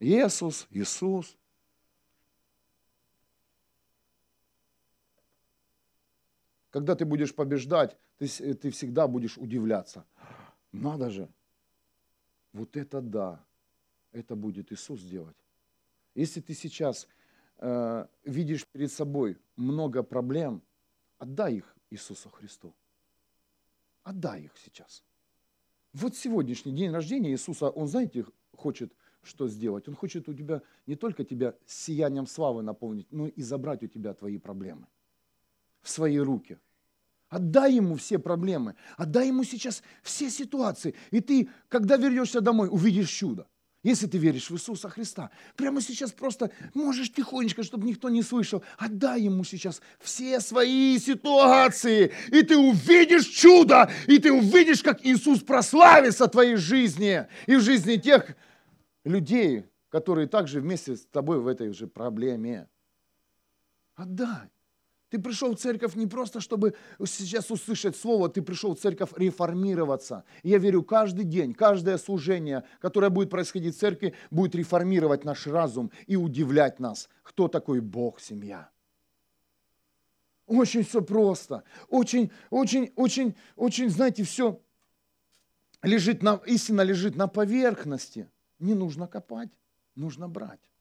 Иисус, 0.00 0.66
Иисус. 0.70 1.36
Когда 6.72 6.94
ты 6.94 7.04
будешь 7.04 7.34
побеждать, 7.34 7.96
ты, 8.16 8.54
ты 8.54 8.70
всегда 8.70 9.06
будешь 9.06 9.36
удивляться. 9.36 10.06
Надо 10.72 11.10
же, 11.10 11.28
вот 12.54 12.76
это 12.78 13.02
да, 13.02 13.44
это 14.10 14.34
будет 14.34 14.72
Иисус 14.72 15.02
делать. 15.02 15.36
Если 16.14 16.40
ты 16.40 16.54
сейчас 16.54 17.08
э, 17.58 18.06
видишь 18.24 18.66
перед 18.66 18.90
собой 18.90 19.36
много 19.56 20.02
проблем, 20.02 20.62
отдай 21.18 21.56
их 21.56 21.76
Иисусу 21.90 22.30
Христу. 22.30 22.74
Отдай 24.02 24.44
их 24.44 24.52
сейчас. 24.64 25.04
Вот 25.92 26.16
сегодняшний 26.16 26.72
день 26.72 26.90
рождения 26.90 27.32
Иисуса, 27.32 27.68
Он, 27.68 27.86
знаете, 27.86 28.24
хочет 28.56 28.94
что 29.22 29.46
сделать? 29.46 29.88
Он 29.88 29.94
хочет 29.94 30.26
у 30.26 30.32
тебя 30.32 30.62
не 30.86 30.96
только 30.96 31.22
тебя 31.24 31.54
сиянием 31.66 32.26
славы 32.26 32.62
наполнить, 32.62 33.12
но 33.12 33.28
и 33.28 33.42
забрать 33.42 33.82
у 33.82 33.88
тебя 33.88 34.14
твои 34.14 34.38
проблемы 34.38 34.86
в 35.82 35.90
свои 35.90 36.18
руки. 36.18 36.58
Отдай 37.28 37.74
ему 37.74 37.96
все 37.96 38.18
проблемы, 38.18 38.74
отдай 38.96 39.28
ему 39.28 39.44
сейчас 39.44 39.82
все 40.02 40.28
ситуации. 40.28 40.94
И 41.10 41.20
ты, 41.20 41.48
когда 41.68 41.96
вернешься 41.96 42.40
домой, 42.40 42.68
увидишь 42.70 43.08
чудо. 43.08 43.46
Если 43.82 44.06
ты 44.06 44.16
веришь 44.18 44.48
в 44.48 44.54
Иисуса 44.54 44.88
Христа, 44.88 45.30
прямо 45.56 45.80
сейчас 45.80 46.12
просто 46.12 46.52
можешь 46.72 47.10
тихонечко, 47.10 47.64
чтобы 47.64 47.88
никто 47.88 48.10
не 48.10 48.22
слышал, 48.22 48.62
отдай 48.78 49.22
ему 49.22 49.42
сейчас 49.42 49.82
все 49.98 50.38
свои 50.38 50.96
ситуации, 51.00 52.12
и 52.28 52.42
ты 52.42 52.56
увидишь 52.56 53.26
чудо, 53.26 53.90
и 54.06 54.18
ты 54.18 54.32
увидишь, 54.32 54.84
как 54.84 55.04
Иисус 55.04 55.40
прославится 55.40 56.26
в 56.26 56.30
твоей 56.30 56.54
жизни 56.54 57.26
и 57.46 57.56
в 57.56 57.60
жизни 57.60 57.96
тех 57.96 58.36
людей, 59.04 59.64
которые 59.88 60.28
также 60.28 60.60
вместе 60.60 60.94
с 60.94 61.04
тобой 61.06 61.40
в 61.40 61.48
этой 61.48 61.72
же 61.72 61.88
проблеме. 61.88 62.68
Отдай. 63.96 64.51
Ты 65.12 65.18
пришел 65.18 65.54
в 65.54 65.58
церковь 65.58 65.94
не 65.94 66.06
просто, 66.06 66.40
чтобы 66.40 66.74
сейчас 67.04 67.50
услышать 67.50 67.96
слово, 67.96 68.30
ты 68.30 68.40
пришел 68.40 68.74
в 68.74 68.78
церковь 68.80 69.10
реформироваться. 69.18 70.24
И 70.42 70.48
я 70.48 70.56
верю, 70.56 70.82
каждый 70.82 71.26
день, 71.26 71.52
каждое 71.52 71.98
служение, 71.98 72.64
которое 72.80 73.10
будет 73.10 73.28
происходить 73.28 73.76
в 73.76 73.78
церкви, 73.78 74.14
будет 74.30 74.54
реформировать 74.54 75.24
наш 75.24 75.46
разум 75.46 75.90
и 76.06 76.16
удивлять 76.16 76.80
нас, 76.80 77.10
кто 77.22 77.48
такой 77.48 77.80
Бог, 77.80 78.20
семья. 78.20 78.70
Очень 80.46 80.82
все 80.82 81.02
просто. 81.02 81.64
Очень, 81.90 82.30
очень, 82.48 82.90
очень, 82.96 83.36
очень, 83.54 83.90
знаете, 83.90 84.22
все 84.22 84.62
лежит 85.82 86.22
на, 86.22 86.40
истина 86.46 86.80
лежит 86.80 87.16
на 87.16 87.28
поверхности. 87.28 88.30
Не 88.58 88.72
нужно 88.72 89.06
копать, 89.06 89.50
нужно 89.94 90.26
брать. 90.26 90.71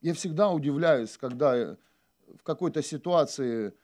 Я 0.00 0.14
всегда 0.14 0.50
удивляюсь, 0.50 1.16
когда 1.18 1.76
в 2.26 2.42
какой-то 2.42 2.82
ситуации, 2.82 3.74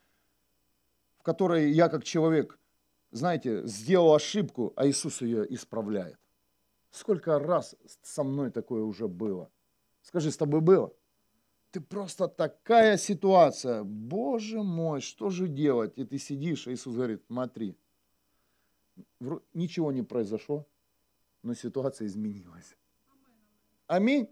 в 1.19 1.23
которой 1.23 1.71
я 1.73 1.89
как 1.89 2.05
человек, 2.05 2.59
знаете, 3.11 3.67
сделал 3.67 4.15
ошибку, 4.15 4.73
а 4.77 4.87
Иисус 4.87 5.21
ее 5.21 5.47
исправляет. 5.55 6.19
Сколько 6.91 7.39
раз 7.39 7.77
со 8.03 8.25
мной 8.25 8.51
такое 8.51 8.83
уже 8.83 9.09
было? 9.09 9.51
Скажи, 10.03 10.31
с 10.31 10.37
тобой 10.37 10.61
было? 10.61 10.93
Ты 11.71 11.81
просто 11.81 12.29
такая 12.29 12.97
ситуация. 12.97 13.83
Боже 13.83 14.63
мой, 14.63 15.03
что 15.03 15.29
же 15.29 15.49
делать? 15.49 15.93
И 15.99 16.05
ты 16.05 16.17
сидишь, 16.19 16.67
а 16.67 16.73
Иисус 16.73 16.95
говорит, 16.95 17.23
смотри, 17.27 17.77
ничего 19.53 19.93
не 19.93 20.03
произошло, 20.03 20.67
но 21.43 21.53
ситуация 21.55 22.07
изменилась. 22.07 22.77
Аминь. 23.87 24.29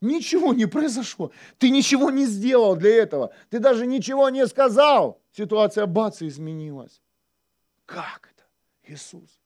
Ничего 0.00 0.54
не 0.54 0.66
произошло. 0.66 1.30
Ты 1.58 1.70
ничего 1.70 2.10
не 2.10 2.26
сделал 2.26 2.74
для 2.74 2.90
этого. 2.90 3.34
Ты 3.50 3.58
даже 3.58 3.86
ничего 3.86 4.30
не 4.30 4.46
сказал. 4.46 5.20
Ситуация 5.32 5.86
бац 5.86 6.22
изменилась. 6.22 7.02
Как 7.84 8.30
это? 8.32 8.44
Иисус. 8.84 9.40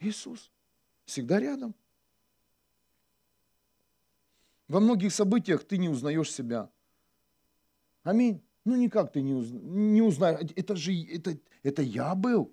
Иисус. 0.00 0.50
Всегда 1.04 1.38
рядом. 1.38 1.74
Во 4.68 4.80
многих 4.80 5.12
событиях 5.12 5.64
ты 5.64 5.76
не 5.76 5.88
узнаешь 5.88 6.32
себя. 6.32 6.70
Аминь. 8.02 8.42
Ну 8.64 8.76
никак 8.76 9.12
ты 9.12 9.20
не, 9.20 9.34
уз... 9.34 9.48
не 9.50 10.02
узнаешь. 10.02 10.50
Это 10.56 10.74
же 10.74 10.92
это, 10.92 11.38
это 11.62 11.82
я 11.82 12.14
был. 12.14 12.52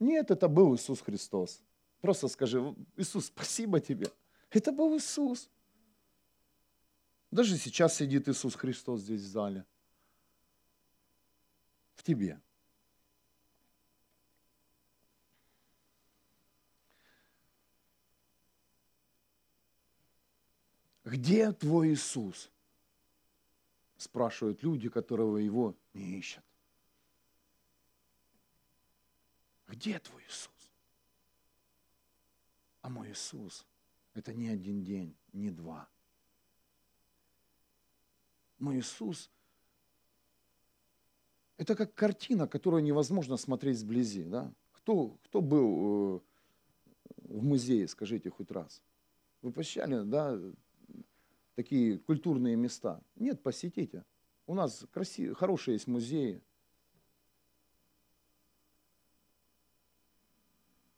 Нет, 0.00 0.30
это 0.30 0.48
был 0.48 0.74
Иисус 0.74 1.00
Христос. 1.00 1.60
Просто 2.00 2.28
скажи, 2.28 2.74
Иисус, 2.96 3.26
спасибо 3.26 3.80
тебе. 3.80 4.08
Это 4.50 4.72
был 4.72 4.96
Иисус. 4.96 5.50
Даже 7.34 7.58
сейчас 7.58 7.96
сидит 7.96 8.28
Иисус 8.28 8.54
Христос 8.54 9.00
здесь 9.00 9.22
в 9.22 9.26
зале. 9.26 9.66
В 11.96 12.04
тебе. 12.04 12.40
Где 21.04 21.50
твой 21.50 21.94
Иисус? 21.94 22.52
Спрашивают 23.96 24.62
люди, 24.62 24.88
которые 24.88 25.44
его 25.44 25.76
не 25.92 26.20
ищут. 26.20 26.44
Где 29.66 29.98
твой 29.98 30.22
Иисус? 30.22 30.70
А 32.80 32.88
мой 32.88 33.10
Иисус– 33.10 33.66
это 34.14 34.32
не 34.32 34.46
один 34.46 34.84
день, 34.84 35.16
не 35.32 35.50
два– 35.50 35.88
но 38.64 38.74
Иисус– 38.74 39.30
это 41.58 41.76
как 41.76 41.94
картина, 41.94 42.48
которую 42.48 42.82
невозможно 42.82 43.36
смотреть 43.36 43.78
сблизи. 43.78 44.24
Да? 44.24 44.52
Кто, 44.72 45.18
кто 45.24 45.40
был 45.40 46.16
э, 46.16 46.20
в 47.28 47.44
музее, 47.44 47.86
скажите 47.86 48.30
хоть 48.30 48.50
раз? 48.50 48.82
Вы 49.42 49.52
посещали, 49.52 50.02
да, 50.02 50.40
такие 51.54 51.98
культурные 51.98 52.56
места? 52.56 53.00
Нет, 53.16 53.42
посетите. 53.42 54.04
У 54.46 54.54
нас 54.54 54.84
красивые, 54.90 55.34
хорошие 55.34 55.74
есть 55.74 55.86
музеи. 55.86 56.42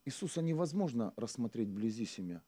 Иисуса 0.04 0.40
невозможно 0.40 1.12
рассмотреть 1.16 1.68
вблизи 1.68 2.06
семья 2.06 2.40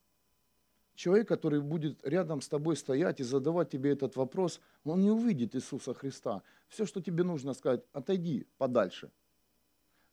человек, 0.99 1.29
который 1.29 1.61
будет 1.61 2.05
рядом 2.05 2.41
с 2.41 2.49
тобой 2.49 2.77
стоять 2.77 3.21
и 3.21 3.25
задавать 3.25 3.71
тебе 3.71 3.93
этот 3.93 4.17
вопрос, 4.17 4.61
он 4.85 5.01
не 5.01 5.11
увидит 5.11 5.55
Иисуса 5.55 5.95
Христа. 5.95 6.43
Все, 6.69 6.87
что 6.87 7.01
тебе 7.01 7.23
нужно 7.23 7.55
сказать, 7.55 7.85
отойди 7.93 8.47
подальше. 8.59 9.11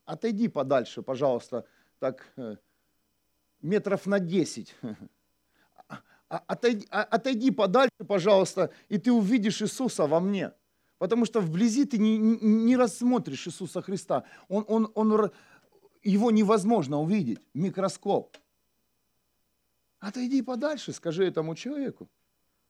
Отойди 0.06 0.48
подальше, 0.48 1.02
пожалуйста, 1.02 1.66
так 2.00 2.32
э, 2.38 2.58
метров 3.62 4.06
на 4.06 4.20
10. 4.20 4.76
А, 6.28 6.44
отойди, 6.48 6.88
а, 6.90 7.04
отойди 7.04 7.52
подальше, 7.52 8.04
пожалуйста, 8.08 8.72
и 8.90 8.98
ты 8.98 9.12
увидишь 9.12 9.62
Иисуса 9.62 10.08
во 10.08 10.20
мне. 10.20 10.52
Потому 10.98 11.26
что 11.26 11.40
вблизи 11.40 11.86
ты 11.86 12.00
не, 12.00 12.18
не, 12.18 12.76
рассмотришь 12.78 13.48
Иисуса 13.48 13.82
Христа. 13.82 14.24
Он, 14.50 14.66
он, 14.68 14.92
он, 14.96 15.32
его 16.04 16.32
невозможно 16.32 17.00
увидеть. 17.00 17.40
Микроскоп. 17.54 18.38
Отойди 20.06 20.44
подальше, 20.44 20.94
скажи 20.94 21.26
этому 21.26 21.56
человеку. 21.56 22.08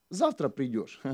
Завтра 0.09 0.47
придешь. 0.47 1.01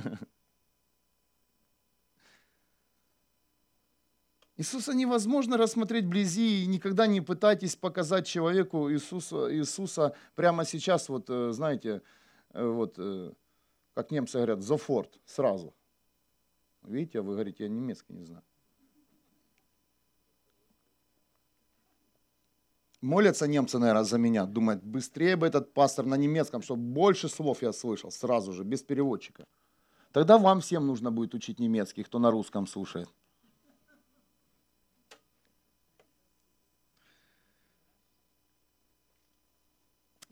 Иисуса 4.56 4.94
невозможно 4.94 5.58
рассмотреть 5.58 6.06
вблизи, 6.06 6.64
и 6.64 6.68
никогда 6.68 7.08
не 7.08 7.22
пытайтесь 7.22 7.76
показать 7.76 8.28
человеку 8.28 8.92
Иисуса, 8.92 9.52
Иисуса 9.52 10.16
прямо 10.36 10.64
сейчас, 10.64 11.10
вот 11.10 11.28
э, 11.32 11.54
знаете, 11.54 12.04
э, 12.54 12.68
вот, 12.68 13.00
э, 13.00 13.32
как 13.96 14.12
немцы 14.12 14.38
говорят, 14.38 14.62
зофорт, 14.62 15.20
сразу. 15.26 15.74
Видите, 16.84 17.22
вы 17.22 17.34
говорите, 17.34 17.64
я 17.64 17.70
немецкий 17.70 18.14
не 18.14 18.26
знаю. 18.26 18.44
Молятся 23.02 23.48
немцы, 23.48 23.80
наверное, 23.80 24.04
за 24.04 24.18
меня. 24.20 24.46
Думают, 24.46 24.84
быстрее 24.84 25.36
бы 25.36 25.48
этот 25.48 25.74
пастор 25.74 26.06
на 26.06 26.16
немецком, 26.16 26.62
чтобы 26.62 26.84
больше 26.84 27.30
слов 27.30 27.64
я 27.64 27.74
слышал 27.74 28.12
сразу 28.12 28.54
же, 28.54 28.64
без 28.64 28.84
переводчика. 28.84 29.46
Тогда 30.12 30.38
вам 30.38 30.60
всем 30.62 30.86
нужно 30.86 31.12
будет 31.12 31.34
учить 31.34 31.60
немецкий, 31.60 32.04
кто 32.04 32.20
на 32.20 32.30
русском 32.30 32.68
слушает. 32.68 33.10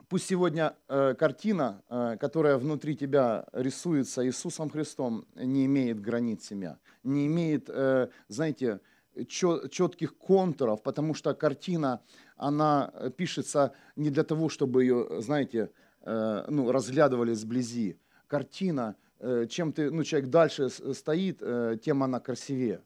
Пусть 0.09 0.25
сегодня 0.25 0.75
э, 0.87 1.13
картина, 1.13 1.83
э, 1.87 2.17
которая 2.19 2.57
внутри 2.57 2.95
тебя 2.95 3.45
рисуется 3.53 4.25
Иисусом 4.25 4.69
Христом, 4.69 5.25
не 5.35 5.65
имеет 5.65 6.01
границ 6.01 6.47
семья, 6.47 6.79
не 7.03 7.27
имеет, 7.27 7.69
э, 7.69 8.09
знаете, 8.27 8.79
четких 9.27 10.17
контуров, 10.17 10.81
потому 10.83 11.13
что 11.13 11.33
картина, 11.33 12.01
она 12.37 12.93
пишется 13.17 13.73
не 13.95 14.09
для 14.09 14.23
того, 14.23 14.49
чтобы 14.49 14.83
ее, 14.83 15.21
знаете, 15.21 15.71
э, 16.01 16.45
ну, 16.47 16.71
разглядывали 16.71 17.33
сблизи. 17.33 17.97
Картина, 18.27 18.95
э, 19.19 19.45
чем 19.49 19.73
ты, 19.73 19.91
ну, 19.91 20.03
человек 20.03 20.29
дальше 20.29 20.69
стоит, 20.69 21.39
э, 21.41 21.77
тем 21.83 22.03
она 22.03 22.19
красивее. 22.19 22.81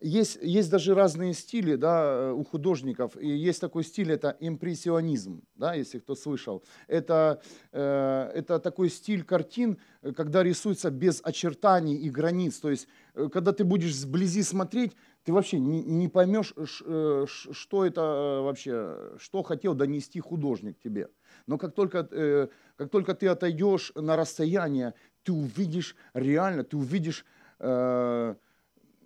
Есть, 0.00 0.38
есть 0.40 0.70
даже 0.70 0.94
разные 0.94 1.34
стили 1.34 1.74
да, 1.74 2.02
э, 2.02 2.32
у 2.32 2.42
художников. 2.42 3.18
И 3.20 3.28
есть 3.28 3.60
такой 3.60 3.84
стиль, 3.84 4.10
это 4.10 4.34
импрессионизм, 4.40 5.42
да, 5.56 5.74
если 5.74 5.98
кто 5.98 6.14
слышал. 6.14 6.64
Это, 6.88 7.42
э, 7.72 8.30
это 8.34 8.58
такой 8.60 8.88
стиль 8.88 9.24
картин, 9.24 9.76
когда 10.16 10.42
рисуется 10.42 10.90
без 10.90 11.20
очертаний 11.22 11.96
и 11.96 12.08
границ. 12.08 12.58
То 12.60 12.70
есть, 12.70 12.88
э, 13.14 13.28
когда 13.30 13.52
ты 13.52 13.62
будешь 13.62 13.94
сблизи 13.94 14.42
смотреть, 14.42 14.92
ты 15.24 15.34
вообще 15.34 15.58
не, 15.58 15.82
не 15.82 16.08
поймешь, 16.08 16.54
э, 16.56 17.26
что 17.28 17.84
это 17.84 18.40
вообще, 18.42 19.18
что 19.18 19.42
хотел 19.42 19.74
донести 19.74 20.18
художник 20.18 20.78
тебе. 20.78 21.08
Но 21.46 21.58
как 21.58 21.74
только, 21.74 22.08
э, 22.10 22.48
как 22.76 22.90
только 22.90 23.14
ты 23.14 23.26
отойдешь 23.26 23.92
на 23.94 24.16
расстояние, 24.16 24.94
ты 25.24 25.32
увидишь 25.32 25.94
реально, 26.14 26.64
ты 26.64 26.78
увидишь... 26.78 27.26
Э, 27.58 28.36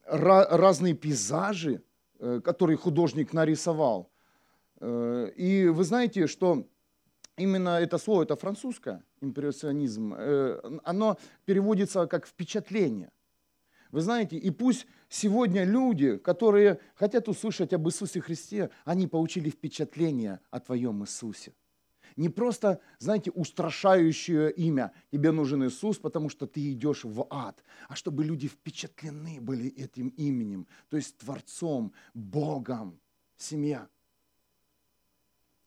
разные 0.07 0.95
пейзажи, 0.95 1.83
э, 2.19 2.41
которые 2.45 2.77
художник 2.77 3.33
нарисовал. 3.33 4.11
Э, 4.81 5.31
и 5.37 5.69
вы 5.69 5.85
знаете, 5.85 6.27
что 6.27 6.67
именно 7.37 7.81
это 7.81 7.99
слово, 7.99 8.23
это 8.23 8.37
французское, 8.37 9.05
импрессионизм, 9.21 10.15
э, 10.15 10.61
оно 10.85 11.19
переводится 11.45 12.07
как 12.07 12.27
впечатление. 12.27 13.11
Вы 13.91 14.01
знаете, 14.01 14.37
и 14.37 14.51
пусть 14.51 14.87
сегодня 15.09 15.65
люди, 15.65 16.17
которые 16.17 16.81
хотят 16.97 17.29
услышать 17.29 17.73
об 17.73 17.87
Иисусе 17.87 18.21
Христе, 18.21 18.71
они 18.85 19.07
получили 19.07 19.51
впечатление 19.51 20.41
о 20.51 20.59
Твоем 20.59 21.03
Иисусе. 21.05 21.53
Не 22.17 22.29
просто, 22.29 22.81
знаете, 22.99 23.31
устрашающее 23.33 24.53
имя. 24.53 24.93
Тебе 25.11 25.33
нужен 25.33 25.65
Иисус, 25.65 25.99
потому 25.99 26.29
что 26.29 26.47
ты 26.47 26.73
идешь 26.73 27.05
в 27.05 27.27
ад. 27.29 27.63
А 27.89 27.97
чтобы 27.97 28.25
люди 28.25 28.47
впечатлены 28.47 29.41
были 29.41 29.69
этим 29.71 30.09
именем. 30.09 30.67
То 30.91 30.97
есть 30.97 31.17
Творцом, 31.19 31.93
Богом, 32.15 33.01
семья. 33.37 33.89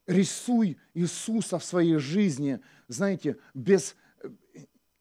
Рисуй 0.06 0.78
Иисуса 0.94 1.60
в 1.60 1.66
своей 1.66 1.98
жизни, 1.98 2.62
знаете, 2.88 3.38
без... 3.54 3.96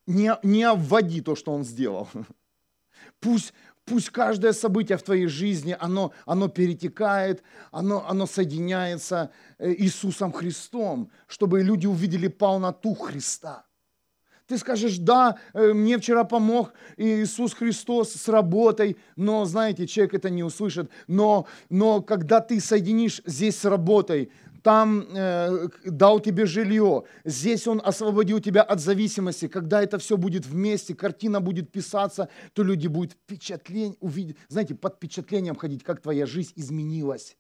Не, 0.07 0.37
не 0.43 0.65
обводи 0.65 1.21
то, 1.21 1.37
что 1.37 1.53
Он 1.53 1.65
сделал. 1.65 2.09
Пусть, 3.21 3.53
Пусть 3.87 4.11
каждое 4.11 4.53
событие 4.53 4.99
в 4.99 5.03
твоей 5.03 5.29
жизни, 5.29 5.77
оно, 5.79 6.13
оно 6.27 6.49
перетекает, 6.49 7.45
оно, 7.71 8.05
оно 8.09 8.27
соединяется 8.27 9.31
э, 9.59 9.73
Иисусом 9.75 10.33
Христом, 10.33 11.09
чтобы 11.29 11.63
люди 11.63 11.87
увидели 11.87 12.27
полноту 12.27 12.95
Христа. 12.95 13.65
Ты 14.49 14.59
скажешь, 14.59 14.99
да, 14.99 15.39
э, 15.55 15.73
мне 15.73 15.99
вчера 15.99 16.25
помог 16.25 16.73
Иисус 16.97 17.55
Христос 17.55 18.13
с 18.13 18.29
работой, 18.29 18.97
но, 19.15 19.45
знаете, 19.45 19.87
человек 19.87 20.15
это 20.15 20.31
не 20.31 20.43
услышит. 20.43 20.91
Но, 21.07 21.47
но 21.71 22.03
когда 22.03 22.41
ты 22.41 22.61
соединишь 22.61 23.23
здесь 23.25 23.57
с 23.57 23.65
работой, 23.65 24.33
там 24.67 25.07
э, 25.15 25.69
дал 25.85 26.19
тебе 26.19 26.45
жилье, 26.45 27.05
здесь 27.25 27.69
Он 27.69 27.81
освободил 27.85 28.41
тебя 28.41 28.63
от 28.63 28.81
зависимости. 28.81 29.47
Когда 29.47 29.81
это 29.81 29.99
все 29.99 30.17
будет 30.17 30.45
вместе, 30.45 30.93
картина 30.93 31.41
будет 31.41 31.71
писаться, 31.71 32.29
то 32.53 32.65
люди 32.65 32.89
будут 32.89 33.13
впечатление, 33.13 33.97
увидеть, 34.01 34.39
знаете, 34.49 34.75
под 34.75 34.97
впечатлением 34.97 35.55
ходить, 35.55 35.85
как 35.85 36.03
твоя 36.03 36.27
жизнь 36.27 36.53
изменилась. 36.57 37.37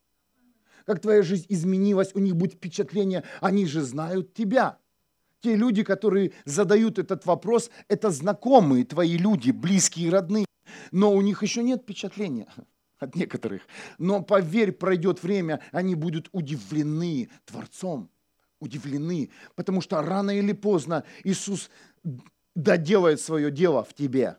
Как 0.84 1.00
твоя 1.00 1.22
жизнь 1.22 1.46
изменилась, 1.48 2.12
у 2.14 2.20
них 2.20 2.36
будет 2.36 2.52
впечатление, 2.52 3.24
они 3.40 3.66
же 3.66 3.82
знают 3.82 4.32
тебя. 4.32 4.78
Те 5.40 5.56
люди, 5.56 5.82
которые 5.82 6.30
задают 6.44 7.00
этот 7.00 7.26
вопрос, 7.26 7.70
это 7.88 8.10
знакомые 8.10 8.84
твои 8.84 9.18
люди, 9.18 9.50
близкие 9.50 10.10
родные, 10.10 10.46
но 10.92 11.12
у 11.12 11.20
них 11.22 11.42
еще 11.42 11.64
нет 11.64 11.82
впечатления 11.82 12.46
от 13.06 13.14
некоторых. 13.14 13.62
Но 13.98 14.22
поверь, 14.22 14.72
пройдет 14.72 15.22
время, 15.22 15.60
они 15.72 15.94
будут 15.94 16.28
удивлены 16.32 17.28
Творцом. 17.44 18.10
Удивлены, 18.58 19.30
потому 19.54 19.80
что 19.82 20.00
рано 20.00 20.30
или 20.30 20.52
поздно 20.52 21.04
Иисус 21.24 21.70
доделает 22.54 23.20
свое 23.20 23.50
дело 23.50 23.84
в 23.84 23.92
тебе. 23.92 24.38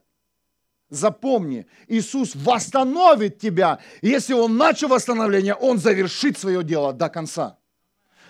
Запомни, 0.90 1.68
Иисус 1.88 2.34
восстановит 2.34 3.40
тебя. 3.40 3.80
Если 4.02 4.34
Он 4.34 4.58
начал 4.58 4.88
восстановление, 4.88 5.54
Он 5.54 5.78
завершит 5.78 6.38
свое 6.38 6.64
дело 6.64 6.94
до 6.94 7.10
конца. 7.10 7.60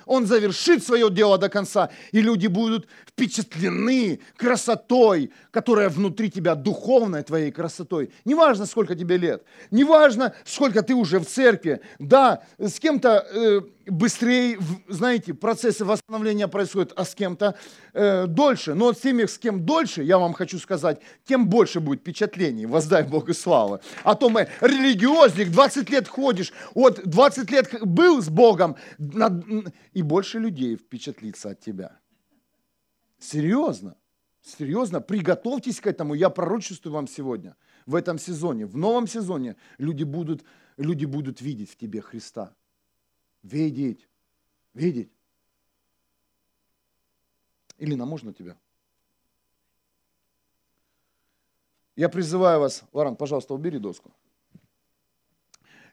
Он 0.08 0.26
завершит 0.26 0.84
свое 0.84 1.10
дело 1.12 1.38
до 1.38 1.49
конца, 1.49 1.89
и 2.12 2.22
люди 2.22 2.47
будут 2.47 2.88
впечатлены 3.08 4.20
красотой, 4.36 5.32
которая 5.51 5.89
внутри 5.89 6.32
тебя, 6.32 6.55
духовной 6.55 7.24
твоей 7.24 7.51
красотой. 7.51 8.12
Неважно, 8.26 8.66
сколько 8.66 8.95
тебе 8.95 9.18
лет, 9.18 9.43
неважно, 9.72 10.34
сколько 10.45 10.82
ты 10.82 10.93
уже 10.93 11.20
в 11.20 11.26
церкви. 11.26 11.82
Да, 11.99 12.43
с 12.58 12.80
кем-то 12.80 13.26
э, 13.32 13.62
быстрее, 13.89 14.59
знаете, 14.88 15.33
процессы 15.33 15.85
восстановления 15.85 16.47
происходят, 16.47 16.93
а 16.95 17.05
с 17.05 17.15
кем-то 17.15 17.57
э, 17.93 18.27
дольше. 18.27 18.73
Но 18.73 18.93
с 18.93 18.99
теми, 18.99 19.25
с 19.25 19.38
кем 19.38 19.65
дольше, 19.65 20.03
я 20.03 20.17
вам 20.17 20.33
хочу 20.33 20.59
сказать, 20.59 21.01
тем 21.25 21.47
больше 21.49 21.79
будет 21.79 22.01
впечатлений, 22.01 22.65
воздай 22.65 23.03
Богу 23.03 23.33
славы. 23.33 23.79
А 24.03 24.15
то 24.15 24.29
мы 24.29 24.47
религиозник, 24.61 25.51
20 25.51 25.89
лет 25.89 26.07
ходишь, 26.07 26.53
вот 26.75 27.01
20 27.03 27.51
лет 27.51 27.81
был 27.81 28.21
с 28.21 28.29
Богом, 28.29 28.75
и 29.93 30.01
больше 30.01 30.39
людей 30.39 30.75
впечатлится 30.75 31.51
от 31.51 31.59
тебя. 31.59 31.99
Серьезно, 33.19 33.95
серьезно, 34.43 35.01
приготовьтесь 35.01 35.81
к 35.81 35.88
этому, 35.88 36.13
я 36.13 36.29
пророчествую 36.29 36.93
вам 36.93 37.07
сегодня, 37.07 37.55
в 37.85 37.95
этом 37.95 38.19
сезоне, 38.19 38.65
в 38.65 38.77
новом 38.77 39.07
сезоне 39.07 39.55
люди 39.77 40.03
будут, 40.03 40.43
люди 40.77 41.05
будут 41.05 41.41
видеть 41.41 41.71
в 41.71 41.77
тебе 41.77 42.01
Христа 42.01 42.57
видеть, 43.47 44.07
видеть. 44.73 45.09
Илина, 47.77 48.05
можно 48.05 48.33
тебя? 48.33 48.57
Я 51.95 52.09
призываю 52.09 52.59
вас, 52.59 52.83
Лоран, 52.93 53.15
пожалуйста, 53.15 53.53
убери 53.53 53.79
доску. 53.79 54.11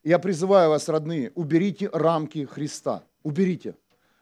Я 0.02 0.18
призываю 0.18 0.70
вас, 0.70 0.88
родные, 0.88 1.32
уберите 1.34 1.88
рамки 1.92 2.44
Христа. 2.44 3.04
Уберите. 3.22 3.74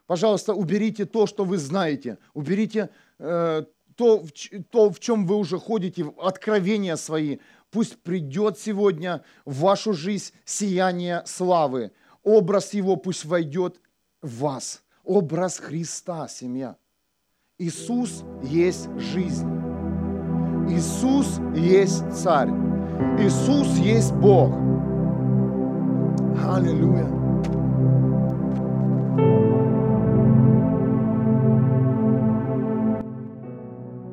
Пожалуйста, 0.06 0.54
уберите 0.54 1.06
то, 1.06 1.26
что 1.26 1.44
вы 1.44 1.58
знаете. 1.58 2.18
Уберите 2.34 2.90
э, 3.18 3.64
то, 3.96 4.18
в, 4.20 4.30
то, 4.70 4.90
в 4.90 5.00
чем 5.00 5.26
вы 5.26 5.36
уже 5.36 5.58
ходите, 5.58 6.12
откровения 6.18 6.94
свои. 6.94 7.38
Пусть 7.70 7.98
придет 7.98 8.58
сегодня 8.58 9.24
в 9.44 9.60
вашу 9.60 9.92
жизнь 9.92 10.32
сияние 10.44 11.24
славы 11.26 11.90
образ 12.22 12.74
Его 12.74 12.96
пусть 12.96 13.24
войдет 13.24 13.80
в 14.20 14.40
вас. 14.40 14.82
Образ 15.04 15.58
Христа, 15.58 16.28
семья. 16.28 16.76
Иисус 17.58 18.24
есть 18.42 18.88
жизнь. 18.98 19.48
Иисус 20.68 21.40
есть 21.54 22.10
Царь. 22.12 22.50
Иисус 23.18 23.68
есть 23.78 24.12
Бог. 24.14 24.52
Аллилуйя. 26.48 27.06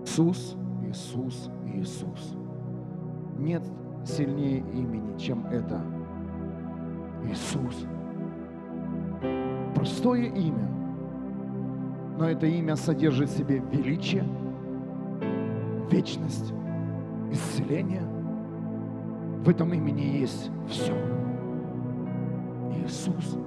Иисус, 0.04 0.56
Иисус, 0.88 1.50
Иисус. 1.74 2.36
Нет 3.38 3.64
сильнее 4.04 4.60
имени, 4.74 5.18
чем 5.18 5.46
это. 5.48 5.82
Иисус 7.24 7.86
простое 9.80 10.24
имя, 10.24 10.68
но 12.18 12.30
это 12.30 12.46
имя 12.46 12.76
содержит 12.76 13.30
в 13.30 13.38
себе 13.38 13.64
величие, 13.72 14.26
вечность, 15.90 16.54
исцеление. 17.32 18.04
В 19.46 19.48
этом 19.48 19.74
имени 19.74 20.02
есть 20.02 20.52
все. 20.68 20.94
Иисус. 22.76 23.38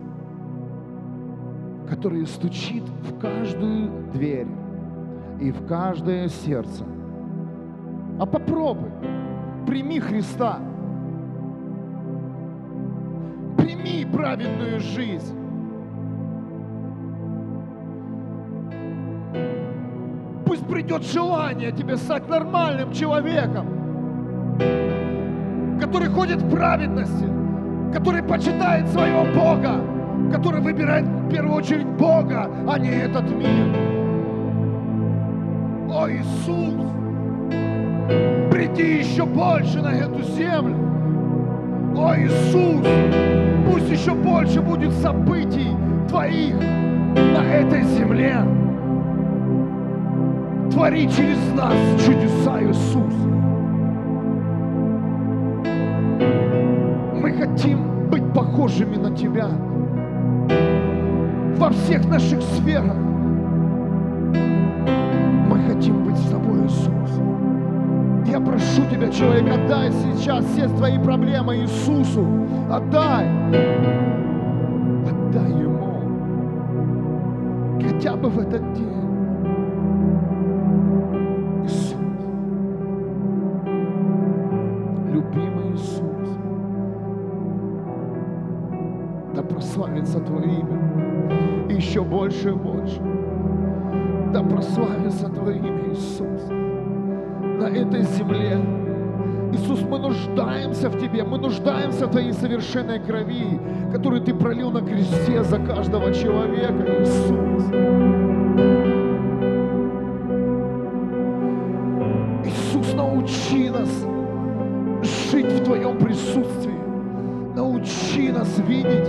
который 1.86 2.26
стучит 2.26 2.84
в 3.02 3.18
каждую 3.18 3.90
дверь 4.14 4.46
и 5.38 5.50
в 5.50 5.66
каждое 5.66 6.28
сердце. 6.28 6.86
А 8.18 8.24
попробуй, 8.24 8.88
прими 9.66 10.00
Христа, 10.00 10.58
прими 13.58 14.06
праведную 14.10 14.80
жизнь. 14.80 15.41
Придет 20.72 21.04
желание 21.04 21.70
тебе 21.70 21.98
стать 21.98 22.26
нормальным 22.30 22.92
человеком, 22.92 23.66
который 25.78 26.08
ходит 26.08 26.40
в 26.40 26.50
праведности, 26.50 27.26
который 27.92 28.22
почитает 28.22 28.88
своего 28.88 29.26
Бога, 29.34 29.74
который 30.32 30.62
выбирает 30.62 31.04
в 31.04 31.28
первую 31.28 31.56
очередь 31.56 31.86
Бога, 31.86 32.50
а 32.66 32.78
не 32.78 32.88
этот 32.88 33.30
мир. 33.30 33.76
О, 35.90 36.08
Иисус, 36.08 36.90
приди 38.50 39.00
еще 39.00 39.26
больше 39.26 39.82
на 39.82 39.92
эту 39.92 40.22
землю. 40.22 40.74
О, 41.98 42.16
Иисус, 42.16 42.86
пусть 43.70 43.90
еще 43.90 44.14
больше 44.14 44.62
будет 44.62 44.92
событий 44.94 45.68
Твоих 46.08 46.54
на 46.56 47.44
этой 47.44 47.82
земле. 47.82 48.61
Твори 50.72 51.06
через 51.06 51.38
нас 51.54 51.74
чудеса, 52.02 52.58
Иисус. 52.62 53.14
Мы 57.20 57.30
хотим 57.32 58.08
быть 58.08 58.24
похожими 58.32 58.96
на 58.96 59.14
Тебя 59.14 59.48
во 61.58 61.68
всех 61.68 62.08
наших 62.08 62.40
сферах. 62.40 62.96
Мы 65.50 65.58
хотим 65.68 66.04
быть 66.04 66.16
с 66.16 66.30
Тобой, 66.30 66.64
Иисус. 66.64 67.20
Я 68.26 68.40
прошу 68.40 68.86
Тебя, 68.90 69.10
человек, 69.10 69.54
отдай 69.54 69.92
сейчас 69.92 70.42
все 70.46 70.68
твои 70.68 70.98
проблемы 70.98 71.58
Иисусу. 71.58 72.26
Отдай. 72.70 73.26
Отдай 75.06 75.52
Ему. 75.52 76.00
Хотя 77.82 78.16
бы 78.16 78.30
в 78.30 78.38
этот 78.38 78.72
день. 78.72 79.01
Этой 98.02 98.16
земле. 98.16 98.60
Иисус, 99.52 99.80
мы 99.82 99.98
нуждаемся 99.98 100.88
в 100.88 100.98
Тебе, 100.98 101.24
мы 101.24 101.38
нуждаемся 101.38 102.06
в 102.06 102.10
Твоей 102.10 102.32
совершенной 102.32 102.98
крови, 103.00 103.60
которую 103.92 104.22
Ты 104.22 104.34
пролил 104.34 104.70
на 104.70 104.80
кресте 104.80 105.42
за 105.42 105.58
каждого 105.58 106.12
человека, 106.12 106.86
Иисус. 107.00 107.64
Иисус, 112.44 112.94
научи 112.94 113.70
нас 113.70 113.90
жить 115.30 115.52
в 115.52 115.64
Твоем 115.64 115.98
присутствии. 115.98 116.72
Научи 117.54 118.32
нас 118.32 118.58
видеть 118.66 119.08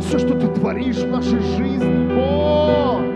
все, 0.00 0.18
что 0.18 0.38
Ты 0.38 0.48
творишь 0.48 0.96
в 0.96 1.10
нашей 1.10 1.40
жизни. 1.40 2.12
О! 2.18 3.11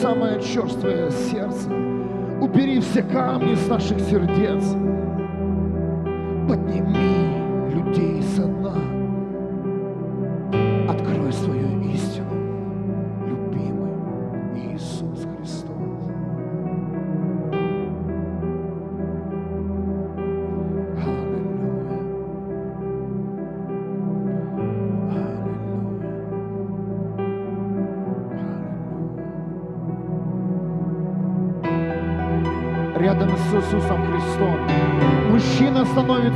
Самое 0.00 0.40
черствое 0.42 1.10
сердце. 1.10 1.70
Убери 2.40 2.80
все 2.80 3.02
камни 3.02 3.54
с 3.54 3.66
наших 3.66 3.98
сердец. 4.00 4.62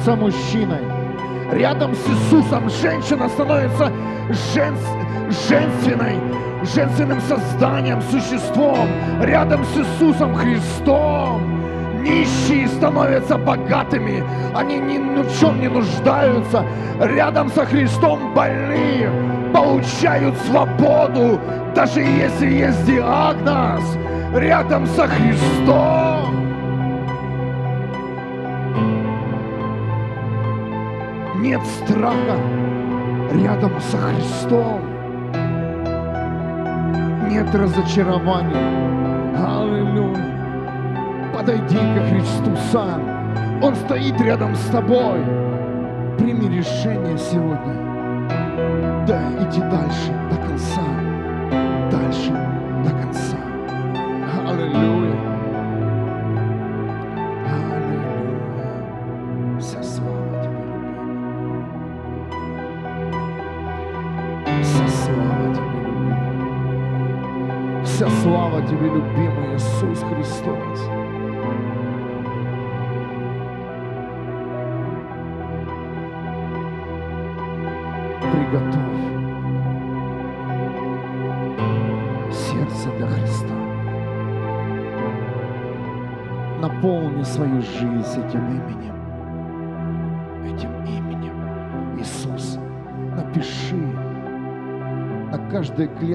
Становится 0.00 0.16
мужчиной. 0.16 0.80
Рядом 1.52 1.94
с 1.94 2.08
Иисусом 2.08 2.70
женщина 2.70 3.28
становится 3.28 3.92
женс- 4.54 5.48
женственной, 5.48 6.16
женственным 6.74 7.20
созданием, 7.20 8.00
существом. 8.02 8.88
Рядом 9.20 9.64
с 9.64 9.78
Иисусом 9.78 10.34
Христом 10.34 12.02
нищие 12.02 12.68
становятся 12.68 13.36
богатыми, 13.36 14.24
они 14.54 14.78
ни 14.78 14.98
в 15.22 15.38
чем 15.38 15.60
не 15.60 15.68
нуждаются. 15.68 16.64
Рядом 17.00 17.50
со 17.50 17.66
Христом 17.66 18.32
больные 18.34 19.10
получают 19.52 20.36
свободу, 20.46 21.40
даже 21.74 22.00
если 22.00 22.46
есть 22.46 22.84
диагноз. 22.86 23.82
Рядом 24.34 24.86
со 24.86 25.08
Христом 25.08 26.49
нет 31.40 31.60
страха. 31.66 32.38
Рядом 33.32 33.72
со 33.80 33.96
Христом 33.98 34.80
нет 37.28 37.54
разочарования. 37.54 39.36
Аллилуйя 39.36 40.30
подойди 41.40 41.76
ко 41.76 42.02
Христу 42.06 42.54
сам. 42.70 43.02
Он 43.62 43.74
стоит 43.74 44.20
рядом 44.20 44.54
с 44.54 44.66
тобой. 44.66 45.20
Прими 46.18 46.58
решение 46.58 47.16
сегодня. 47.16 47.74
Да, 49.06 49.22
иди 49.40 49.60
дальше 49.60 50.12
до 50.30 50.36
конца. 50.36 50.82
Дальше 51.90 52.30
до 52.84 52.90
конца. 52.90 53.39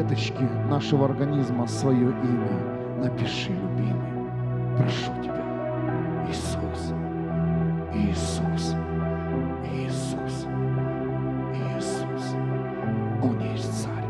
Каждой 0.05 0.15
клеточке 0.15 0.43
нашего 0.69 1.05
организма 1.05 1.67
свое 1.67 2.09
имя. 2.09 3.03
Напиши, 3.03 3.51
любимый. 3.51 4.29
Прошу 4.77 5.11
тебя. 5.21 5.43
Иисус. 6.27 6.93
Иисус. 7.93 8.75
Иисус. 9.71 10.47
Иисус. 11.53 12.35
Он 13.23 13.39
есть 13.39 13.83
царь. 13.83 14.05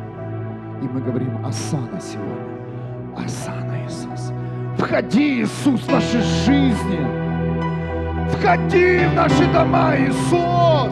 И 0.81 0.87
мы 0.87 1.01
говорим 1.01 1.45
Асана 1.45 1.99
сегодня. 1.99 3.25
Асана, 3.25 3.75
Иисус. 3.85 4.31
Входи, 4.77 5.41
Иисус, 5.41 5.81
в 5.81 5.91
наши 5.91 6.21
жизни. 6.45 6.99
Входи 8.31 9.05
в 9.05 9.15
наши 9.15 9.45
дома, 9.53 9.95
Иисус. 9.97 10.91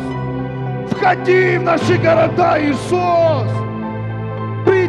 Входи 0.92 1.58
в 1.58 1.64
наши 1.64 1.98
города, 1.98 2.58
Иисус. 2.60 3.63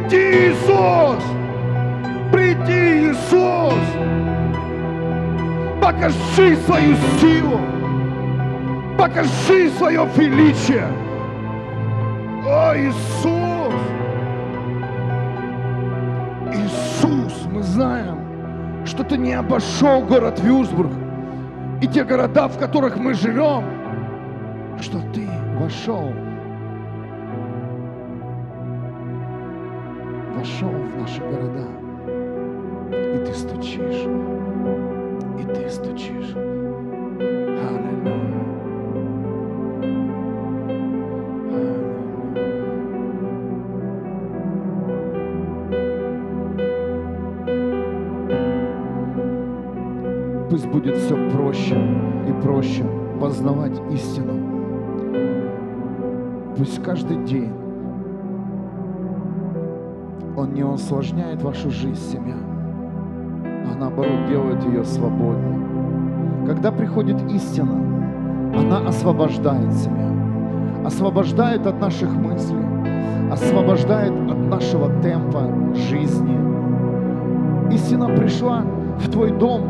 Приди, 0.05 0.51
Иисус. 0.51 1.25
Приди, 2.31 3.11
Иисус. 3.11 3.75
Покажи 5.81 6.57
свою 6.67 6.95
силу. 7.21 7.61
Покажи 8.99 9.71
свое 9.71 10.07
величие. 10.17 10.87
О, 12.47 12.75
Иисус! 12.77 13.75
Иисус, 16.53 17.47
мы 17.51 17.63
знаем, 17.63 18.19
что 18.85 19.05
ты 19.05 19.17
не 19.17 19.33
обошел 19.33 20.03
город 20.03 20.39
Вюрсбург 20.41 20.93
и 21.81 21.87
те 21.87 22.05
города, 22.05 22.49
в 22.49 22.59
которых 22.59 22.99
мы 22.99 23.15
живем, 23.15 23.65
что 24.81 24.99
ты 25.15 25.27
вошел, 25.59 26.13
вошел 30.45 30.69
в 30.69 31.01
наши 31.01 31.23
города, 31.23 31.67
и 32.93 33.25
ты 33.25 33.33
стучишь, 33.33 34.05
и 35.41 35.45
ты 35.55 35.71
стучишь. 35.71 36.35
Аллилуйя. 37.65 38.45
Пусть 50.51 50.67
будет 50.67 50.99
все 50.99 51.17
проще 51.31 51.77
и 52.29 52.33
проще 52.43 52.85
познавать 53.19 53.81
истину. 53.91 54.35
Пусть 56.55 56.83
каждый 56.83 57.25
день 57.25 57.64
Он 60.45 60.53
не 60.53 60.63
усложняет 60.63 61.43
вашу 61.43 61.71
жизнь, 61.71 61.97
семья, 62.13 62.35
а 62.35 63.75
наоборот 63.79 64.27
делает 64.29 64.63
ее 64.67 64.85
свободнее. 64.85 66.47
Когда 66.47 66.71
приходит 66.71 67.17
истина, 67.33 67.73
она 68.55 68.87
освобождает 68.87 69.73
семья, 69.73 70.07
освобождает 70.85 71.67
от 71.67 71.81
наших 71.81 72.15
мыслей, 72.15 72.63
освобождает 73.33 74.13
от 74.13 74.37
нашего 74.37 74.91
темпа 75.01 75.51
жизни. 75.75 76.39
Истина 77.73 78.09
пришла 78.09 78.65
в 78.99 79.11
твой 79.11 79.31
дом 79.31 79.63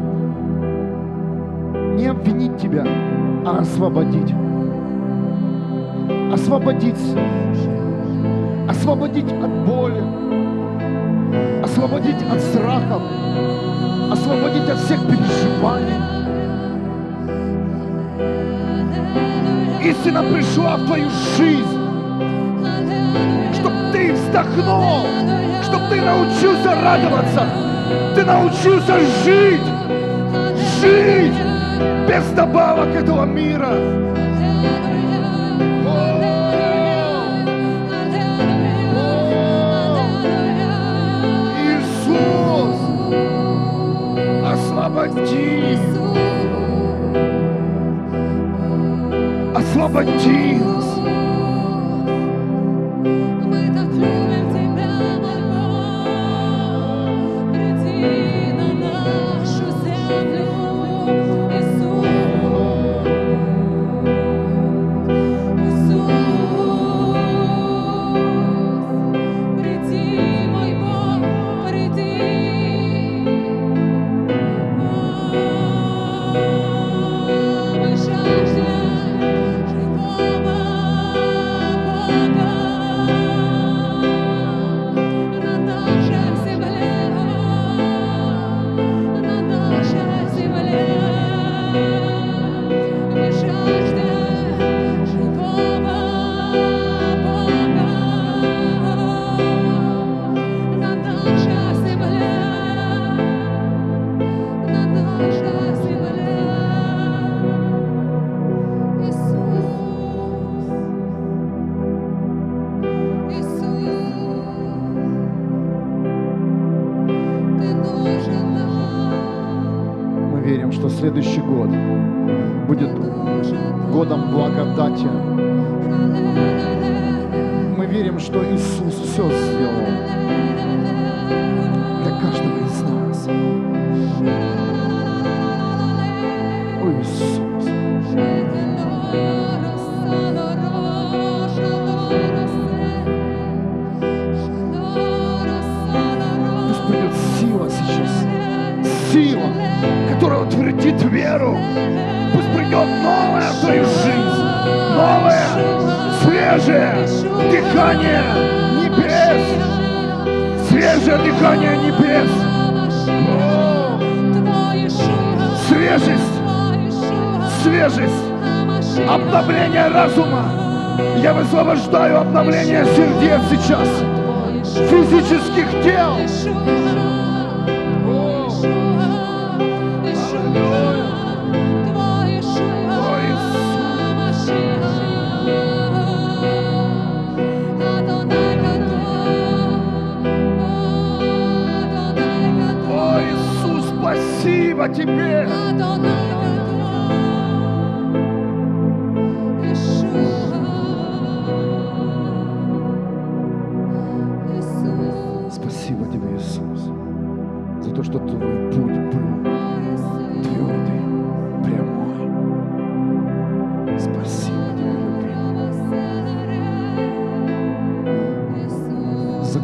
не 1.95 2.07
обвинить 2.07 2.57
тебя, 2.57 2.85
а 3.47 3.59
освободить. 3.61 4.35
Освободить. 6.33 7.17
Освободить 8.69 9.33
от 9.33 9.67
боли. 9.69 10.03
Освободить 11.75 12.23
от 12.31 12.41
страхов. 12.41 13.03
Освободить 14.13 14.71
от 14.71 14.79
всех 14.79 15.01
переживаний. 15.09 15.97
Истина 19.83 20.23
пришла 20.23 20.77
в 20.77 20.87
твою 20.87 21.11
жизнь, 21.37 21.67
чтобы 23.55 23.77
ты 23.93 24.13
вздохнул, 24.13 25.05
чтобы 25.65 25.89
ты 25.91 26.01
научился 26.01 26.81
радоваться, 26.81 27.45
ты 28.15 28.25
научился 28.25 29.01
жить, 29.25 29.67
жить 30.81 31.35
без 32.09 32.25
добавок 32.37 32.95
этого 32.95 33.25
мира. 33.25 34.14
as 49.55 49.77
lavandias, 49.77 50.94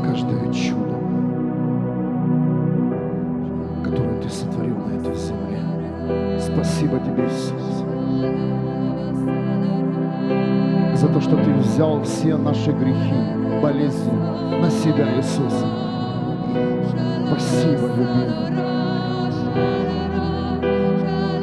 каждое 0.02 0.52
чудо, 0.52 0.96
которое 3.84 4.20
ты 4.20 4.28
сотворил 4.28 4.76
на 4.76 5.00
этой 5.00 5.14
земле. 5.14 6.38
Спасибо 6.38 6.98
тебе, 6.98 7.24
Иисус. 7.24 7.84
за 11.00 11.08
то, 11.08 11.18
что 11.18 11.34
Ты 11.34 11.50
взял 11.54 12.02
все 12.02 12.36
наши 12.36 12.72
грехи, 12.72 13.14
болезни 13.62 14.12
на 14.60 14.70
себя, 14.70 15.08
Иисус. 15.18 15.64
Спасибо, 17.26 17.86
любимый. 17.96 18.50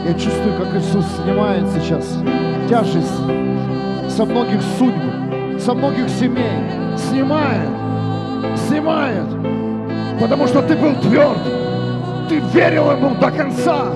Я 0.05 0.13
чувствую, 0.13 0.55
как 0.59 0.75
Иисус 0.75 1.05
снимает 1.23 1.65
сейчас 1.69 2.19
тяжесть 2.69 3.17
со 4.09 4.25
многих 4.25 4.61
судьб, 4.77 5.59
со 5.59 5.73
многих 5.73 6.07
семей. 6.07 6.61
Снимает, 6.95 7.69
снимает. 8.87 10.19
Потому 10.19 10.47
что 10.47 10.61
ты 10.61 10.75
был 10.75 10.95
тверд. 10.95 11.37
Ты 12.29 12.39
верил 12.53 12.91
ему 12.91 13.15
до 13.15 13.31
конца. 13.31 13.93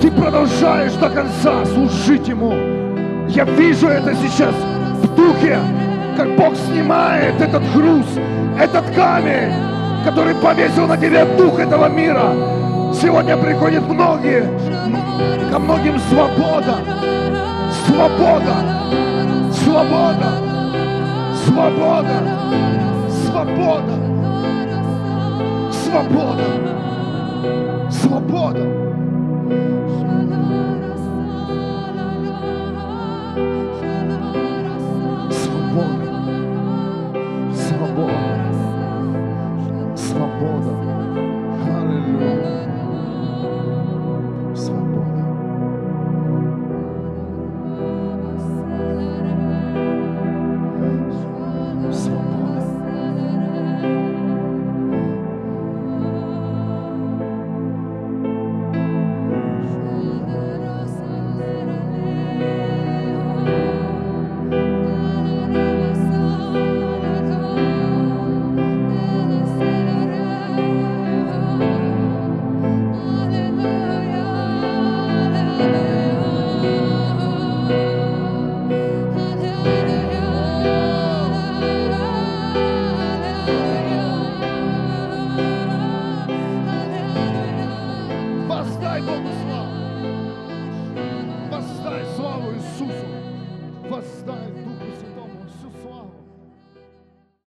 Ты 0.00 0.10
продолжаешь 0.10 0.92
до 0.92 1.10
конца 1.10 1.64
служить 1.66 2.28
ему. 2.28 2.52
Я 3.28 3.44
вижу 3.44 3.88
это 3.88 4.14
сейчас 4.14 4.54
в 5.02 5.14
духе, 5.14 5.58
как 6.16 6.36
Бог 6.36 6.54
снимает 6.56 7.40
этот 7.40 7.62
груз, 7.74 8.06
этот 8.58 8.84
камень, 8.94 9.52
который 10.04 10.34
повесил 10.34 10.86
на 10.86 10.96
тебя 10.96 11.26
дух 11.36 11.58
этого 11.58 11.88
мира. 11.88 12.32
Сегодня 12.94 13.36
приходят 13.36 13.86
многие, 13.86 14.44
ко 15.50 15.58
многим 15.58 15.98
свобода, 16.08 16.76
свобода, 17.86 18.54
свобода, 19.52 20.32
свобода, 21.44 22.22
свобода, 23.38 23.94
свобода, 25.70 26.44
свобода. 27.88 28.87